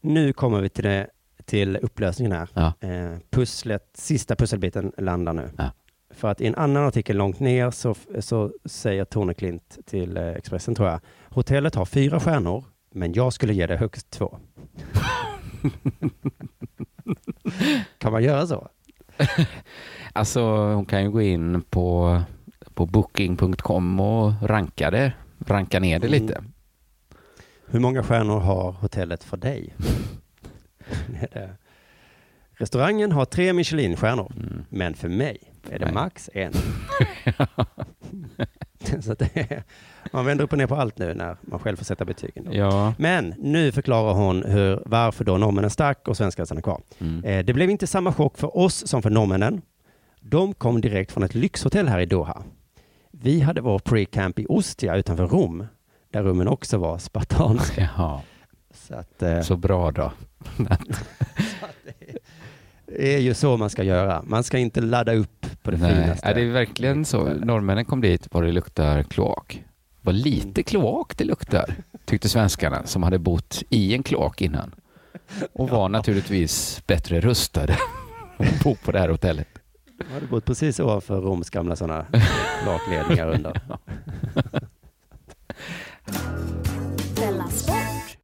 Nu 0.02 0.34
kommer 0.34 0.62
vi 0.62 0.70
till, 0.70 0.84
det, 0.84 1.08
till 1.46 1.78
upplösningen 1.78 2.32
här. 2.32 2.50
Ja. 2.54 2.74
Eh, 2.80 3.18
pusslet, 3.30 3.90
sista 3.94 4.36
pusselbiten 4.36 4.92
landar 4.98 5.34
nu. 5.34 5.50
Ja. 5.58 5.72
För 6.14 6.28
att 6.28 6.42
i 6.42 6.48
en 6.48 6.56
annan 6.56 6.88
artikel 6.88 7.18
långt 7.18 7.40
ner 7.40 7.72
så, 7.72 7.96
så 8.20 8.52
säger 8.66 9.06
Tone 9.06 9.34
Klint 9.34 9.78
till 9.86 10.18
eh, 10.18 10.28
Expressen 10.28 10.76
tror 10.76 10.90
jag, 10.90 11.00
hotellet 11.30 11.76
har 11.76 11.86
fyra 11.86 12.20
stjärnor, 12.20 12.64
men 12.94 13.14
jag 13.14 13.34
skulle 13.34 13.54
ge 13.54 13.68
det 13.68 13.78
högst 13.78 14.10
två. 14.10 14.38
kan 17.98 18.12
man 18.12 18.24
göra 18.24 18.48
så? 18.48 18.68
Alltså, 20.14 20.42
hon 20.56 20.86
kan 20.86 21.04
ju 21.04 21.12
gå 21.12 21.22
in 21.22 21.62
på, 21.62 22.22
på 22.74 22.86
booking.com 22.86 24.00
och 24.00 24.34
ranka 24.42 24.92
det. 24.92 25.14
Ranka 25.46 25.80
ner 25.80 26.00
det 26.00 26.08
Mm. 26.08 26.28
Hur 27.72 27.80
många 27.80 28.04
stjärnor 28.04 28.40
har 28.40 28.72
hotellet 28.72 29.24
för 29.24 29.38
dig? 29.38 29.74
Restaurangen 32.58 33.12
har 33.12 33.26
tre 33.26 33.54
Michelinstjärnor, 33.54 34.32
Mm. 34.36 34.66
men 34.70 34.94
för 34.94 35.10
mig 35.10 35.38
är 35.70 35.80
det 35.80 35.86
Nej. 35.86 35.94
max 35.94 36.30
en. 36.34 36.54
Så 39.02 39.14
det 39.14 39.30
är, 39.38 39.64
man 40.14 40.26
vänder 40.26 40.44
upp 40.44 40.52
och 40.52 40.58
ner 40.58 40.68
på 40.68 40.76
allt 40.76 40.98
nu 40.98 41.14
när 41.14 41.38
man 41.42 41.60
själv 41.60 41.78
får 41.78 41.86
sätta 41.86 42.06
betygen. 42.06 42.48
Ja. 42.52 42.94
Men 42.98 43.34
nu 43.38 43.72
förklarar 43.72 44.14
hon 44.14 44.44
hur, 44.44 44.84
varför 44.86 45.24
då 45.26 45.38
norrmännen 45.38 45.70
stack 45.70 46.08
och 46.08 46.18
svenskarna 46.18 46.46
stannar 46.46 46.62
kvar. 46.62 46.82
Mm. 47.00 47.24
Eh, 47.24 47.46
det 47.46 47.54
blev 47.54 47.70
inte 47.70 47.88
samma 47.88 48.14
chock 48.14 48.38
för 48.38 48.58
oss 48.58 48.88
som 48.88 49.02
för 49.02 49.10
norrmännen. 49.10 49.62
De 50.20 50.54
kom 50.54 50.82
direkt 50.82 51.12
från 51.12 51.24
ett 51.24 51.36
lyxhotell 51.36 51.88
här 51.88 52.00
i 52.00 52.06
Doha. 52.06 52.44
Vi 53.12 53.40
hade 53.42 53.62
vår 53.62 53.80
pre-camp 53.80 54.40
i 54.40 54.46
Ostia 54.50 54.96
utanför 54.96 55.28
Rom, 55.28 55.66
där 56.12 56.24
rummen 56.24 56.48
också 56.48 56.78
var 56.78 56.98
spartanska. 56.98 57.82
Jaha, 57.98 58.22
Så 58.74 58.96
att, 58.96 59.22
eh, 59.22 59.42
så 59.42 59.58
bra 59.58 59.92
då. 59.92 60.12
det 62.86 63.16
är 63.16 63.20
ju 63.20 63.34
så 63.34 63.58
man 63.58 63.70
ska 63.70 63.84
göra. 63.84 64.24
Man 64.28 64.44
ska 64.44 64.58
inte 64.58 64.82
ladda 64.82 65.14
upp 65.14 65.46
på 65.64 65.72
det 65.72 65.78
Nej, 65.78 65.96
finaste. 66.04 66.28
är 66.28 66.36
det 66.36 66.46
verkligen 66.46 67.06
så. 67.06 67.24
Norrmännen 67.34 67.86
kom 67.86 68.02
dit 68.02 68.28
var 68.32 68.44
det 68.44 68.52
luktar 68.52 69.04
kloak. 69.04 69.64
Vad 70.02 70.16
lite 70.16 70.64
kloak 70.64 71.18
det 71.18 71.24
luktar, 71.24 71.76
tyckte 72.06 72.30
svenskarna 72.30 72.86
som 72.86 73.04
hade 73.04 73.20
bott 73.20 73.64
i 73.70 73.94
en 73.96 74.04
kloak 74.04 74.42
innan. 74.42 74.76
Och 75.54 75.70
var 75.70 75.90
naturligtvis 75.90 76.84
bättre 76.88 77.22
rustade 77.22 77.78
att 78.38 78.64
bo 78.64 78.76
på 78.76 78.92
det 78.92 79.00
här 79.00 79.10
hotellet. 79.10 79.48
Jag 80.08 80.14
hade 80.14 80.26
bott 80.28 80.46
precis 80.46 80.80
ovanför 80.80 81.22
Roms 81.22 81.50
gamla 81.50 81.76
sådana 81.76 82.06
lakledningar 82.66 83.28
under. 83.28 83.62
Della 87.16 87.48
Sport. 87.48 88.18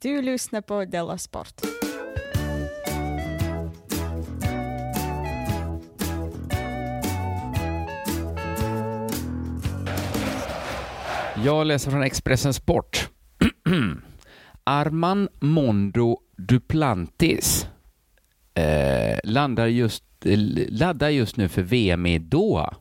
Du 0.00 0.22
lyssnar 0.22 0.60
på 0.60 0.84
Della 0.84 1.18
Sport. 1.18 1.60
Jag 11.44 11.66
läser 11.66 11.90
från 11.90 12.02
Expressen 12.02 12.54
Sport. 12.54 13.08
Arman 14.64 15.28
Mondo 15.40 16.20
Duplantis 16.36 17.68
eh, 18.54 19.18
landar 19.24 19.66
just, 19.66 20.04
eh, 20.24 20.38
laddar 20.68 21.08
just 21.08 21.36
nu 21.36 21.48
för 21.48 21.62
VM 21.62 22.06
i 22.06 22.18
Doha. 22.18 22.74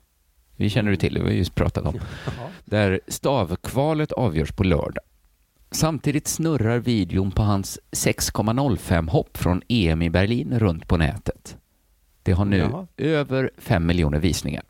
Vi 0.58 0.70
känner 0.70 0.92
du 0.92 0.98
till, 0.98 1.14
det 1.14 1.20
har 1.20 1.28
vi 1.28 1.36
just 1.36 1.56
pratat 1.56 1.86
om. 1.86 2.00
Där 2.66 3.00
stavkvalet 3.08 4.12
avgörs 4.12 4.52
på 4.52 4.64
lördag. 4.64 5.04
Samtidigt 5.72 6.28
snurrar 6.28 6.80
videon 6.80 7.32
på 7.32 7.42
hans 7.42 7.80
6,05 7.92 9.10
hopp 9.10 9.38
från 9.38 9.62
EM 9.68 10.02
i 10.02 10.10
Berlin 10.10 10.60
runt 10.60 10.88
på 10.88 10.98
nätet. 10.98 11.58
Det 12.24 12.32
har 12.32 12.46
nu 12.46 12.58
Jaha. 12.58 12.88
över 12.98 13.52
5 13.58 13.86
miljoner 13.86 14.20
visningar. 14.20 14.64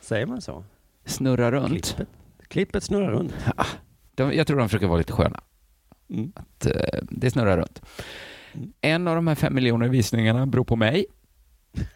Säger 0.00 0.26
man 0.26 0.40
så? 0.40 0.64
Snurrar 1.04 1.52
runt. 1.52 1.70
Klippet, 1.70 2.08
klippet 2.48 2.84
snurrar 2.84 3.10
runt. 3.10 3.34
De, 4.14 4.32
jag 4.32 4.46
tror 4.46 4.58
de 4.58 4.68
försöker 4.68 4.86
vara 4.86 4.98
lite 4.98 5.12
sköna. 5.12 5.40
Mm. 6.10 6.32
Att, 6.36 6.66
eh, 6.66 7.00
det 7.10 7.30
snurrar 7.30 7.58
runt. 7.58 7.82
Mm. 8.52 8.72
En 8.80 9.08
av 9.08 9.14
de 9.14 9.26
här 9.26 9.34
fem 9.34 9.54
miljoner 9.54 9.88
visningarna 9.88 10.46
beror 10.46 10.64
på 10.64 10.76
mig. 10.76 11.06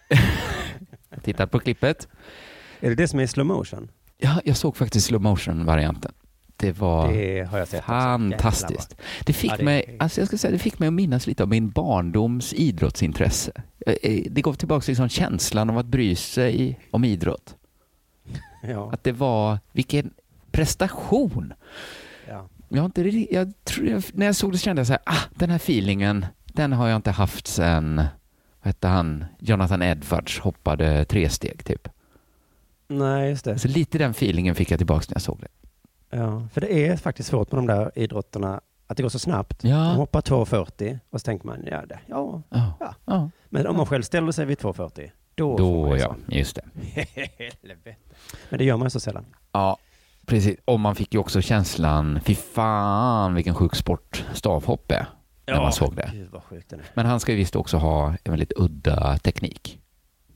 jag 1.11 1.23
tittat 1.23 1.51
på 1.51 1.59
klippet. 1.59 2.09
Är 2.81 2.89
det 2.89 2.95
det 2.95 3.09
som 3.09 3.21
är 3.21 3.27
slow 3.27 3.47
motion? 3.47 3.91
Ja, 4.19 4.41
jag 4.45 4.57
såg 4.57 4.77
faktiskt 4.77 5.07
slow 5.07 5.21
motion-varianten. 5.23 6.13
Det 6.57 6.73
var 6.73 7.13
Det 7.13 7.39
fantastiskt. 7.83 8.97
Det 9.25 9.33
fick, 9.33 9.51
Ja, 9.53 9.57
det 9.57 9.63
är- 9.63 9.65
mig, 9.65 9.97
alltså 10.01 10.21
jag 10.21 10.29
ska 10.29 10.39
säga, 10.39 10.51
det 10.51 10.59
fick 10.59 10.79
mig 10.79 10.87
att 10.87 10.93
minnas 10.93 11.27
lite 11.27 11.43
av 11.43 11.49
min 11.49 11.71
barndoms 11.71 12.53
idrottsintresse. 12.53 13.53
Eh, 13.87 13.95
eh, 14.03 14.23
Det 14.31 14.43
gav 14.43 14.55
tillbaka 14.55 14.85
liksom 14.89 15.09
känslan 15.09 15.71
av 15.71 15.79
att 15.79 15.87
bry 15.87 16.15
sig 16.17 16.81
om 16.91 17.05
idrott. 17.05 17.55
Ja. 18.63 18.91
Att 18.93 19.05
det 19.05 19.13
var, 19.13 19.59
vilken 19.73 20.11
prestation. 20.51 21.53
ja. 22.29 22.49
Jag 22.69 22.85
inte, 22.85 23.03
jag 23.35 23.53
jag, 23.83 24.03
när 24.13 24.27
jag 24.27 24.37
såg 24.37 24.53
det 24.53 24.59
kände 24.59 24.81
jag 24.81 24.87
så 24.87 24.93
här, 24.93 25.03
ah, 25.07 25.23
den 25.35 25.51
här 25.51 25.57
feelingen, 25.57 26.27
den 26.47 26.73
har 26.73 26.89
jag 26.89 26.97
inte 26.97 27.11
haft 27.11 27.47
sen, 27.47 27.97
vad 27.97 28.07
hette 28.63 28.89
han, 28.89 29.25
Jonathan 29.39 29.83
Edwards 29.83 30.39
hoppade 30.39 31.05
tre 31.05 31.29
steg 31.29 31.65
typ. 31.65 31.89
Nej, 32.89 33.29
just 33.31 33.45
det. 33.45 33.59
Så 33.59 33.69
lite 33.69 33.99
den 33.99 34.11
feelingen 34.11 34.55
fick 34.55 34.71
jag 34.71 34.79
tillbaka 34.79 35.05
när 35.09 35.15
jag 35.15 35.23
såg 35.23 35.41
det. 35.41 35.49
Ja. 36.17 36.49
För 36.53 36.61
det 36.61 36.87
är 36.89 36.97
faktiskt 36.97 37.29
svårt 37.29 37.53
med 37.53 37.59
de 37.59 37.67
där 37.67 37.91
idrotterna, 37.95 38.61
att 38.87 38.97
det 38.97 39.03
går 39.03 39.11
så 39.11 39.19
snabbt. 39.19 39.65
Ja. 39.65 39.77
De 39.77 39.97
hoppar 39.97 40.21
2,40 40.21 40.99
och 41.11 41.21
så 41.21 41.25
tänker 41.25 41.47
man, 41.47 41.65
ja, 41.71 41.87
det, 41.87 41.99
ja. 42.07 42.43
Ja. 42.51 42.73
Ja. 42.81 42.95
ja. 43.05 43.31
Men 43.49 43.67
om 43.67 43.77
man 43.77 43.87
själv 43.87 44.03
ställer 44.03 44.33
sig 44.33 44.47
vid 44.47 44.59
2,40, 44.59 45.11
då, 45.35 45.59
får 45.59 45.81
man 45.81 45.91
Då 45.91 45.97
ja, 45.97 46.07
sån. 46.07 46.25
just 46.29 46.57
det. 46.57 46.65
Men 48.51 48.59
det 48.59 48.65
gör 48.65 48.77
man 48.77 48.87
ju 48.87 48.91
så 48.91 49.01
sällan. 49.01 49.25
Ja, 49.53 49.79
precis. 50.27 50.59
Och 50.65 50.81
man 50.81 50.95
fick 50.95 51.15
ju 51.15 51.21
också 51.21 51.41
känslan, 51.41 52.21
fy 52.25 52.35
fan 52.35 53.35
vilken 53.35 53.55
sjuk 53.55 53.75
sport 53.75 54.25
stavhopp 54.35 54.93
är, 54.93 55.07
när 55.47 55.61
man 55.61 55.73
såg 55.73 55.97
det. 55.97 56.11
Gud. 56.13 56.81
Men 56.95 57.07
han 57.07 57.21
ska 57.21 57.33
ju 57.33 57.39
visst 57.39 57.57
också 57.57 57.77
ha 57.77 58.09
en 58.25 58.31
väldigt 58.33 58.53
udda 58.57 59.19
teknik. 59.19 59.81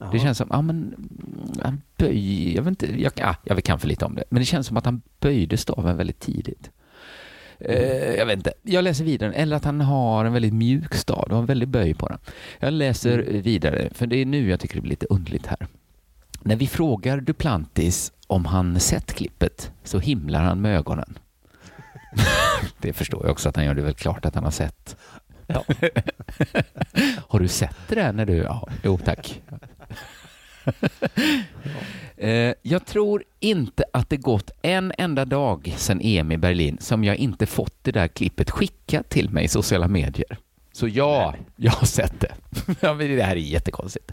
Jaha. 0.03 0.13
Det 0.13 0.19
känns 0.19 0.39
som, 0.39 0.49
ja 0.51 0.63
men, 0.63 0.77
mm, 0.77 1.61
han 1.63 1.83
böj, 1.97 2.55
jag 2.55 2.63
vet 2.63 2.69
inte, 2.69 3.03
jag, 3.03 3.13
ja, 3.17 3.37
jag 3.45 3.65
kan 3.65 3.79
för 3.79 3.89
lite 3.89 4.05
om 4.05 4.15
det, 4.15 4.25
men 4.31 4.41
det 4.41 4.47
känns 4.47 4.67
som 4.67 4.77
att 4.77 4.85
han 4.85 5.03
böjde 5.21 5.57
staven 5.57 5.97
väldigt 5.97 6.21
tidigt. 6.21 6.71
Eh, 7.59 8.15
jag 8.15 8.27
vet 8.27 8.37
inte, 8.37 8.53
jag 8.63 8.85
läser 8.85 9.05
vidare, 9.05 9.33
eller 9.33 9.57
att 9.57 9.65
han 9.65 9.81
har 9.81 10.25
en 10.25 10.33
väldigt 10.33 10.55
mjuk 10.55 10.95
stav, 10.95 11.25
det 11.29 11.35
var 11.35 11.41
en 11.41 11.47
väldigt 11.47 11.69
böj 11.69 11.95
på 11.95 12.09
den. 12.09 12.19
Jag 12.59 12.73
läser 12.73 13.19
vidare, 13.19 13.89
för 13.95 14.07
det 14.07 14.17
är 14.17 14.27
nu 14.27 14.51
jag 14.51 14.61
tycker 14.61 14.75
det 14.75 14.81
blir 14.81 14.91
lite 14.91 15.07
underligt 15.11 15.47
här. 15.47 15.67
När 16.43 16.57
vi 16.57 16.67
frågar 16.67 17.21
Duplantis 17.21 18.13
om 18.27 18.45
han 18.45 18.81
sett 18.81 19.13
klippet 19.13 19.73
så 19.85 19.99
himlar 19.99 20.43
han 20.43 20.61
med 20.61 20.77
ögonen. 20.77 21.19
det 22.81 22.93
förstår 22.93 23.23
jag 23.23 23.33
också 23.33 23.49
att 23.49 23.57
han 23.57 23.65
gör, 23.65 23.75
det 23.75 23.83
väl 23.83 23.95
klart 23.95 24.25
att 24.25 24.35
han 24.35 24.45
har 24.45 24.51
sett. 24.51 24.97
Ja. 25.47 25.65
har 27.29 27.41
du 27.41 27.49
sett 27.49 27.77
det 27.89 27.95
där 27.95 28.13
när 28.13 28.27
du... 28.27 28.37
Ja, 28.37 28.69
jo 28.83 28.99
tack. 28.99 29.43
Eh, 32.16 32.55
Jag 32.62 32.86
tror 32.86 33.24
inte 33.40 33.84
att 33.93 34.11
det 34.11 34.16
gått 34.16 34.51
en 34.62 34.93
enda 34.99 35.24
dag 35.24 35.74
sedan 35.76 36.01
EM 36.03 36.32
i 36.32 36.36
Berlin 36.36 36.78
som 36.80 37.05
jag 37.05 37.16
inte 37.16 37.47
fått 37.47 37.74
det 37.82 37.93
där 37.93 38.09
klippet 38.09 38.51
skickat 38.51 39.09
till 39.09 39.30
mig 39.30 39.45
i 39.45 39.49
sociala 39.49 39.88
medier. 39.88 40.38
Så 40.72 40.88
ja, 40.88 41.34
jag 41.57 41.72
har 41.72 41.86
sett 41.86 42.20
det. 42.20 42.32
Det 42.80 43.22
här 43.22 43.32
är 43.32 43.36
jättekonstigt. 43.36 44.12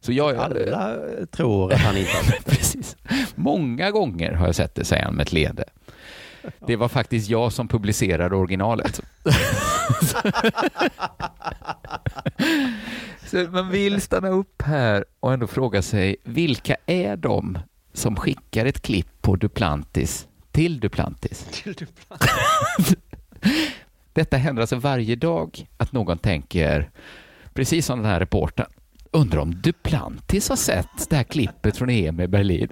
Så 0.00 0.12
jag, 0.12 0.36
Alla 0.36 0.96
tror 1.30 1.72
att 1.72 1.80
han 1.80 1.96
inte 1.96 2.10
har 2.10 2.22
sett 2.24 2.44
det. 2.46 2.50
Precis. 2.56 2.96
Många 3.34 3.90
gånger 3.90 4.32
har 4.32 4.46
jag 4.46 4.54
sett 4.54 4.74
det, 4.74 4.84
säger 4.84 5.04
han 5.04 5.14
med 5.14 5.22
ett 5.26 5.32
leende. 5.32 5.64
Det 6.66 6.76
var 6.76 6.88
faktiskt 6.88 7.28
jag 7.28 7.52
som 7.52 7.68
publicerade 7.68 8.36
originalet. 8.36 9.00
Så 13.26 13.36
man 13.36 13.70
vill 13.70 14.00
stanna 14.00 14.28
upp 14.28 14.62
här 14.62 15.04
och 15.20 15.32
ändå 15.32 15.46
fråga 15.46 15.82
sig, 15.82 16.16
vilka 16.24 16.76
är 16.86 17.16
de 17.16 17.58
som 17.92 18.16
skickar 18.16 18.66
ett 18.66 18.82
klipp 18.82 19.22
på 19.22 19.36
Duplantis 19.36 20.28
till 20.52 20.80
Duplantis? 20.80 21.64
Detta 24.12 24.36
händer 24.36 24.60
alltså 24.60 24.76
varje 24.76 25.16
dag 25.16 25.68
att 25.76 25.92
någon 25.92 26.18
tänker, 26.18 26.90
precis 27.54 27.86
som 27.86 27.98
den 27.98 28.10
här 28.10 28.20
reportern, 28.20 28.66
undrar 29.10 29.40
om 29.40 29.60
Duplantis 29.60 30.48
har 30.48 30.56
sett 30.56 31.10
det 31.10 31.16
här 31.16 31.24
klippet 31.24 31.76
från 31.76 31.90
EM 31.90 32.20
i 32.20 32.28
Berlin. 32.28 32.68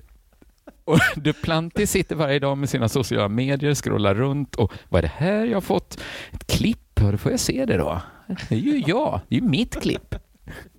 Och 0.85 0.99
Duplantis 1.17 1.91
sitter 1.91 2.17
varje 2.17 2.39
dag 2.39 2.59
med 2.59 2.69
sina 2.69 2.89
sociala 2.89 3.29
medier, 3.29 3.75
scrollar 3.75 4.15
runt 4.15 4.55
och 4.55 4.73
vad 4.89 4.99
är 4.99 5.03
det 5.03 5.15
här 5.17 5.45
jag 5.47 5.57
har 5.57 5.61
fått? 5.61 6.01
Ett 6.33 6.47
klipp, 6.47 6.79
då 6.95 7.19
får 7.19 7.31
jag 7.31 7.41
se 7.41 7.65
det 7.65 7.77
då. 7.77 8.01
Det 8.49 8.55
är 8.55 8.59
ju 8.59 8.83
jag, 8.87 9.21
det 9.29 9.37
är 9.37 9.41
ju 9.41 9.47
mitt 9.49 9.83
klipp. 9.83 10.15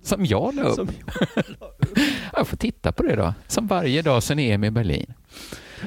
Som 0.02 0.26
jag 0.26 0.54
la 0.54 0.62
upp. 0.62 0.74
Som 0.74 0.88
Jag 2.32 2.48
får 2.48 2.56
titta 2.56 2.92
på 2.92 3.02
det 3.02 3.16
då. 3.16 3.34
Som 3.46 3.66
varje 3.66 4.02
dag 4.02 4.22
sedan 4.22 4.38
EM 4.38 4.64
i 4.64 4.70
Berlin. 4.70 5.14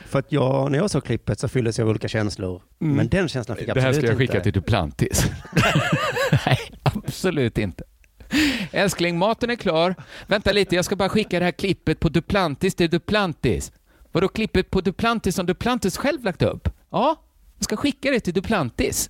För 0.06 0.20
att 0.20 0.32
jag, 0.32 0.72
när 0.72 0.78
jag 0.80 0.92
såg 0.92 1.04
klippet 1.04 1.40
så 1.40 1.48
fylldes 1.48 1.78
jag 1.78 1.86
av 1.86 1.90
olika 1.90 2.08
känslor. 2.08 2.62
Mm. 2.82 2.96
Men 2.96 3.08
den 3.10 3.28
känslan 3.28 3.58
fick 3.58 3.68
jag 3.68 3.76
Det 3.78 3.82
här 3.82 3.88
absolut 3.90 4.06
ska 4.06 4.12
jag 4.12 4.18
skicka 4.18 4.34
inte. 4.34 4.44
till 4.44 4.54
Duplantis. 4.54 5.26
Nej, 6.46 6.58
absolut 6.84 7.58
inte. 7.58 7.84
Älskling, 8.72 9.18
maten 9.18 9.50
är 9.50 9.56
klar. 9.56 9.96
Vänta 10.28 10.52
lite, 10.52 10.76
jag 10.76 10.86
ska 10.86 10.96
bara 10.96 11.10
skicka 11.10 11.40
det 11.40 11.46
här 11.46 11.52
klippet 11.52 12.00
på 12.00 12.10
Duplantis 12.10 12.76
till 12.76 12.90
Duplantis. 12.90 13.72
Vadå 14.12 14.28
klippet 14.28 14.72
på 14.72 14.82
Duplantis 14.82 15.36
som 15.36 15.46
Duplantis 15.46 15.98
själv 15.98 16.24
lagt 16.24 16.42
upp? 16.42 16.70
Ja, 16.90 17.16
jag 17.58 17.64
ska 17.64 17.78
skicka 17.78 18.12
det 18.12 18.20
till 18.20 18.34
Duplantis. 18.34 19.10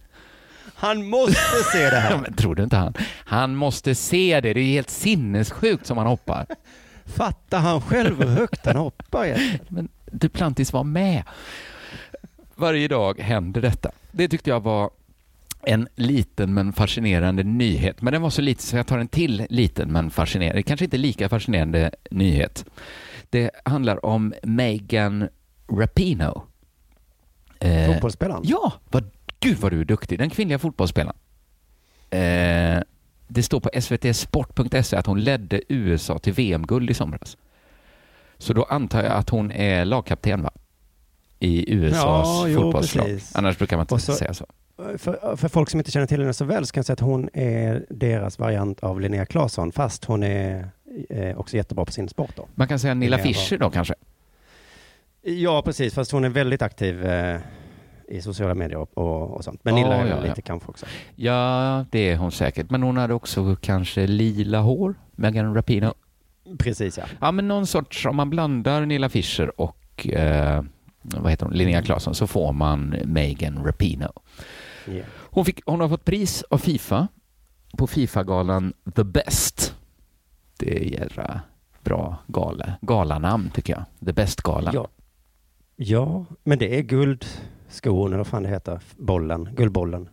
Han 0.76 1.10
måste 1.10 1.64
se 1.74 1.90
det 1.90 1.96
här. 1.96 2.18
men 2.22 2.34
tror 2.34 2.56
du 2.56 2.64
inte 2.64 2.78
han? 2.78 2.94
Han 3.26 3.56
måste 3.56 3.96
se 3.96 4.42
det, 4.42 4.54
det 4.54 4.60
är 4.60 4.64
helt 4.64 4.90
sinnessjukt 4.90 5.86
som 5.86 5.98
han 5.98 6.08
hoppar. 6.08 6.46
Fattar 7.06 7.60
han 7.60 7.82
själv 7.82 8.18
hur 8.24 8.30
högt 8.30 8.66
han 8.66 8.76
hoppar? 8.76 9.26
egentligen? 9.26 9.66
Men 9.70 9.90
Duplantis 10.12 10.74
var 10.74 10.84
med. 10.84 11.24
Varje 12.56 12.88
dag 12.88 13.20
händer 13.20 13.62
detta. 13.62 13.92
Det 14.12 14.28
tyckte 14.28 14.50
jag 14.50 14.64
var 14.64 14.90
en 15.62 15.88
liten 15.96 16.54
men 16.54 16.74
fascinerande 16.74 17.44
nyhet. 17.44 18.02
Men 18.02 18.14
den 18.14 18.22
var 18.22 18.30
så 18.30 18.42
liten 18.42 18.62
så 18.62 18.78
jag 18.78 18.88
tar 18.88 18.98
en 18.98 19.08
till 19.08 19.46
liten 19.50 19.92
men 19.92 20.10
fascinerande, 20.10 20.64
kanske 20.64 20.86
inte 20.86 20.98
lika 20.98 21.30
fascinerande 21.30 21.92
nyhet. 22.12 22.66
Det 23.30 23.50
handlar 23.66 24.06
om 24.06 24.34
Megan 24.44 25.28
Rapinoe. 25.72 26.42
Eh, 27.60 27.94
Fotbollsspelaren? 27.94 28.42
Ja, 28.46 28.74
vad, 28.92 29.10
gud 29.40 29.58
vad 29.58 29.72
du 29.72 29.80
är 29.82 29.86
duktig. 29.86 30.20
Den 30.20 30.30
kvinnliga 30.30 30.60
fotbollsspelaren. 30.60 31.18
Eh, 32.10 32.82
det 33.28 33.44
står 33.44 33.60
på 33.60 33.70
svtsport.se 33.82 34.96
att 34.98 35.06
hon 35.06 35.20
ledde 35.22 35.62
USA 35.70 36.20
till 36.20 36.34
VM-guld 36.34 36.90
i 36.90 36.94
somras. 36.94 37.38
Så 38.38 38.54
då 38.54 38.64
antar 38.64 39.04
jag 39.04 39.14
att 39.14 39.30
hon 39.30 39.52
är 39.52 39.86
lagkapten 39.86 40.42
va? 40.44 40.52
I 41.40 41.74
USAs 41.74 42.48
Ja, 42.48 42.48
fotbollslag. 42.56 43.20
Annars 43.34 43.58
brukar 43.58 43.78
man 43.78 43.84
inte 43.84 44.00
så- 44.00 44.14
säga 44.14 44.34
så. 44.34 44.46
För, 44.98 45.36
för 45.38 45.48
folk 45.48 45.70
som 45.70 45.80
inte 45.80 45.92
känner 45.92 46.08
till 46.08 46.20
henne 46.22 46.34
så 46.34 46.46
väl 46.46 46.66
så 46.66 46.74
kan 46.74 46.80
jag 46.80 46.86
säga 46.86 46.94
att 46.94 47.00
hon 47.00 47.30
är 47.34 47.86
deras 47.90 48.40
variant 48.40 48.80
av 48.80 49.02
Linnea 49.02 49.26
Claesson, 49.26 49.72
fast 49.72 50.06
hon 50.06 50.24
är 50.24 50.70
eh, 51.10 51.38
också 51.38 51.58
jättebra 51.58 51.86
på 51.86 51.92
sin 51.92 52.10
sport. 52.10 52.32
Då. 52.36 52.48
Man 52.56 52.68
kan 52.68 52.80
säga 52.80 52.94
Nilla 52.94 53.18
är 53.18 53.24
Fischer 53.24 53.58
då 53.58 53.70
kanske? 53.70 53.94
Ja, 55.22 55.62
precis, 55.62 55.94
fast 55.94 56.12
hon 56.12 56.26
är 56.26 56.30
väldigt 56.30 56.62
aktiv 56.62 57.06
eh, 57.06 57.40
i 58.08 58.22
sociala 58.22 58.56
medier 58.56 58.78
och, 58.78 58.98
och, 58.98 59.36
och 59.36 59.44
sånt. 59.44 59.60
Men 59.64 59.76
Nilla 59.76 59.96
är 59.96 60.08
ja, 60.08 60.16
väl 60.16 60.24
ja. 60.26 60.30
lite 60.30 60.42
kanske 60.42 60.70
också. 60.70 60.86
Ja, 61.16 61.86
det 61.92 62.00
är 62.00 62.18
hon 62.18 62.32
säkert. 62.32 62.70
Men 62.70 62.84
hon 62.84 62.98
hade 62.98 63.14
också 63.14 63.56
kanske 63.62 64.08
lila 64.08 64.60
hår, 64.60 64.96
Megan 65.12 65.56
Rapinoe. 65.56 65.94
Precis, 66.60 66.98
ja. 66.98 67.04
Ja, 67.22 67.32
men 67.32 67.48
någon 67.48 67.68
sorts, 67.68 68.06
om 68.06 68.16
man 68.16 68.30
blandar 68.30 68.86
Nilla 68.86 69.10
Fischer 69.10 69.62
och 69.62 70.08
eh, 70.08 70.64
vad 71.02 71.32
heter 71.32 71.46
hon, 71.46 71.56
Linnea 71.56 71.82
Claesson 71.82 72.16
så 72.16 72.28
får 72.28 72.54
man 72.54 72.96
Megan 73.06 73.66
Rapinoe. 73.66 74.12
Ja. 74.86 75.04
Hon, 75.10 75.46
fick, 75.46 75.60
hon 75.66 75.82
har 75.82 75.90
fått 75.90 76.06
pris 76.06 76.44
av 76.50 76.58
Fifa 76.58 77.08
på 77.78 77.88
Fifa-galan 77.88 78.74
The 78.96 79.04
Best. 79.04 79.76
Det 80.60 80.78
är 80.78 80.84
jädra 81.00 81.42
bra 81.84 82.18
gala, 82.28 82.74
galanamn 82.82 83.50
tycker 83.54 83.74
jag. 83.74 84.06
The 84.06 84.14
Best-galan. 84.14 84.74
Ja. 84.74 84.88
ja, 85.76 86.26
men 86.44 86.60
det 86.60 86.78
är 86.78 86.82
guldskon, 86.82 88.08
eller 88.08 88.18
vad 88.18 88.28
fan 88.28 88.44
det 88.44 88.50
heter, 88.50 88.80
bollen, 88.98 89.50
guldbollen. 89.56 90.10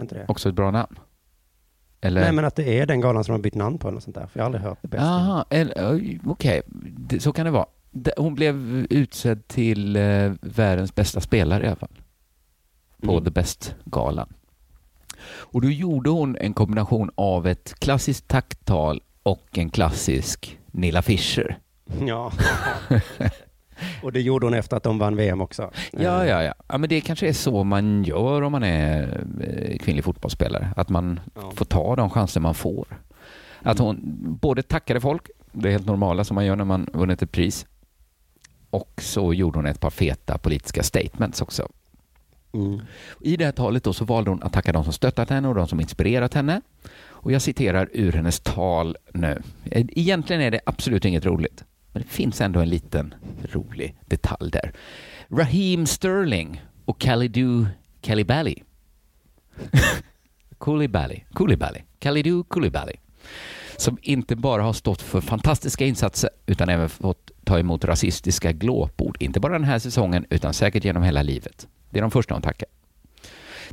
Inte 0.00 0.14
det? 0.14 0.24
Också 0.28 0.48
ett 0.48 0.54
bra 0.54 0.70
namn. 0.70 0.98
Eller? 2.00 2.20
Nej, 2.20 2.32
men 2.32 2.44
att 2.44 2.56
det 2.56 2.78
är 2.80 2.86
den 2.86 3.00
galan 3.00 3.24
som 3.24 3.32
de 3.32 3.38
har 3.38 3.42
bytt 3.42 3.54
namn 3.54 3.78
på 3.78 3.88
eller 3.88 3.94
något 3.94 4.02
sånt 4.04 4.16
där. 4.16 4.26
För 4.26 4.38
jag 4.40 4.44
har 4.44 4.46
aldrig 4.46 4.62
hört 4.64 4.78
det 4.82 4.88
bästa. 4.88 5.06
Aha, 5.06 5.44
okej, 6.26 6.62
Det- 6.98 7.20
så 7.20 7.32
kan 7.32 7.44
det 7.46 7.50
vara. 7.52 7.66
Hon 8.16 8.34
blev 8.34 8.56
utsedd 8.90 9.48
till 9.48 9.96
eh, 9.96 10.32
världens 10.40 10.94
bästa 10.94 11.20
spelare 11.20 11.64
i 11.64 11.66
alla 11.66 11.76
fall. 11.76 11.98
På 13.02 13.12
Mm. 13.12 13.24
The 13.24 13.30
Best-galan. 13.30 14.32
Och 15.26 15.60
då 15.60 15.70
gjorde 15.70 16.10
hon 16.10 16.36
en 16.36 16.54
kombination 16.54 17.10
av 17.14 17.46
ett 17.46 17.74
klassiskt 17.78 18.28
tacktal 18.28 19.02
och 19.24 19.58
en 19.58 19.70
klassisk 19.70 20.58
Nilla 20.66 21.02
Fischer. 21.02 21.58
Ja. 22.06 22.32
och 24.02 24.12
det 24.12 24.20
gjorde 24.20 24.46
hon 24.46 24.54
efter 24.54 24.76
att 24.76 24.82
de 24.82 24.98
vann 24.98 25.16
VM 25.16 25.40
också. 25.40 25.70
Ja, 25.92 26.22
Eh, 26.22 26.28
ja, 26.28 26.42
ja. 26.42 26.54
ja 26.68 26.78
men 26.78 26.88
det 26.88 27.00
kanske 27.00 27.28
är 27.28 27.32
så 27.32 27.64
man 27.64 28.04
gör 28.04 28.42
om 28.42 28.52
man 28.52 28.62
är 28.62 29.24
eh, 29.40 29.78
kvinnlig 29.78 30.04
fotbollsspelare. 30.04 30.68
Att 30.76 30.88
man 30.88 31.20
Ja. 31.34 31.52
får 31.56 31.64
ta 31.64 31.96
de 31.96 32.10
chanser 32.10 32.40
man 32.40 32.54
får. 32.54 32.86
Att 33.62 33.78
hon 33.78 33.98
både 34.40 34.62
tackade 34.62 35.00
folk, 35.00 35.30
det 35.52 35.68
är 35.68 35.72
helt 35.72 35.86
normala 35.86 36.24
som 36.24 36.34
man 36.34 36.46
gör 36.46 36.56
när 36.56 36.64
man 36.64 36.86
vunnit 36.92 37.22
ett 37.22 37.32
pris. 37.32 37.66
Och 38.70 38.92
så 39.02 39.34
gjorde 39.34 39.58
hon 39.58 39.66
ett 39.66 39.80
par 39.80 39.90
feta 39.90 40.38
politiska 40.38 40.82
statements 40.82 41.42
också. 41.42 41.68
Mm. 42.54 42.80
I 43.20 43.36
det 43.36 43.44
här 43.44 43.52
talet 43.52 43.84
då 43.84 43.92
så 43.92 44.04
valde 44.04 44.30
hon 44.30 44.42
att 44.42 44.52
tacka 44.52 44.72
de 44.72 44.84
som 44.84 44.92
stöttat 44.92 45.30
henne 45.30 45.48
och 45.48 45.54
de 45.54 45.68
som 45.68 45.80
inspirerat 45.80 46.34
henne. 46.34 46.60
Och 47.24 47.32
jag 47.32 47.42
citerar 47.42 47.88
ur 47.92 48.12
hennes 48.12 48.40
tal 48.40 48.96
nu. 49.14 49.42
Eh, 49.70 49.86
egentligen 49.88 50.42
är 50.42 50.50
det 50.50 50.60
absolut 50.66 51.04
inget 51.04 51.26
roligt. 51.26 51.64
Men 51.92 52.02
det 52.02 52.08
finns 52.08 52.40
ändå 52.40 52.60
en 52.60 52.68
liten 52.68 53.14
rolig 53.42 53.96
detalj 54.06 54.50
där. 54.50 54.72
Raheem 55.28 55.86
Sterling 55.86 56.62
och 56.84 57.00
Kalidou 57.00 57.66
Kalibali. 58.00 58.62
Koulibaly, 60.58 61.20
Koulibaly, 61.32 61.80
Kalidou 61.98 62.44
Koulibaly. 62.44 62.92
Som 63.76 63.98
inte 64.02 64.36
bara 64.36 64.62
har 64.62 64.72
stått 64.72 65.02
för 65.02 65.20
fantastiska 65.20 65.86
insatser 65.86 66.30
utan 66.46 66.68
även 66.68 66.88
fått 66.88 67.30
ta 67.44 67.58
emot 67.58 67.84
rasistiska 67.84 68.52
glåpord. 68.52 69.16
Inte 69.20 69.40
bara 69.40 69.52
den 69.52 69.64
här 69.64 69.78
säsongen 69.78 70.26
utan 70.30 70.54
säkert 70.54 70.84
genom 70.84 71.02
hela 71.02 71.22
livet. 71.22 71.68
Det 71.90 71.98
är 71.98 72.02
de 72.02 72.10
första 72.10 72.34
hon 72.34 72.42
tackar. 72.42 72.68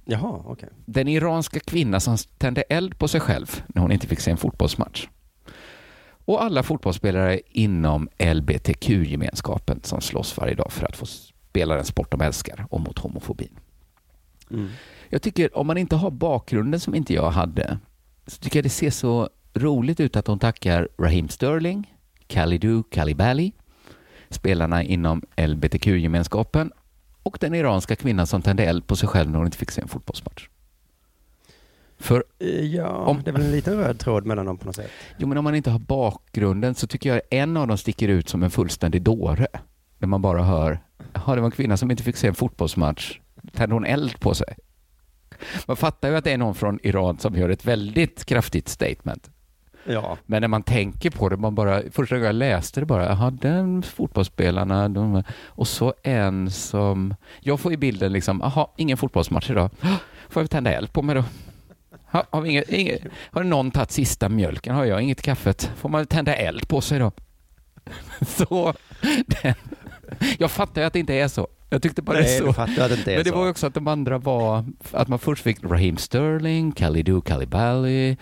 Jaha, 0.06 0.42
okej. 0.46 0.70
Den 0.86 1.08
iranska 1.08 1.60
kvinna 1.60 2.00
som 2.00 2.18
tände 2.38 2.62
eld 2.62 2.98
på 2.98 3.08
sig 3.08 3.22
själv 3.22 3.64
när 3.68 3.82
hon 3.82 3.92
inte 3.92 4.08
fick 4.08 4.20
se 4.20 4.32
en 4.32 4.38
fotbollsmatch. 4.38 5.08
Och 6.26 6.44
alla 6.44 6.64
fotbollsspelare 6.64 7.40
inom 7.46 8.10
LBTQ-gemenskapen 8.34 9.80
som 9.84 10.02
slåss 10.02 10.38
varje 10.38 10.56
dag 10.56 10.72
för 10.72 10.86
att 10.86 10.98
få 10.98 11.06
spela 11.06 11.76
den 11.76 11.86
sport 11.86 12.12
de 12.12 12.22
älskar 12.22 12.66
och 12.70 12.82
mot 12.82 13.00
homofobin. 13.00 13.60
Mm. 14.52 14.70
Jag 15.10 15.22
tycker 15.22 15.58
om 15.58 15.68
man 15.68 15.78
inte 15.78 15.96
har 15.96 16.12
bakgrunden 16.12 16.80
som 16.80 16.96
inte 16.96 17.14
jag 17.14 17.32
hade 17.32 17.80
så 18.28 18.38
tycker 18.38 18.60
jag 18.60 18.66
det 18.66 18.70
ser 18.70 18.90
så 18.90 19.30
roligt 19.54 20.00
ut 20.00 20.16
att 20.16 20.26
de 20.26 20.40
tackar 20.40 20.90
Raheem 20.98 21.30
Sterling, 21.30 21.94
Kalidou 22.28 22.84
Koulibaly, 22.84 23.52
spelarna 24.30 24.84
inom 24.84 25.22
LBTQ-gemenskapen 25.38 26.72
och 27.24 27.38
den 27.42 27.54
iranska 27.56 27.96
kvinnan 27.96 28.28
som 28.28 28.42
tände 28.42 28.64
eld 28.66 28.88
på 28.88 28.96
sig 28.96 29.10
själv 29.10 29.30
när 29.30 29.38
hon 29.38 29.48
inte 29.48 29.58
fick 29.58 29.72
se 29.72 29.82
en 29.82 29.88
fotbollsmatch. 29.88 30.48
För 31.98 32.24
Eh, 32.40 32.48
Ja, 32.66 32.88
Om- 32.90 33.22
det 33.24 33.30
är 33.30 33.34
väl 33.34 33.42
en 33.42 33.52
liten 33.52 33.78
röd 33.78 34.00
tråd 34.00 34.26
mellan 34.26 34.46
dem 34.46 34.58
på 34.58 34.66
något 34.66 34.76
sätt. 34.76 34.92
Jo, 35.18 35.28
men 35.28 35.38
om 35.38 35.44
man 35.44 35.56
inte 35.56 35.72
har 35.72 35.80
bakgrunden 35.80 36.76
så 36.76 36.88
tycker 36.88 37.10
jag 37.10 37.22
en 37.30 37.58
av 37.58 37.68
dem 37.68 37.78
sticker 37.78 38.08
ut 38.08 38.30
som 38.30 38.44
en 38.44 38.52
fullständig 38.52 39.02
dåre. 39.02 39.48
När 39.98 40.08
man 40.08 40.22
bara 40.22 40.44
hör, 40.44 40.80
jaha, 41.14 41.36
det 41.36 41.42
var 41.42 41.46
en 41.48 41.52
kvinna 41.52 41.78
som 41.78 41.92
inte 41.92 42.04
fick 42.04 42.16
se 42.18 42.28
en 42.28 42.36
fotbollsmatch. 42.36 43.20
Tände 43.54 43.76
hon 43.76 43.86
eld 43.86 44.20
på 44.20 44.34
sig? 44.36 44.56
Man 45.68 45.78
fattar 45.78 46.10
ju 46.10 46.16
att 46.16 46.24
det 46.24 46.32
är 46.32 46.38
någon 46.38 46.56
från 46.56 46.80
Iran 46.84 47.18
som 47.20 47.36
gör 47.36 47.50
ett 47.50 47.66
väldigt 47.66 48.26
kraftigt 48.26 48.70
statement. 48.70 49.30
Ja, 49.86 50.18
Men 50.26 50.42
när 50.42 50.48
man 50.48 50.64
tänker 50.64 51.10
på 51.10 51.30
det, 51.30 51.38
man 51.38 51.56
bara, 51.56 51.82
första 51.92 52.16
gången 52.16 52.26
jag 52.26 52.36
läste 52.36 52.80
det 52.80 52.86
bara, 52.86 53.06
jaha, 53.06 53.32
den 53.32 53.84
fotbollsspelarna, 53.84 54.90
de, 54.90 55.24
och 55.48 55.68
så 55.68 55.94
en 56.04 56.52
som, 56.52 57.16
jag 57.40 57.60
får 57.60 57.74
i 57.74 57.78
bilden 57.78 58.12
liksom, 58.14 58.40
jaha, 58.44 58.68
ingen 58.78 58.98
fotbollsmatch 58.98 59.50
idag, 59.50 59.70
får 60.30 60.44
jag 60.44 60.50
tända 60.50 60.74
eld 60.74 60.94
på 60.94 61.02
mig 61.02 61.16
då? 61.16 61.24
Ha, 62.12 62.26
har, 62.30 62.46
inget, 62.46 62.70
inget, 62.70 63.02
har 63.32 63.44
någon 63.44 63.72
tagit 63.72 63.92
sista 63.92 64.30
mjölken? 64.30 64.76
Har 64.76 64.86
jag 64.86 65.02
inget 65.02 65.22
kaffet? 65.22 65.72
Får 65.76 65.90
man 65.90 66.06
tända 66.06 66.36
eld 66.36 66.68
på 66.68 66.82
sig 66.82 67.00
då? 67.00 67.12
Så, 68.28 68.74
den, 69.28 69.54
jag 70.40 70.52
fattar 70.52 70.82
ju 70.82 70.88
att 70.88 70.94
det 70.94 71.00
inte 71.00 71.14
är 71.14 71.28
så. 71.28 71.48
Jag 71.70 71.82
tyckte 71.82 72.02
bara 72.02 72.18
det 72.18 72.24
nej, 72.24 72.38
är 72.38 72.46
du 72.46 72.54
så. 72.54 72.62
att 72.62 72.76
det 72.76 72.96
inte 72.98 73.12
är 73.12 73.16
Men 73.16 73.24
det 73.24 73.30
så. 73.30 73.36
var 73.36 73.44
ju 73.44 73.50
också 73.52 73.68
att 73.68 73.74
de 73.74 73.88
andra 73.88 74.18
var, 74.18 74.66
att 74.92 75.08
man 75.08 75.20
först 75.20 75.44
fick 75.44 75.64
Raheem 75.64 75.98
Sterling, 75.98 76.72
Kalidou 76.72 77.22
Koulibaly, 77.22 78.18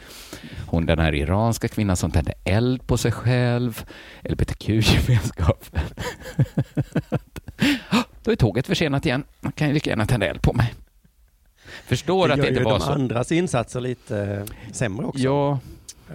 hon 0.67 0.85
den 0.85 0.99
här 0.99 1.15
iranska 1.15 1.67
kvinnan 1.67 1.95
som 1.95 2.11
tände 2.11 2.33
eld 2.45 2.87
på 2.87 2.97
sig 2.97 3.11
själv, 3.11 3.85
LBTQ-gemenskapen. 4.29 5.81
Då 8.23 8.31
är 8.31 8.35
tåget 8.35 8.67
försenat 8.67 9.05
igen, 9.05 9.23
man 9.39 9.51
kan 9.51 9.67
ju 9.67 9.73
lika 9.73 9.89
gärna 9.89 10.05
tända 10.05 10.27
eld 10.27 10.41
på 10.41 10.53
mig. 10.53 10.73
Förstår 11.85 12.27
det 12.27 12.33
att 12.33 12.37
gör 12.37 12.43
det 12.43 12.49
inte 12.49 12.59
ju 12.59 12.65
var 12.65 12.71
de 12.71 12.79
så. 12.79 12.91
andras 12.91 13.31
insatser 13.31 13.81
lite 13.81 14.19
eh, 14.19 14.71
sämre 14.71 15.05
också. 15.05 15.23
Ja, 15.23 15.59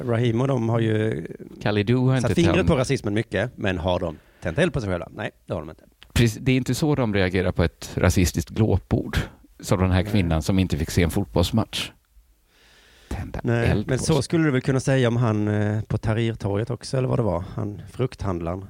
Rahim 0.01 0.41
och 0.41 0.49
de 0.49 0.69
har 0.69 0.81
ju 0.81 1.27
Kalidou 1.63 2.09
har 2.09 2.21
satt 2.21 2.35
fingret 2.35 2.67
på 2.67 2.77
rasismen 2.77 3.15
mycket, 3.15 3.51
men 3.57 3.79
har 3.79 4.01
de 4.01 4.19
tänt 4.45 4.59
eld 4.59 4.73
på 4.73 4.81
sig 4.81 4.91
själva? 4.91 5.09
Nej, 5.11 5.31
det 5.47 5.53
har 5.55 5.61
de 5.61 5.71
inte. 5.71 5.85
Precis, 6.13 6.39
Det 6.43 6.53
är 6.53 6.57
inte 6.57 6.75
så 6.75 6.95
de 6.95 7.15
reagerar 7.15 7.53
på 7.53 7.65
ett 7.65 7.93
rasistiskt 7.97 8.51
glåpord. 8.51 9.19
Som 9.61 9.81
den 9.81 9.91
här 9.91 10.03
Nej. 10.03 10.13
kvinnan 10.13 10.43
som 10.43 10.59
inte 10.59 10.79
fick 10.79 10.91
se 10.91 11.03
en 11.03 11.11
fotbollsmatch. 11.11 11.91
Tända 13.09 13.41
Nej, 13.43 13.71
eld 13.71 13.87
men 13.89 13.99
på 13.99 14.05
så 14.05 14.15
sig. 14.15 14.23
skulle 14.23 14.45
du 14.45 14.51
väl 14.51 14.61
kunna 14.61 14.81
säga 14.81 15.09
om 15.09 15.17
han 15.17 15.49
eh, 15.49 15.83
på 15.83 15.99
Tahrirtorget 15.99 16.71
också, 16.71 16.97
eller 16.97 17.09
vad 17.09 17.19
det 17.19 17.23
var? 17.23 17.45
Han 17.55 17.83
frukthandlaren. 17.91 18.65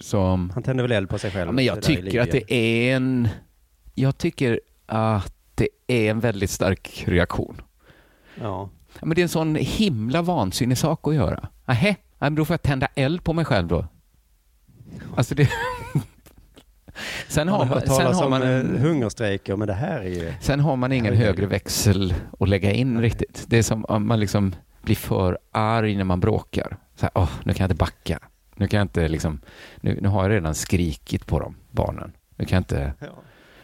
Som 0.00 0.50
Han 0.50 0.62
tände 0.62 0.82
väl 0.82 0.92
eld 0.92 1.08
på 1.08 1.18
sig 1.18 1.30
själv? 1.30 1.48
Ja, 1.48 1.52
men 1.52 1.64
jag 1.64 1.82
tycker 1.82 2.20
att 2.20 2.30
det 2.30 2.52
är 2.52 2.96
en... 2.96 3.28
Jag 3.94 4.18
tycker 4.18 4.60
att 4.86 5.34
det 5.54 5.68
är 5.86 6.10
en 6.10 6.20
väldigt 6.20 6.50
stark 6.50 7.04
reaktion. 7.06 7.60
Ja. 8.40 8.70
Men 9.00 9.10
det 9.10 9.20
är 9.20 9.22
en 9.22 9.28
sån 9.28 9.54
himla 9.54 10.22
vansinnig 10.22 10.78
sak 10.78 11.08
att 11.08 11.14
göra. 11.14 11.48
Nähä, 11.66 11.96
då 12.30 12.44
får 12.44 12.54
jag 12.54 12.62
tända 12.62 12.86
eld 12.94 13.24
på 13.24 13.32
mig 13.32 13.44
själv 13.44 13.68
då. 13.68 13.86
Alltså 15.16 15.34
det... 15.34 15.50
sen, 17.28 17.48
har 17.48 17.66
Man 17.66 17.80
sen, 17.80 17.88
talas 17.88 18.20
har 18.20 18.28
man, 18.28 18.42
eh, 18.42 18.80
hungerstrejker, 18.80 19.56
men 19.56 19.68
det 19.68 19.74
här 19.74 20.00
är 20.00 20.08
ju... 20.08 20.32
sen 20.40 20.60
har 20.60 20.76
man 20.76 20.92
ingen 20.92 21.14
högre 21.14 21.46
växel 21.46 22.14
att 22.40 22.48
lägga 22.48 22.72
in 22.72 23.00
riktigt. 23.00 23.44
Det 23.46 23.58
är 23.58 23.62
som 23.62 23.84
om 23.84 24.08
man 24.08 24.20
liksom 24.20 24.54
blir 24.82 24.96
för 24.96 25.38
arg 25.52 25.96
när 25.96 26.04
man 26.04 26.20
bråkar. 26.20 26.76
Så 26.94 27.02
här, 27.06 27.10
åh, 27.14 27.30
nu 27.44 27.54
kan 27.54 27.64
jag 27.64 27.66
inte 27.66 27.78
backa. 27.78 28.18
Nu 28.56 28.68
kan 28.68 28.78
jag 28.78 28.84
inte 28.84 29.08
liksom... 29.08 29.40
Nu, 29.80 29.98
nu 30.02 30.08
har 30.08 30.22
jag 30.22 30.30
redan 30.30 30.54
skrikit 30.54 31.26
på 31.26 31.40
dem, 31.40 31.56
barnen. 31.70 32.12
Nu 32.36 32.44
kan 32.44 32.56
jag 32.56 32.60
inte... 32.60 32.92
Ja. 32.98 33.06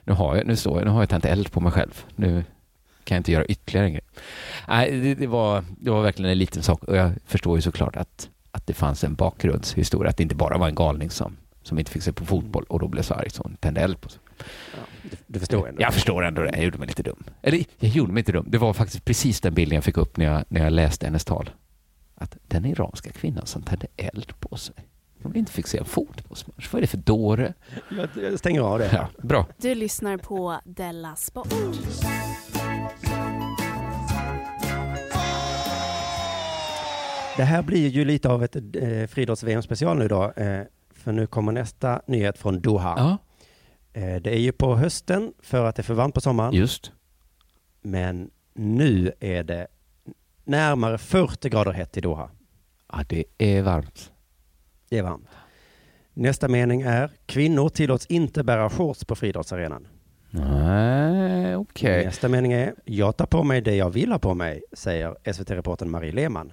nu 0.05 0.13
har 0.13 0.37
jag, 0.37 0.47
nu 0.47 0.57
står 0.57 0.79
jag, 0.79 0.85
nu 0.85 0.91
har 0.91 1.03
jag 1.03 1.09
tänt 1.09 1.25
eld 1.25 1.53
på 1.53 1.61
mig 1.61 1.73
själv. 1.73 2.05
Nu 2.17 2.45
kan 3.05 3.15
jag 3.15 3.21
inte 3.21 3.33
göra 3.33 3.45
ytterligare 3.45 3.87
en 3.87 3.93
grej. 3.93 4.05
Nej, 4.69 5.01
det, 5.01 5.15
det, 5.15 5.27
var, 5.27 5.65
det 5.79 5.91
var 5.91 6.03
verkligen 6.03 6.31
en 6.31 6.39
liten 6.39 6.63
sak 6.63 6.85
och 6.85 6.97
jag 6.97 7.13
förstår 7.27 7.59
ju 7.59 7.63
såklart 7.63 7.97
att, 7.97 8.29
att 8.55 8.67
det 8.67 8.75
fanns 8.75 9.05
en 9.05 9.15
bakgrundshistoria, 9.15 10.11
att 10.11 10.17
det 10.17 10.23
inte 10.23 10.35
bara 10.35 10.59
var 10.59 10.69
en 10.69 10.75
galning 10.75 11.11
som, 11.11 11.37
som 11.63 11.79
inte 11.79 11.91
fick 11.91 12.03
se 12.03 12.13
på 12.13 12.25
fotboll 12.27 12.65
och 12.69 12.79
då 12.81 12.89
blev 12.89 13.03
så 13.03 13.15
arg 13.15 13.31
så 13.31 13.43
hon 13.43 13.57
tände 13.57 13.81
eld 13.81 14.01
på 14.01 14.09
sig. 14.09 14.21
Du, 15.03 15.17
du 15.27 15.39
förstår 15.39 15.69
ändå. 15.69 15.83
Jag 15.83 15.95
förstår 15.95 16.25
ändå 16.25 16.43
det, 16.43 16.51
jag 16.51 16.65
gjorde 16.65 16.79
mig 16.79 16.89
lite 16.89 17.03
dum. 17.03 17.25
Eller 17.43 17.65
jag 17.79 17.91
gjorde 17.91 18.13
mig 18.13 18.21
inte 18.21 18.33
dum, 18.33 18.47
det 18.49 18.59
var 18.59 18.73
faktiskt 18.73 19.05
precis 19.05 19.41
den 19.41 19.55
bilden 19.55 19.75
jag 19.75 19.85
fick 19.85 19.97
upp 19.97 20.17
när 20.17 20.25
jag, 20.25 20.45
när 20.49 20.65
jag 20.65 20.73
läste 20.73 21.07
hennes 21.07 21.25
tal. 21.25 21.51
Att 22.15 22.37
den 22.49 22.65
iranska 22.65 23.13
kvinnan 23.13 23.47
som 23.47 23.63
tände 23.63 23.87
eld 23.97 24.41
på 24.41 24.57
sig, 24.57 24.75
hon 25.23 25.37
inte 25.37 25.53
fick 25.53 25.67
se 25.67 25.79
en 25.79 25.85
fotbollsmatch, 25.85 26.69
vad 26.73 26.79
är 26.79 26.81
det 26.81 26.87
för 26.87 26.99
dåre? 26.99 27.55
Jag, 27.91 28.09
jag 28.25 28.39
stänger 28.39 28.61
av 28.61 28.79
det. 28.79 28.91
Ja, 28.93 29.09
bra. 29.23 29.47
Du 29.57 29.75
lyssnar 29.75 30.17
på 30.17 30.61
Della 30.65 31.17
Sport. 31.17 31.55
Det 37.37 37.45
här 37.45 37.63
blir 37.63 37.89
ju 37.89 38.05
lite 38.05 38.29
av 38.29 38.45
ett 38.45 38.57
eh, 38.57 39.07
friidrotts-VM 39.07 39.63
special 39.63 39.99
nu 39.99 40.09
då. 40.09 40.33
Eh, 40.33 40.61
för 40.95 41.13
nu 41.13 41.27
kommer 41.27 41.53
nästa 41.53 42.01
nyhet 42.07 42.39
från 42.39 42.61
Doha. 42.61 42.95
Ja, 42.97 43.19
Eh, 43.97 44.17
det 44.21 44.31
är 44.35 44.39
ju 44.39 44.53
på 44.53 44.77
hösten 44.77 45.33
för 45.43 45.65
att 45.65 45.77
det 45.77 45.81
är 45.81 45.85
för 45.85 45.95
varmt 45.95 46.15
på 46.15 46.21
sommaren. 46.21 46.53
just. 46.55 46.93
Men 47.83 48.31
nu 48.55 49.13
är 49.21 49.45
det 49.45 49.67
närmare 50.45 50.99
40 50.99 51.49
grader 51.49 51.73
hett 51.73 51.97
i 51.97 52.01
Doha. 52.01 52.31
Ja, 52.93 53.05
det 53.09 53.25
är 53.39 53.63
varmt. 53.63 54.13
Det 54.89 54.99
är 54.99 55.03
varmt. 55.03 55.29
Nästa 56.15 56.49
mening 56.49 56.83
är 56.83 57.11
kvinnor 57.27 57.69
tillåts 57.69 58.07
inte 58.07 58.45
bära 58.45 58.71
shorts 58.71 59.05
på 59.05 59.15
friidrottsarenan. 59.15 59.87
Nej, 60.31 61.57
okej. 61.57 62.05
Nästa 62.05 62.29
mening 62.29 62.53
är 62.53 62.75
jag 62.85 63.17
tar 63.17 63.27
på 63.27 63.43
mig 63.43 63.61
det 63.61 63.77
jag 63.77 63.91
vill 63.91 64.13
ha 64.13 64.19
på 64.19 64.35
mig, 64.35 64.63
säger 64.73 65.33
SVT-reportern 65.33 65.89
Marie 65.91 66.13
Lehmann. 66.13 66.53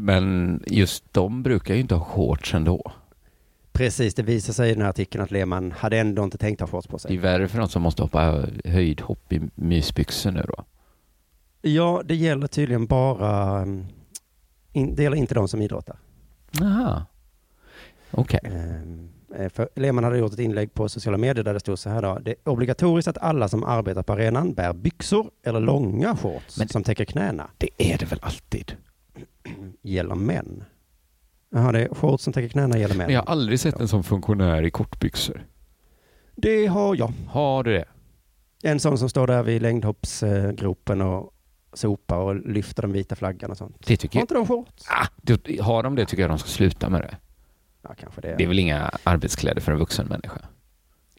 Men 0.00 0.60
just 0.66 1.12
de 1.14 1.42
brukar 1.42 1.74
ju 1.74 1.80
inte 1.80 1.94
ha 1.94 2.04
shorts 2.04 2.54
ändå. 2.54 2.92
Precis, 3.72 4.14
det 4.14 4.22
visar 4.22 4.52
sig 4.52 4.70
i 4.70 4.74
den 4.74 4.82
här 4.82 4.88
artikeln 4.90 5.24
att 5.24 5.30
Lehmann 5.30 5.72
hade 5.72 5.98
ändå 5.98 6.24
inte 6.24 6.38
tänkt 6.38 6.60
ha 6.60 6.66
shorts 6.68 6.86
på 6.86 6.96
Det 6.96 7.04
är 7.04 7.08
sig. 7.08 7.16
värre 7.16 7.48
för 7.48 7.58
de 7.58 7.68
som 7.68 7.82
måste 7.82 8.02
hoppa 8.02 8.46
höjdhopp 8.64 9.32
i 9.32 9.40
mysbyxor 9.54 10.30
nu 10.30 10.44
då. 10.48 10.64
Ja, 11.62 12.02
det 12.04 12.14
gäller 12.14 12.46
tydligen 12.46 12.86
bara, 12.86 13.62
mm, 13.62 13.86
det 14.72 15.02
gäller 15.02 15.16
inte 15.16 15.34
de 15.34 15.48
som 15.48 15.62
idrottar. 15.62 15.96
Jaha. 16.50 17.06
Okej. 18.10 18.40
Ehm, 18.44 18.52
eh, 18.52 19.17
För 19.52 19.68
Lehmann 19.74 20.04
hade 20.04 20.18
gjort 20.18 20.32
ett 20.32 20.38
inlägg 20.38 20.74
på 20.74 20.88
sociala 20.88 21.18
medier 21.18 21.44
där 21.44 21.54
det 21.54 21.60
stod 21.60 21.78
så 21.78 21.90
här 21.90 22.02
då. 22.02 22.18
Det 22.18 22.30
är 22.30 22.48
obligatoriskt 22.48 23.08
att 23.08 23.18
alla 23.18 23.48
som 23.48 23.64
arbetar 23.64 24.02
på 24.02 24.12
arenan 24.12 24.54
bär 24.54 24.72
byxor 24.72 25.30
eller 25.44 25.60
långa 25.60 26.16
shorts 26.16 26.58
Men- 26.58 26.68
som 26.68 26.82
täcker 26.82 27.04
knäna. 27.04 27.50
Det 27.58 27.68
är 27.78 27.98
det 27.98 28.04
väl 28.06 28.18
alltid? 28.22 28.72
Gäller 29.82 30.14
män. 30.14 30.64
Jaha, 31.50 31.72
det 31.72 31.80
är 31.84 31.94
shorts 31.94 32.24
som 32.24 32.32
täcker 32.32 32.48
knäna 32.48 32.78
gäller 32.78 32.94
män. 32.94 33.06
Men 33.06 33.14
jag 33.14 33.22
har 33.22 33.32
aldrig 33.32 33.60
sett 33.60 33.80
en 33.80 33.88
sån 33.88 34.04
funktionär 34.04 34.62
i 34.62 34.70
kortbyxor. 34.70 35.46
Det 36.36 36.66
har 36.66 36.94
jag. 36.96 37.12
Har 37.28 37.62
du 37.64 37.72
det? 37.72 37.84
En 38.62 38.80
sån 38.80 38.98
som 38.98 39.08
står 39.08 39.26
där 39.26 39.42
vid 39.42 39.62
längdhoppsgropen 39.62 41.00
och 41.02 41.34
sopar 41.72 42.16
och 42.16 42.36
lyfter 42.36 42.82
den 42.82 42.92
vita 42.92 43.16
flaggan 43.16 43.50
och 43.50 43.56
sånt. 43.56 43.76
Det 43.86 43.96
tycker 43.96 44.14
Har 44.14 44.20
jag. 44.20 44.24
inte 44.24 44.34
de 44.34 44.46
shorts? 44.46 44.86
Ah, 44.88 45.62
har 45.62 45.82
de 45.82 45.94
det 45.94 46.06
tycker 46.06 46.22
jag 46.22 46.30
de 46.30 46.38
ska 46.38 46.48
sluta 46.48 46.88
med 46.90 47.00
det. 47.00 47.16
Ja, 47.88 47.94
kanske 47.94 48.20
det. 48.20 48.34
Det 48.38 48.44
är 48.44 48.48
väl 48.48 48.58
inga 48.58 48.90
arbetskläder 49.04 49.60
för 49.60 49.72
en 49.72 49.78
vuxen 49.78 50.06
människa? 50.06 50.40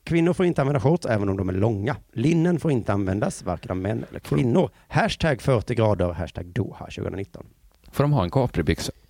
Kvinnor 0.04 0.34
får 0.34 0.46
inte 0.46 0.62
använda 0.62 0.80
shorts 0.80 1.06
även 1.06 1.30
om 1.30 1.38
de 1.38 1.50
är 1.50 1.54
långa. 1.54 1.96
Linnen 2.12 2.60
får 2.60 2.72
inte 2.72 2.94
användas 2.94 3.44
varken 3.44 3.72
av 3.72 3.78
män 3.78 4.06
eller 4.10 4.20
kvinnor. 4.20 4.70
Hashtag 4.88 5.42
40 5.42 5.76
grader, 5.76 6.12
hashtag 6.12 6.46
Doha 6.46 6.86
2019. 6.86 7.46
Får 7.92 8.04
de 8.04 8.14
ha 8.14 8.24
en 8.24 8.32
Capri-byxa? 8.32 8.92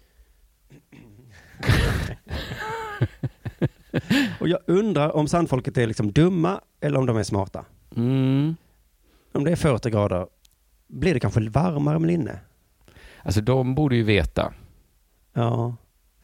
Och 4.40 4.48
jag 4.48 4.60
undrar 4.66 5.16
om 5.16 5.28
sandfolket 5.28 5.78
är 5.78 5.88
liksom 5.88 6.12
dumma 6.12 6.62
eller 6.80 7.00
om 7.00 7.06
de 7.06 7.18
är 7.18 7.24
smarta. 7.24 7.66
Mm. 7.96 8.56
Om 9.32 9.44
det 9.44 9.52
är 9.52 9.56
40 9.56 9.90
grader, 9.90 10.28
blir 10.88 11.14
det 11.14 11.20
kanske 11.20 11.50
varmare 11.50 12.00
med 12.00 12.08
linne? 12.08 12.40
Alltså 13.24 13.42
de 13.42 13.76
borde 13.76 13.96
ju 13.96 14.04
veta. 14.04 14.54
Ja. 15.34 15.76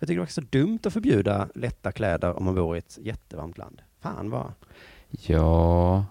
Jag 0.06 0.08
tycker 0.08 0.22
det 0.22 0.26
är 0.26 0.32
så 0.32 0.42
dumt 0.42 0.80
att 0.86 0.94
förbjuda 0.94 1.50
lätta 1.56 1.92
kläder 1.92 2.34
om 2.38 2.46
man 2.46 2.56
bor 2.56 2.76
i 2.76 2.80
ett 2.80 2.98
jättevarmt 3.02 3.58
land. 3.58 3.82
Fan 4.00 4.30
vad... 4.30 4.52
Ja. 5.10 6.06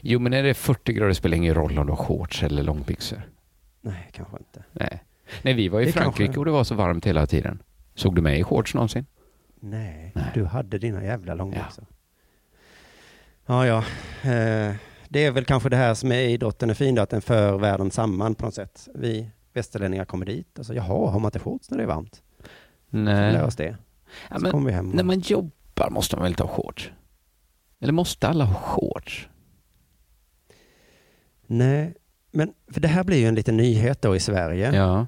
Jo, 0.00 0.18
men 0.20 0.32
är 0.32 0.42
det 0.42 0.54
40 0.54 0.92
grader 0.92 1.12
spelar 1.12 1.36
ingen 1.36 1.54
roll 1.54 1.78
om 1.78 1.86
du 1.86 1.92
har 1.92 1.96
shorts 2.04 2.42
eller 2.42 2.62
långbyxor. 2.62 3.22
Nej, 3.80 4.08
kanske 4.12 4.36
inte. 4.38 4.64
Nej. 4.72 5.04
Nej, 5.42 5.54
vi 5.54 5.68
var 5.68 5.80
i 5.80 5.84
Det 5.84 5.92
Frankrike 5.92 6.24
kanske- 6.26 6.38
och 6.38 6.44
det 6.44 6.50
var 6.50 6.64
så 6.64 6.74
varmt 6.74 7.06
hela 7.06 7.26
tiden. 7.26 7.62
Såg 7.94 8.14
du 8.14 8.22
mig 8.22 8.40
i 8.40 8.44
shorts 8.44 8.74
någonsin? 8.74 9.06
Nej, 9.60 10.12
Nej. 10.14 10.24
du 10.34 10.44
hade 10.44 10.78
dina 10.78 11.04
jävla 11.04 11.34
långbyxor. 11.34 11.86
Ja, 13.46 13.66
ja. 13.66 13.78
Eh, 14.30 14.74
det 15.08 15.24
är 15.24 15.30
väl 15.30 15.44
kanske 15.44 15.68
det 15.68 15.76
här 15.76 15.94
som 15.94 16.12
är 16.12 16.20
idrotten 16.20 16.70
är 16.70 16.74
fin, 16.74 16.94
då, 16.94 17.02
att 17.02 17.10
den 17.10 17.20
för 17.22 17.58
världen 17.58 17.90
samman 17.90 18.34
på 18.34 18.44
något 18.44 18.54
sätt. 18.54 18.88
Vi 18.94 19.30
västerlänningar 19.52 20.04
kommer 20.04 20.26
dit 20.26 20.58
och 20.58 20.66
så, 20.66 20.74
jaha, 20.74 21.10
har 21.10 21.18
man 21.20 21.24
inte 21.28 21.38
shorts 21.38 21.70
när 21.70 21.76
det 21.78 21.82
är 21.84 21.88
varmt? 21.88 22.22
Nej. 22.90 23.42
Oss 23.42 23.56
det. 23.56 23.76
Ja, 24.30 24.38
men 24.38 24.64
vi 24.64 24.72
hem. 24.72 24.88
när 24.90 25.02
man 25.02 25.20
jobbar 25.20 25.90
måste 25.90 26.16
man 26.16 26.22
väl 26.22 26.32
inte 26.32 26.42
ha 26.42 26.50
shorts? 26.50 26.90
Eller 27.80 27.92
måste 27.92 28.28
alla 28.28 28.44
ha 28.44 28.54
shorts? 28.54 29.28
Nej, 31.46 31.94
men 32.30 32.52
för 32.72 32.80
det 32.80 32.88
här 32.88 33.04
blir 33.04 33.18
ju 33.18 33.26
en 33.26 33.34
liten 33.34 33.56
nyhet 33.56 34.02
då 34.02 34.16
i 34.16 34.20
Sverige. 34.20 34.72
Ja. 34.72 35.06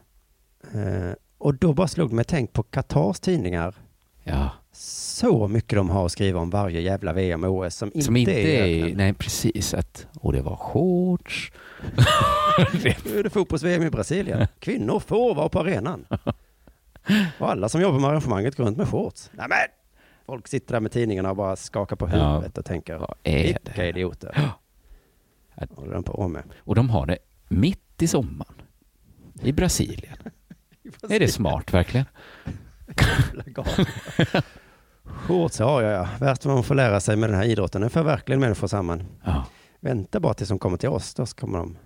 Eh, 0.75 1.13
och 1.39 1.55
då 1.55 1.73
bara 1.73 1.89
slog 1.89 2.11
det 2.11 2.15
mig, 2.15 2.25
tänk 2.25 2.53
på 2.53 2.63
Qatars 2.63 3.21
tidningar. 3.21 3.75
Ja. 4.25 4.51
Så 4.73 5.49
mycket 5.49 5.77
de 5.77 5.91
har 5.91 6.07
att 6.07 6.13
skriva 6.13 6.41
om 6.41 6.51
varje 6.51 6.81
jävla 6.81 7.13
VM 7.13 7.45
och 7.45 7.51
OS 7.51 7.75
som 7.75 7.89
inte, 7.89 8.03
Som 8.05 8.17
inte 8.17 8.33
är... 8.33 8.67
är... 8.67 8.95
Nej, 8.95 9.13
precis. 9.15 9.75
Att, 9.75 10.07
och 10.21 10.33
det 10.33 10.43
var 10.43 10.57
shorts. 10.57 11.53
Nu 13.05 13.19
är 13.19 13.23
det 13.23 13.31
fotbolls-VM 13.31 13.83
i 13.83 13.91
Brasilien. 13.91 14.47
Kvinnor 14.59 15.01
får 15.01 15.35
vara 15.35 15.49
på 15.49 15.61
arenan. 15.61 16.07
Och 17.39 17.51
alla 17.51 17.69
som 17.69 17.81
jobbar 17.81 17.99
med 17.99 18.11
arrangemanget 18.11 18.57
går 18.57 18.65
runt 18.65 18.77
med 18.79 18.89
shorts. 18.89 19.31
Nej 19.35 19.47
men! 19.49 19.59
Folk 20.27 20.49
sitter 20.49 20.73
där 20.73 20.81
med 20.81 20.93
tidningarna 20.93 21.31
och 21.31 21.37
bara 21.37 21.57
skakar 21.57 21.97
på 21.97 22.09
Ja. 22.13 22.33
huvudet 22.35 22.59
och 22.59 22.65
tänker, 22.65 22.97
Vad 22.97 23.15
är 23.23 23.43
vilka 23.43 23.61
det? 23.83 23.89
idioter. 23.89 24.33
Ja. 24.37 24.61
Vad 25.71 25.79
håller 25.79 25.93
de 25.95 26.03
på 26.03 26.29
med? 26.29 26.43
Och 26.59 26.75
de 26.75 26.91
har 26.91 27.07
det 27.07 27.19
mitt 27.49 28.03
i 28.03 28.07
sommaren. 28.09 28.55
I 29.43 29.53
Brasilien. 29.53 30.17
Är 31.11 31.21
det 31.21 31.29
smart 31.29 31.75
verkligen? 31.75 32.07
Shorts 35.05 35.59
har 35.59 35.83
jag 35.83 35.93
ja. 35.93 36.09
Värst 36.21 36.45
vad 36.45 36.55
man 36.55 36.65
får 36.65 36.75
lära 36.75 37.01
sig 37.01 37.17
med 37.17 37.29
den 37.31 37.37
här 37.37 37.45
idrotten. 37.45 37.81
Den 37.81 37.91
för 37.91 38.03
verkligen 38.03 38.41
människor 38.41 38.67
samman. 38.69 39.03
Ja. 39.25 39.45
Vänta 39.81 40.21
bara 40.21 40.35
tills 40.35 40.49
de 40.49 40.59
kommer 40.59 40.77
till 40.77 40.89
oss, 40.89 41.15
då 41.15 41.27
kommer 41.27 41.59
de. 41.59 41.77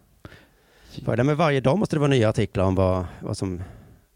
För 1.04 1.16
det 1.16 1.24
med 1.24 1.36
varje 1.36 1.60
dag 1.60 1.78
måste 1.78 1.96
det 1.96 2.00
vara 2.00 2.10
nya 2.10 2.28
artiklar 2.28 2.64
om 2.64 2.74
vad, 2.74 3.06
vad 3.20 3.36
som, 3.36 3.62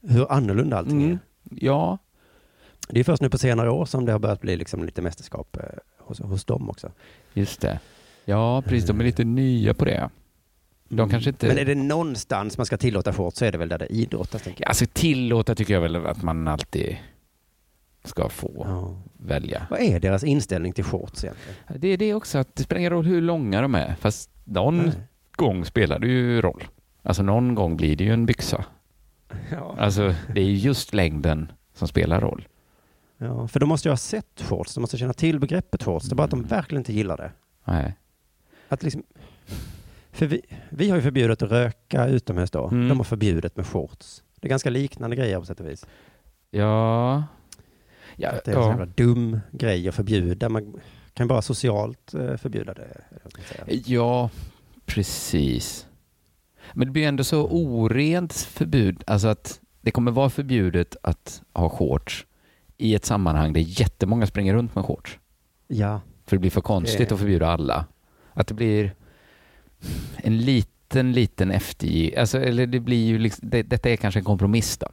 hur 0.03 0.33
annorlunda 0.33 0.79
allting 0.79 1.03
är. 1.03 1.07
Mm. 1.07 1.19
Ja, 1.51 1.99
Det 2.89 3.01
är 3.01 3.05
först 3.05 3.23
nu 3.23 3.31
på 3.31 3.39
senare 3.39 3.71
år 3.71 3.85
som 3.85 4.05
det 4.05 4.13
har 4.13 4.19
börjat 4.19 4.41
bli 4.41 4.57
liksom 4.57 4.85
lite 4.85 5.03
mästerskap 5.03 5.57
eh, 5.57 5.63
hos, 5.99 6.21
hos 6.21 6.45
dem 6.45 6.71
också. 6.71 6.93
just 7.35 7.61
det. 7.61 7.81
Ja, 8.25 8.63
precis. 8.63 8.87
De 8.89 9.01
är 9.01 9.05
lite 9.05 9.25
nya 9.25 9.75
på 9.75 9.85
det. 9.85 10.11
De 10.89 11.11
kanske 11.11 11.31
inte... 11.31 11.47
Men 11.49 11.59
är 11.59 11.65
det 11.65 11.75
någonstans 11.75 12.59
man 12.59 12.67
ska 12.67 12.77
tillåta 12.77 13.13
shorts 13.13 13.39
så 13.39 13.45
är 13.45 13.53
det 13.53 13.59
väl 13.59 13.69
där 13.69 13.79
det 13.79 13.87
idrottas, 13.87 14.43
tänker 14.43 14.65
jag. 14.65 14.69
Alltså 14.69 14.87
tillåta 14.93 15.55
tycker 15.55 15.75
jag 15.75 15.81
väl 15.81 16.07
att 16.07 16.23
man 16.23 16.49
alltid 16.49 16.97
ska 18.05 18.29
få 18.29 18.53
Ja. 18.67 19.03
välja. 19.27 19.67
Vad 19.71 19.81
är 19.81 20.01
deras 20.01 20.25
inställning 20.25 20.73
till 20.73 20.85
shorts 20.85 21.25
egentligen? 21.25 21.57
Det 21.77 21.89
är 21.89 21.97
det 21.97 22.15
också 22.15 22.39
att 22.39 22.57
det 22.57 22.63
spelar 22.63 22.79
ingen 22.79 22.93
roll 22.93 23.05
hur 23.07 23.21
långa 23.23 23.61
de 23.63 23.75
är. 23.75 23.95
Fast 24.01 24.31
någon 24.45 24.77
Nej. 24.79 24.93
gång 25.37 25.65
spelar 25.65 25.99
det 25.99 26.07
ju 26.09 26.41
roll. 26.43 26.65
Alltså 27.03 27.23
någon 27.23 27.55
gång 27.55 27.77
blir 27.77 27.97
det 27.97 28.05
ju 28.05 28.13
en 28.13 28.27
byxa. 28.27 28.65
Ja. 29.53 29.75
Alltså 29.79 30.15
det 30.35 30.41
är 30.41 30.45
ju 30.45 30.55
just 30.55 30.95
längden 30.95 31.53
som 31.75 31.89
spelar 31.89 32.21
roll. 32.21 32.49
ja, 33.19 33.49
för 33.49 33.61
de 33.61 33.69
måste 33.69 33.89
ju 33.89 33.93
ha 33.93 33.97
sett 33.97 34.41
shorts, 34.43 34.75
de 34.75 34.81
måste 34.81 34.99
känna 34.99 35.13
till 35.13 35.41
begreppet 35.41 35.83
shorts. 35.83 36.07
Det 36.09 36.13
är 36.13 36.17
bara 36.17 36.25
att 36.25 36.31
de 36.31 36.39
Mm. 36.39 36.49
verkligen 36.49 36.81
inte 36.81 36.93
gillar 36.93 37.17
det. 37.17 37.33
Nej. 37.65 37.97
Att 38.69 38.83
liksom, 38.83 39.03
för 40.13 40.27
vi, 40.27 40.41
vi 40.71 40.89
har 40.89 40.97
ju 40.97 41.03
förbjudit 41.03 41.43
att 41.43 41.51
röka 41.51 42.07
utomhus 42.07 42.51
då. 42.51 42.69
Mm. 42.69 42.89
De 42.89 42.99
har 42.99 43.05
förbjudit 43.05 43.57
med 43.57 43.67
shorts. 43.67 44.23
Det 44.41 44.47
är 44.47 44.51
ganska 44.51 44.71
liknande 44.71 45.17
grejer 45.17 45.39
på 45.41 45.47
sätt 45.47 45.61
och 45.61 45.67
vis. 45.69 45.87
Ja. 46.51 47.25
Ja, 48.17 48.31
Att 48.31 48.45
det 48.45 48.53
är 48.53 48.57
en 48.57 48.63
ja. 48.63 48.69
jävla 48.71 48.87
dum 48.87 49.41
grej 49.51 49.89
att 49.89 49.95
förbjuda. 49.95 50.49
Man 50.49 50.81
kan 51.15 51.29
bara 51.29 51.43
socialt 51.43 52.15
eh, 52.15 52.37
förbjuda 52.37 52.75
det. 52.75 53.01
ja, 53.87 54.31
precis. 54.87 55.87
Men 56.75 56.87
det 56.89 56.93
blir 56.93 57.09
ändå 57.09 57.25
så 57.25 57.47
orent 57.49 58.33
förbud. 58.33 59.05
Alltså 59.07 59.29
att 59.29 59.61
det 59.81 59.91
kommer 59.91 60.11
vara 60.11 60.31
förbjudet 60.31 60.97
att 61.03 61.43
ha 61.53 61.69
shorts 61.69 62.27
i 62.77 62.95
ett 62.95 63.05
sammanhang 63.05 63.53
där 63.53 63.61
jättemånga 63.81 64.27
springer 64.27 64.55
runt 64.55 64.75
med 64.75 64.85
shorts. 64.85 65.19
Ja, 65.69 66.01
För 66.27 66.37
det 66.37 66.41
blir 66.41 66.51
för 66.51 66.61
konstigt 66.61 67.09
Det- 67.09 67.13
att 67.15 67.19
förbjuda 67.21 67.47
alla. 67.49 67.87
Att 68.33 68.47
det 68.47 68.55
blir 68.55 68.95
en 70.17 70.39
liten, 70.39 71.13
liten 71.13 71.51
eftergiv... 71.51 72.15
Alltså, 72.19 72.39
eller 72.41 72.67
det 72.67 72.81
blir 72.81 73.07
ju 73.07 73.19
liksom, 73.19 73.51
det, 73.51 73.63
detta 73.63 73.91
är 73.91 73.97
kanske 73.97 74.21
en 74.21 74.25
kompromiss 74.25 74.79
då. 74.79 74.87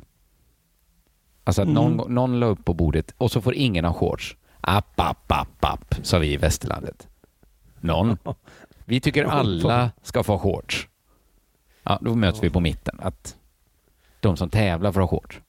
Alltså 1.44 1.62
att 1.62 1.68
någon, 1.68 1.94
Mm. 2.00 2.14
någon 2.14 2.40
la 2.40 2.46
upp 2.46 2.66
på 2.66 2.74
bordet 2.74 3.14
och 3.18 3.32
så 3.32 3.42
får 3.42 3.54
ingen 3.56 3.86
ha 3.86 3.94
shorts. 3.94 4.38
App, 4.62 5.00
app, 5.00 5.32
app, 5.32 5.66
app, 5.66 5.96
sa 6.04 6.20
vi 6.20 6.34
i 6.34 6.38
västerlandet. 6.38 7.08
Någon. 7.80 8.18
Vi 8.88 9.00
tycker 9.00 9.24
Någon 9.24 9.32
alla 9.32 9.92
ska 10.04 10.24
få 10.24 10.40
shorts. 10.40 10.88
Ja, 11.86 12.00
då 12.02 12.16
möts 12.16 12.44
vi 12.44 12.50
på 12.50 12.60
mitten. 12.60 12.96
Att 13.00 13.36
de 14.20 14.38
som 14.38 14.50
tävlar 14.50 14.92
får 14.92 15.02
ha 15.02 15.08
shorts. 15.08 15.42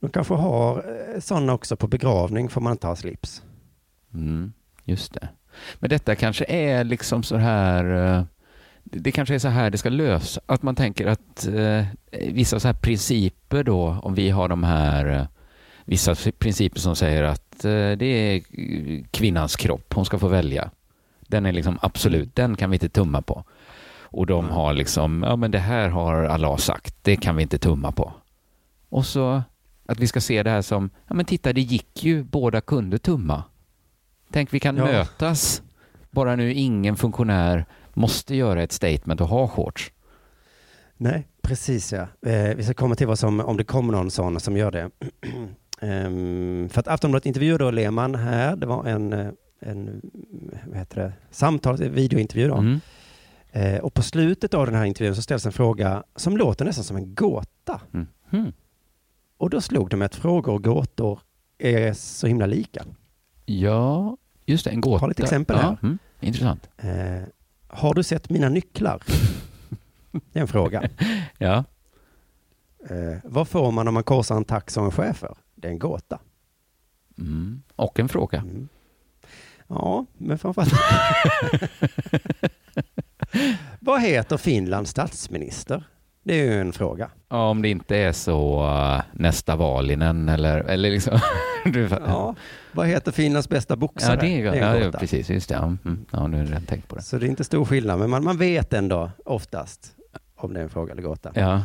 de 0.00 0.10
kanske 0.10 0.34
har 0.34 0.76
eh, 1.14 1.20
sådana 1.20 1.52
också 1.54 1.76
på 1.76 1.86
begravning 1.88 2.48
får 2.48 2.60
man 2.60 2.72
inte 2.72 2.86
ha 2.86 2.96
slips. 2.96 3.42
Mm, 4.14 4.52
just 4.84 5.14
det. 5.14 5.28
Men 5.78 5.90
detta 5.90 6.14
kanske 6.14 6.44
är 6.48 6.84
liksom 6.84 7.22
så 7.22 7.36
här... 7.36 7.84
eh, 8.16 8.24
Det 8.84 8.98
det 8.98 9.12
kanske 9.12 9.34
är 9.34 9.38
så 9.38 9.48
här 9.48 9.70
det 9.70 9.78
ska 9.78 9.88
lösa. 9.88 10.40
Att 10.46 10.62
man 10.62 10.74
tänker 10.74 11.06
att 11.06 11.46
eh, 11.46 11.84
vissa 12.32 12.60
så 12.60 12.68
här 12.68 12.74
principer 12.74 13.64
då, 13.64 13.98
om 14.02 14.14
vi 14.14 14.30
har 14.30 14.48
de 14.48 14.64
här 14.64 15.06
eh, 15.06 15.26
vissa 15.84 16.14
principer 16.38 16.80
som 16.80 16.96
säger 16.96 17.22
att 17.22 17.64
eh, 17.64 17.90
det 17.98 18.04
är 18.06 18.42
kvinnans 19.10 19.56
kropp, 19.56 19.94
hon 19.94 20.04
ska 20.04 20.18
få 20.18 20.28
välja. 20.28 20.70
Den 21.28 21.46
är 21.46 21.52
liksom 21.52 21.78
absolut, 21.82 22.34
den 22.34 22.56
kan 22.56 22.70
vi 22.70 22.74
inte 22.76 22.88
tumma 22.88 23.22
på. 23.22 23.44
Och 24.06 24.26
de 24.26 24.48
har 24.50 24.74
liksom, 24.74 25.22
ja 25.22 25.36
men 25.36 25.50
det 25.50 25.58
här 25.58 25.88
har 25.88 26.14
Allah 26.24 26.56
sagt, 26.56 26.94
det 27.02 27.16
kan 27.16 27.36
vi 27.36 27.42
inte 27.42 27.58
tumma 27.58 27.92
på. 27.92 28.12
Och 28.88 29.06
så 29.06 29.42
att 29.86 30.00
vi 30.00 30.06
ska 30.06 30.20
se 30.20 30.42
det 30.42 30.50
här 30.50 30.62
som, 30.62 30.90
ja 31.08 31.14
men 31.14 31.24
titta 31.24 31.52
det 31.52 31.60
gick 31.60 32.04
ju, 32.04 32.24
båda 32.24 32.60
kunde 32.60 32.98
tumma. 32.98 33.42
Tänk 34.32 34.54
vi 34.54 34.60
kan 34.60 34.76
Ja. 34.76 34.84
mötas, 34.84 35.62
bara 36.10 36.36
nu 36.36 36.52
ingen 36.54 36.96
funktionär 36.96 37.64
måste 37.94 38.36
göra 38.36 38.62
ett 38.62 38.72
statement 38.72 39.20
och 39.20 39.28
ha 39.28 39.48
shorts. 39.48 39.92
Nej, 40.96 41.28
precis 41.42 41.92
ja. 41.92 42.06
Eh, 42.30 42.56
vi 42.56 42.64
ska 42.64 42.74
komma 42.74 42.94
till 42.94 43.06
vad 43.06 43.18
som, 43.18 43.40
om 43.40 43.56
det 43.56 43.64
kommer 43.64 43.92
någon 43.92 44.10
sån 44.10 44.40
som 44.40 44.56
gör 44.56 44.70
det. 44.70 44.90
Ehm, 45.80 46.68
för 46.72 46.80
att 46.80 46.88
Aftonbladet 46.88 47.26
intervjuade 47.26 47.70
Lehmann 47.70 48.14
här. 48.14 48.56
Det 48.56 48.66
var 48.66 48.84
en, 48.84 49.12
eh, 49.12 49.28
en 49.60 50.00
vad 50.66 50.78
heter 50.78 51.00
det, 51.02 51.12
samtal, 51.30 51.76
videointervju 51.76 52.48
då. 52.48 52.54
Mm. 52.56 52.80
Eh, 53.56 53.78
och 53.78 53.94
på 53.94 54.02
slutet 54.02 54.54
av 54.54 54.66
den 54.66 54.74
här 54.74 54.84
intervjun 54.84 55.16
så 55.16 55.22
ställs 55.22 55.46
en 55.46 55.52
fråga 55.52 56.02
som 56.16 56.36
låter 56.36 56.64
nästan 56.64 56.84
som 56.84 56.96
en 56.96 57.14
gåta. 57.14 57.80
Mm. 57.94 58.06
Mm. 58.30 58.52
Och 59.36 59.50
då 59.50 59.60
slog 59.60 59.90
det 59.90 59.96
mig 59.96 60.06
att 60.06 60.14
frågor 60.14 60.52
och 60.54 60.64
gåtor 60.64 61.20
är 61.58 61.92
så 61.92 62.26
himla 62.26 62.46
lika. 62.46 62.84
Ja, 63.44 64.16
just 64.46 64.64
det, 64.64 64.70
en 64.70 64.80
gåta. 64.80 65.00
Har 65.00 65.08
lite 65.08 65.22
exempel 65.22 65.56
ja, 65.56 65.62
här. 65.62 65.78
Mm. 65.82 65.98
Intressant. 66.20 66.68
Eh, 66.76 67.22
har 67.68 67.94
du 67.94 68.02
sett 68.02 68.30
mina 68.30 68.48
nycklar? 68.48 69.02
Det 70.32 70.38
är 70.38 70.40
en 70.40 70.48
fråga. 70.48 70.88
Ja. 71.38 71.64
Eh, 72.90 73.18
vad 73.24 73.48
får 73.48 73.72
man 73.72 73.88
om 73.88 73.94
man 73.94 74.02
korsar 74.04 74.36
en 74.36 74.44
tax 74.44 74.76
och 74.76 74.84
en 74.84 74.90
schäfer? 74.90 75.36
Det 75.54 75.68
är 75.68 75.72
en 75.72 75.78
gåta. 75.78 76.18
Mm. 77.18 77.62
Och 77.76 78.00
en 78.00 78.08
fråga. 78.08 78.38
Mm. 78.38 78.68
Ja, 79.68 80.06
men 80.18 80.38
framförallt. 80.38 80.72
Vad 83.80 84.02
heter 84.02 84.36
Finlands 84.36 84.90
statsminister? 84.90 85.84
Det 86.22 86.40
är 86.40 86.44
ju 86.44 86.60
en 86.60 86.72
fråga. 86.72 87.10
Ja, 87.28 87.50
om 87.50 87.62
det 87.62 87.68
inte 87.68 87.96
är 87.96 88.12
så 88.12 88.66
uh, 88.66 89.02
nästa 89.12 89.56
Valinen 89.56 90.28
eller, 90.28 90.58
eller 90.58 90.90
liksom... 90.90 91.18
du, 91.64 91.88
ja, 92.06 92.34
vad 92.72 92.86
heter 92.86 93.12
Finlands 93.12 93.48
bästa 93.48 93.76
boxare? 93.76 94.14
ja, 94.14 94.20
det 94.20 94.26
är, 94.26 94.52
en 94.52 94.58
ja, 94.58 94.76
ja, 94.76 94.92
precis. 94.92 95.30
Just 95.30 95.48
det. 95.48 95.54
Mm. 95.54 96.06
ja 96.10 96.26
nu 96.26 96.46
har 96.46 96.52
jag 96.52 96.66
tänkt 96.66 96.88
på 96.88 96.96
det. 96.96 97.02
Så 97.02 97.18
det 97.18 97.26
är 97.26 97.28
inte 97.28 97.44
stor 97.44 97.64
skillnad, 97.64 97.98
men 97.98 98.10
man, 98.10 98.24
man 98.24 98.38
vet 98.38 98.72
ändå 98.72 99.10
oftast 99.24 99.96
om 100.36 100.54
det 100.54 100.60
är 100.60 100.64
en 100.64 100.70
fråga 100.70 100.92
eller 100.92 101.02
gåta. 101.02 101.32
Ja. 101.34 101.62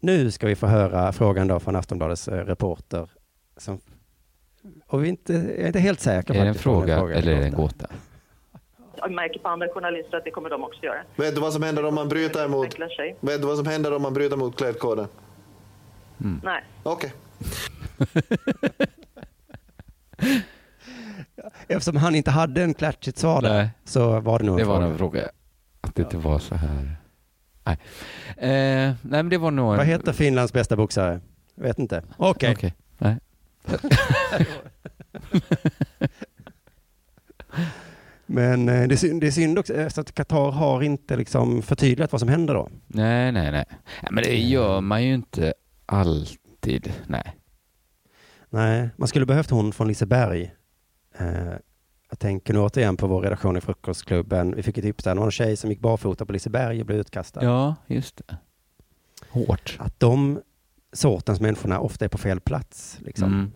Nu 0.00 0.30
ska 0.30 0.46
vi 0.46 0.56
få 0.56 0.66
höra 0.66 1.12
frågan 1.12 1.48
då 1.48 1.60
från 1.60 1.76
Aftonbladets 1.76 2.28
eh, 2.28 2.44
reporter. 2.44 3.10
Som, 3.56 3.80
och 4.86 5.02
vi 5.02 5.06
är 5.06 5.10
inte, 5.10 5.32
jag 5.32 5.58
är 5.58 5.66
inte 5.66 5.78
helt 5.78 6.00
säker 6.00 6.34
på 6.34 6.40
Är 6.40 6.44
det 6.44 6.48
en 6.48 6.54
fråga 6.54 6.96
eller 6.96 7.32
är 7.32 7.40
det 7.40 7.46
en 7.46 7.52
gåta? 7.52 7.86
Jag 8.96 9.12
märker 9.12 9.40
på 9.40 9.48
andra 9.48 9.68
journalister 9.68 10.16
att 10.16 10.24
det 10.24 10.30
kommer 10.30 10.50
de 10.50 10.64
också 10.64 10.84
göra. 10.84 10.98
Vet 11.16 11.34
du 11.34 11.40
vad 11.40 11.52
som 11.52 11.62
händer 11.62 11.84
om 11.84 11.94
man 11.94 12.08
bryter 12.08 12.48
mot, 12.48 12.78
vet 13.20 13.40
du 13.40 13.46
vad 13.46 13.56
som 13.56 13.66
händer 13.66 13.96
om 13.96 14.02
man 14.02 14.14
bryter 14.14 14.36
mot 14.36 14.56
klädkoden? 14.56 15.06
Nej. 16.42 16.64
Okej. 16.82 17.12
Eftersom 21.68 21.96
han 21.96 22.14
inte 22.14 22.30
hade 22.30 22.62
en 22.62 22.74
klatschigt 22.74 23.18
svar 23.18 23.42
där, 23.42 23.54
Nej. 23.54 23.70
så 23.84 24.20
var 24.20 24.38
det 24.38 24.44
nog 24.44 24.60
en 24.60 24.66
Det 24.66 24.72
var 24.72 24.76
fråga. 24.76 24.90
en 24.92 24.98
fråga. 24.98 25.28
Att 25.80 25.94
det 25.94 26.02
inte 26.02 26.16
var 26.16 26.38
så 26.38 26.54
här. 26.54 26.96
Nej. 27.64 27.78
Eh, 28.36 28.94
nej, 29.02 29.22
men 29.22 29.28
det 29.28 29.38
var 29.38 29.50
nog 29.50 29.70
en... 29.70 29.76
Vad 29.76 29.86
heter 29.86 30.12
Finlands 30.12 30.52
bästa 30.52 30.76
boxare? 30.76 31.20
Vet 31.54 31.78
inte. 31.78 32.02
Okej. 32.16 32.52
Okej. 32.52 32.74
Nej. 32.98 33.16
Men 38.26 38.68
eh, 38.68 38.88
det 38.88 38.94
är, 38.94 38.96
synd, 38.96 39.20
det 39.20 39.26
är 39.26 39.30
synd 39.30 39.58
också 39.58 39.74
eh, 39.74 39.86
att 39.96 40.14
Qatar 40.14 40.50
har 40.50 40.82
inte 40.82 41.16
liksom 41.16 41.62
förtydligat 41.62 42.12
vad 42.12 42.20
som 42.20 42.28
händer 42.28 42.54
då. 42.54 42.68
nej, 42.86 43.32
nej, 43.32 43.52
nej. 43.52 43.64
Men 44.10 44.24
det 44.24 44.36
gör 44.36 44.80
man 44.80 45.04
ju 45.04 45.14
inte 45.14 45.54
alltid. 45.86 46.92
Nej. 47.06 47.36
Nej, 48.50 48.90
man 48.96 49.08
skulle 49.08 49.26
behövt 49.26 49.50
hon 49.50 49.72
från 49.72 49.88
Liseberg. 49.88 50.54
Eh, 51.18 51.52
jag 52.10 52.18
tänker 52.18 52.54
nu 52.54 52.60
återigen 52.60 52.96
på 52.96 53.06
vår 53.06 53.22
redaktion 53.22 53.56
i 53.56 53.60
Frukostklubben. 53.60 54.54
Vi 54.54 54.62
fick 54.62 54.78
ett 54.78 54.84
tips 54.84 55.04
där. 55.04 55.14
Det 55.14 55.18
var 55.18 55.26
en 55.26 55.30
tjej 55.30 55.56
som 55.56 55.70
gick 55.70 55.80
barfota 55.80 56.26
på 56.26 56.32
Liseberg 56.32 56.80
och 56.80 56.86
blev 56.86 56.98
utkastad. 56.98 57.44
Ja, 57.44 57.74
just 57.86 58.16
det. 58.26 58.36
Hårt. 59.30 59.76
Att 59.80 60.00
de 60.00 60.40
sortens 60.92 61.40
människorna 61.40 61.80
ofta 61.80 62.04
är 62.04 62.08
på 62.08 62.18
fel 62.18 62.40
plats. 62.40 62.98
Liksom. 63.04 63.32
Mm. 63.32 63.50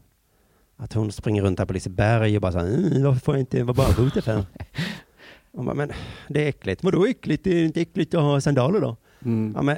Att 0.76 0.92
hon 0.92 1.12
springer 1.12 1.42
runt 1.42 1.58
här 1.58 1.66
på 1.66 1.72
Liseberg 1.72 2.36
och 2.36 2.42
bara 2.42 2.52
så 2.52 2.58
här, 2.58 2.66
"Mm, 2.66 3.02
varför 3.04 3.20
får 3.20 3.34
jag 3.34 3.40
inte 3.42 3.62
vara 3.62 3.74
barfota 3.74 4.22
för? 4.22 4.44
Och 5.54 5.64
bara, 5.64 5.74
men 5.74 5.92
det 6.28 6.44
är 6.44 6.48
äckligt. 6.48 6.84
Vadå 6.84 7.06
äckligt? 7.06 7.44
Det 7.44 7.50
är 7.60 7.64
inte 7.64 7.80
äckligt 7.80 8.14
att 8.14 8.20
ha 8.22 8.40
sandaler 8.40 8.80
då? 8.80 8.96
Mm. 9.24 9.52
Ja, 9.56 9.62
men 9.62 9.76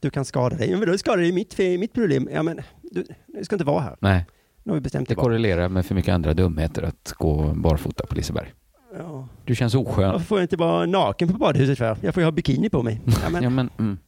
du 0.00 0.10
kan 0.10 0.24
skada 0.24 0.56
dig. 0.56 0.76
Men 0.76 0.88
då 0.88 0.98
skadar 0.98 1.18
dig 1.18 1.32
mitt, 1.32 1.58
mitt 1.58 1.92
problem. 1.92 2.28
Ja, 2.32 2.42
men 2.42 2.60
du, 2.82 3.04
du 3.26 3.44
ska 3.44 3.54
inte 3.54 3.64
vara 3.64 3.80
här. 3.80 3.96
Nej, 4.00 4.26
Nu 4.62 4.70
har 4.70 4.74
vi 4.74 4.80
bestämt 4.80 5.08
det 5.08 5.14
det 5.14 5.20
korrelerar 5.20 5.68
med 5.68 5.86
för 5.86 5.94
mycket 5.94 6.14
andra 6.14 6.34
dumheter 6.34 6.82
att 6.82 7.12
gå 7.18 7.54
barfota 7.54 8.06
på 8.06 8.14
Liseberg. 8.14 8.52
Ja. 8.98 9.28
Du 9.44 9.54
känns 9.54 9.74
oskön. 9.74 10.12
Varför 10.12 10.26
får 10.26 10.38
jag 10.38 10.44
inte 10.44 10.56
vara 10.56 10.86
naken 10.86 11.28
på 11.28 11.38
badhuset 11.38 11.78
för? 11.78 11.96
Jag 12.00 12.14
får 12.14 12.20
ju 12.20 12.24
ha 12.24 12.32
bikini 12.32 12.70
på 12.70 12.82
mig. 12.82 13.00
Ja, 13.22 13.30
men, 13.30 13.42
Ja, 13.42 13.50
men, 13.50 13.70
mm. 13.78 13.98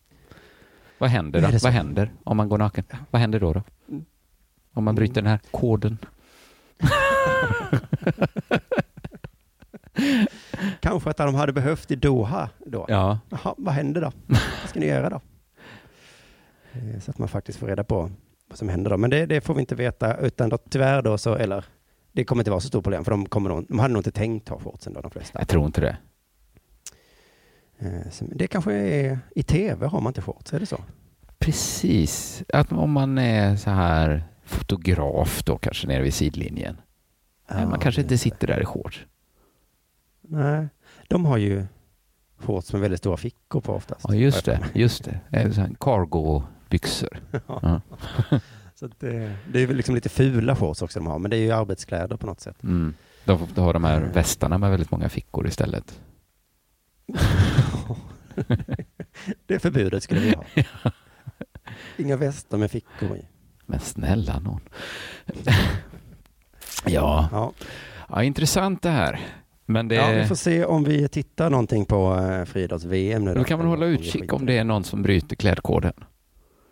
Vad 1.03 1.11
händer 1.11 1.40
då? 1.42 1.48
Vad 1.62 1.72
händer 1.72 2.11
om 2.24 2.36
man 2.36 2.48
går 2.48 2.59
naken? 2.59 2.84
Vad 3.11 3.20
händer 3.20 3.40
då? 3.40 3.53
då? 3.53 3.62
Om 4.72 4.84
man 4.84 4.94
bryter 4.94 5.22
den 5.22 5.30
här 5.30 5.40
koden? 5.50 5.98
Kanske 10.80 11.11
att 11.11 11.16
de 11.16 11.34
hade 11.34 11.53
behövt 11.53 11.90
i 11.90 11.96
Doha 11.96 12.48
då. 12.66 12.86
Ja, 12.88 13.18
Jaha, 13.30 13.55
vad 13.59 13.74
händer 13.74 14.00
då? 14.00 14.12
Vad 14.26 14.38
ska 14.68 14.80
ni 14.80 14.86
göra 14.86 15.11
då? 15.11 15.20
Eh, 16.72 17.00
Så 17.00 17.11
att 17.11 17.18
man 17.18 17.28
faktiskt 17.28 17.59
får 17.59 17.66
reda 17.66 17.84
på 17.84 18.11
vad 18.48 18.59
som 18.59 18.68
händer 18.68 18.90
då. 18.90 18.96
Men 18.96 19.11
det, 19.11 19.26
det 19.26 19.40
får 19.40 19.55
vi 19.55 19.61
inte 19.61 19.74
veta, 19.74 20.16
utan 20.16 20.48
då, 20.48 20.59
tyvärr 20.70 21.03
då 21.03 21.18
så, 21.18 21.34
eller 21.34 21.64
det 22.12 22.24
kommer 22.24 22.40
inte 22.42 22.50
vara 22.50 22.61
så 22.61 22.68
stort 22.68 22.84
problem, 22.84 23.05
för 23.05 23.11
de, 23.11 23.26
kommer 23.26 23.50
nog, 23.50 23.64
de 23.68 23.78
hade 23.78 23.92
nog 23.94 24.00
inte 24.00 24.12
tänkt 24.12 24.48
ha 24.48 24.59
shortsen 24.61 24.92
då, 24.92 25.00
de 25.00 25.11
flesta. 25.11 25.38
jag 25.38 25.48
tror 25.48 25.66
inte 25.66 25.80
det. 25.80 25.96
Eh, 27.83 27.91
Det 28.20 28.47
kanske 28.47 28.72
är, 28.74 29.18
i 29.35 29.43
tv 29.43 29.87
har 29.87 30.01
man 30.01 30.11
inte 30.11 30.22
shorts, 30.22 30.53
är 30.53 30.61
det 30.61 30.66
så? 30.66 30.85
Precis. 31.39 32.43
Att 32.53 32.72
om 32.72 32.91
man 32.93 33.18
är 33.18 33.57
så 33.57 33.70
här 33.70 34.24
fotograf 34.45 35.43
då 35.45 35.59
kanske 35.59 35.87
nere 35.87 36.03
vid 36.03 36.14
sidlinjen. 36.14 36.76
Nej, 37.51 37.66
man 37.66 37.78
kanske 37.78 38.01
inte 38.01 38.18
sitter 38.18 38.47
där 38.47 38.62
i 38.62 38.64
shorts. 38.64 39.07
Nej, 40.20 40.68
de 41.09 41.24
har 41.24 41.37
ju 41.37 41.66
shorts 42.39 42.72
med 42.72 42.80
väldigt 42.83 42.99
stora 43.01 43.16
fickor 43.16 43.61
på 43.61 43.72
oftast. 43.74 44.05
Ja, 44.09 44.14
just 44.14 44.45
det. 44.45 44.61
Just 44.74 45.05
det. 45.05 45.20
Cargo-byxor. 45.80 47.20
Ja. 47.47 47.80
Så 48.74 48.89
det, 48.99 49.37
det 49.53 49.61
är 49.61 49.66
väl 49.66 49.76
liksom 49.76 49.95
lite 49.95 50.09
fula 50.09 50.57
shorts 50.57 50.83
också 50.83 50.99
de 50.99 51.07
har, 51.07 51.18
men 51.18 51.30
det 51.30 51.37
är 51.37 51.41
ju 51.41 51.53
arbetskläder 51.53 52.16
på 52.16 52.26
något 52.26 52.41
sätt. 52.41 52.62
Mm. 52.62 52.95
De, 53.24 53.39
de 53.55 53.61
har 53.64 53.72
de 53.72 53.85
här 53.85 54.01
västarna 54.01 54.59
med 54.59 54.70
väldigt 54.70 54.91
många 54.91 55.09
fickor 55.09 55.47
istället. 55.47 56.01
Det 59.47 59.59
förbudet 59.59 60.03
skulle 60.03 60.21
vi 60.21 60.31
ha. 60.31 60.45
Inga 61.97 62.17
västar 62.17 62.59
med 62.59 62.71
fickor 62.71 63.17
i. 63.17 63.25
Men 63.67 63.81
snälla 63.81 64.39
någon. 64.39 64.61
ja. 66.87 67.29
Ja. 67.33 67.53
ja, 68.09 68.23
intressant 68.23 68.83
det 68.83 68.91
här. 68.91 69.21
Men 69.67 69.89
det, 69.89 69.95
ja, 69.95 70.11
vi 70.11 70.27
får 70.27 70.35
se 70.35 70.65
om 70.65 70.85
vi 70.85 71.09
tittar 71.09 71.51
någonting 71.51 71.85
på 71.85 72.15
uh, 72.15 72.45
friidrotts-VM 72.45 73.25
nu. 73.25 73.35
då 73.35 73.45
kan 73.45 73.59
man 73.59 73.69
hålla 73.69 73.87
utkik 73.87 74.33
om 74.33 74.47
det 74.47 74.59
är 74.59 74.65
någon 74.65 74.85
som 74.85 75.03
bryter 75.03 75.37
klädkoden. 75.37 75.93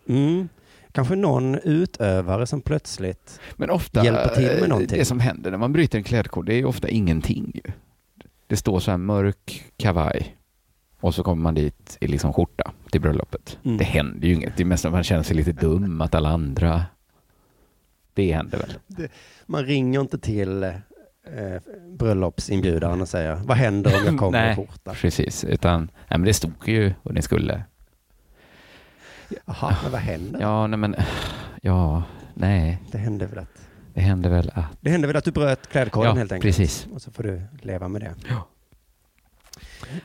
Mm. 0.09 0.49
Kanske 0.91 1.15
någon 1.15 1.55
utövare 1.55 2.47
som 2.47 2.61
plötsligt... 2.61 3.39
Men 3.55 3.69
ofta, 3.69 4.05
Hjälpa 4.05 4.27
till 4.27 4.43
med 4.43 4.61
eh, 4.61 4.67
någonting. 4.67 4.99
det 4.99 5.05
som 5.05 5.19
händer 5.19 5.51
när 5.51 5.57
man 5.57 5.73
bryter 5.73 5.97
en 5.97 6.03
klädkod, 6.03 6.45
det 6.45 6.53
är 6.53 6.57
ju 6.57 6.65
ofta 6.65 6.89
ingenting. 6.89 7.51
Ju. 7.53 7.61
Det 8.51 8.57
står 8.57 8.79
så 8.79 8.91
här 8.91 8.97
mörk 8.97 9.71
kavaj 9.77 10.37
och 10.99 11.15
så 11.15 11.23
kommer 11.23 11.43
man 11.43 11.53
dit 11.55 11.97
i 11.99 12.07
liksom 12.07 12.33
skjorta 12.33 12.71
till 12.91 13.01
bröllopet. 13.01 13.59
Mm. 13.65 13.77
Det 13.77 13.83
händer 13.83 14.27
ju 14.27 14.33
inget. 14.33 14.57
Det 14.57 14.63
är 14.63 14.65
mest 14.65 14.85
att 14.85 14.91
man 14.91 15.03
känner 15.03 15.23
sig 15.23 15.35
lite 15.35 15.51
dum, 15.51 16.01
att 16.01 16.15
alla 16.15 16.29
andra... 16.29 16.85
Det 18.13 18.33
händer 18.33 18.57
väl? 18.57 19.09
Man 19.45 19.65
ringer 19.65 20.01
inte 20.01 20.19
till 20.19 20.63
eh, 20.63 20.71
bröllopsinbjudaren 21.97 23.01
och 23.01 23.07
säger 23.07 23.35
vad 23.35 23.57
händer 23.57 23.97
om 23.99 24.05
jag 24.05 24.17
kommer 24.17 24.43
i 24.43 24.45
Nej. 24.45 24.55
skjorta? 24.55 24.93
Precis, 24.93 25.43
utan 25.43 25.81
nej, 25.81 26.19
men 26.19 26.23
det 26.23 26.33
stod 26.33 26.67
ju 26.67 26.93
och 27.03 27.13
ni 27.13 27.21
skulle. 27.21 27.63
Jaha, 29.45 29.75
men 29.83 29.91
vad 29.91 30.01
händer? 30.01 30.41
Ja, 30.41 30.67
nej 30.67 30.77
men, 30.77 30.95
ja, 31.61 32.03
nej, 32.33 32.81
Det 32.91 32.97
hände 32.97 33.25
väl 33.25 33.39
att... 33.39 33.67
det 33.93 34.01
händer 34.01 34.29
väl 34.29 34.51
att... 34.53 34.65
Det 34.81 34.89
hände 34.89 35.07
väl 35.07 35.15
att 35.15 35.23
du 35.23 35.31
bröt 35.31 35.67
klädkoden 35.67 36.09
Ja, 36.09 36.15
helt 36.15 36.31
enkelt. 36.31 36.55
precis. 36.57 36.87
Och 36.93 37.01
så 37.01 37.11
får 37.11 37.23
du 37.23 37.41
leva 37.61 37.87
med 37.87 38.01
det. 38.01 38.15
Ja. 38.29 38.47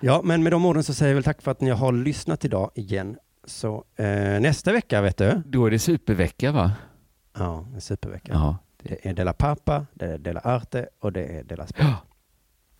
Ja, 0.00 0.20
men 0.24 0.42
med 0.42 0.52
de 0.52 0.64
orden 0.66 0.82
så 0.84 0.94
säger 0.94 1.10
jag 1.10 1.14
väl 1.14 1.24
tack 1.24 1.42
för 1.42 1.50
att 1.50 1.60
ni 1.60 1.70
har 1.70 1.92
lyssnat 1.92 2.44
idag 2.44 2.70
igen. 2.74 3.16
Så 3.44 3.84
eh, 3.96 4.06
nästa 4.40 4.72
vecka, 4.72 5.00
vet 5.02 5.16
du? 5.16 5.42
Då 5.46 5.66
är 5.66 5.70
det 5.70 5.78
supervecka 5.78 6.52
va? 6.52 6.72
Ja, 7.38 7.66
en 7.74 7.80
supervecka. 7.80 8.32
Ja. 8.32 8.56
Det 8.82 9.06
är 9.08 9.14
Dela 9.14 9.32
Pappa, 9.32 9.86
det 9.94 10.06
är 10.06 10.18
Dela 10.18 10.40
Arte 10.40 10.88
och 11.00 11.12
det 11.12 11.24
är 11.26 11.44
Dela 11.44 11.66
Sport. 11.66 11.80
ja. 11.80 11.94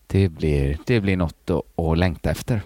Det 0.07 0.29
blir, 0.29 0.79
det 0.87 1.01
blir 1.01 1.17
något 1.17 1.51
att, 1.51 1.79
att 1.79 1.99
längta 1.99 2.31
efter. 2.31 2.63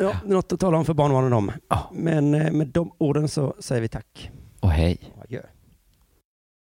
Ja, 0.00 0.16
något 0.24 0.52
att 0.52 0.60
tala 0.60 0.76
om 0.78 0.84
för 0.84 0.94
barnbarnen 0.94 1.32
om. 1.32 1.52
Ja. 1.68 1.90
Men 1.92 2.34
eh, 2.34 2.52
med 2.52 2.66
de 2.68 2.92
orden 2.98 3.28
så 3.28 3.54
säger 3.58 3.82
vi 3.82 3.88
tack. 3.88 4.30
Och 4.60 4.70
hej. 4.70 4.98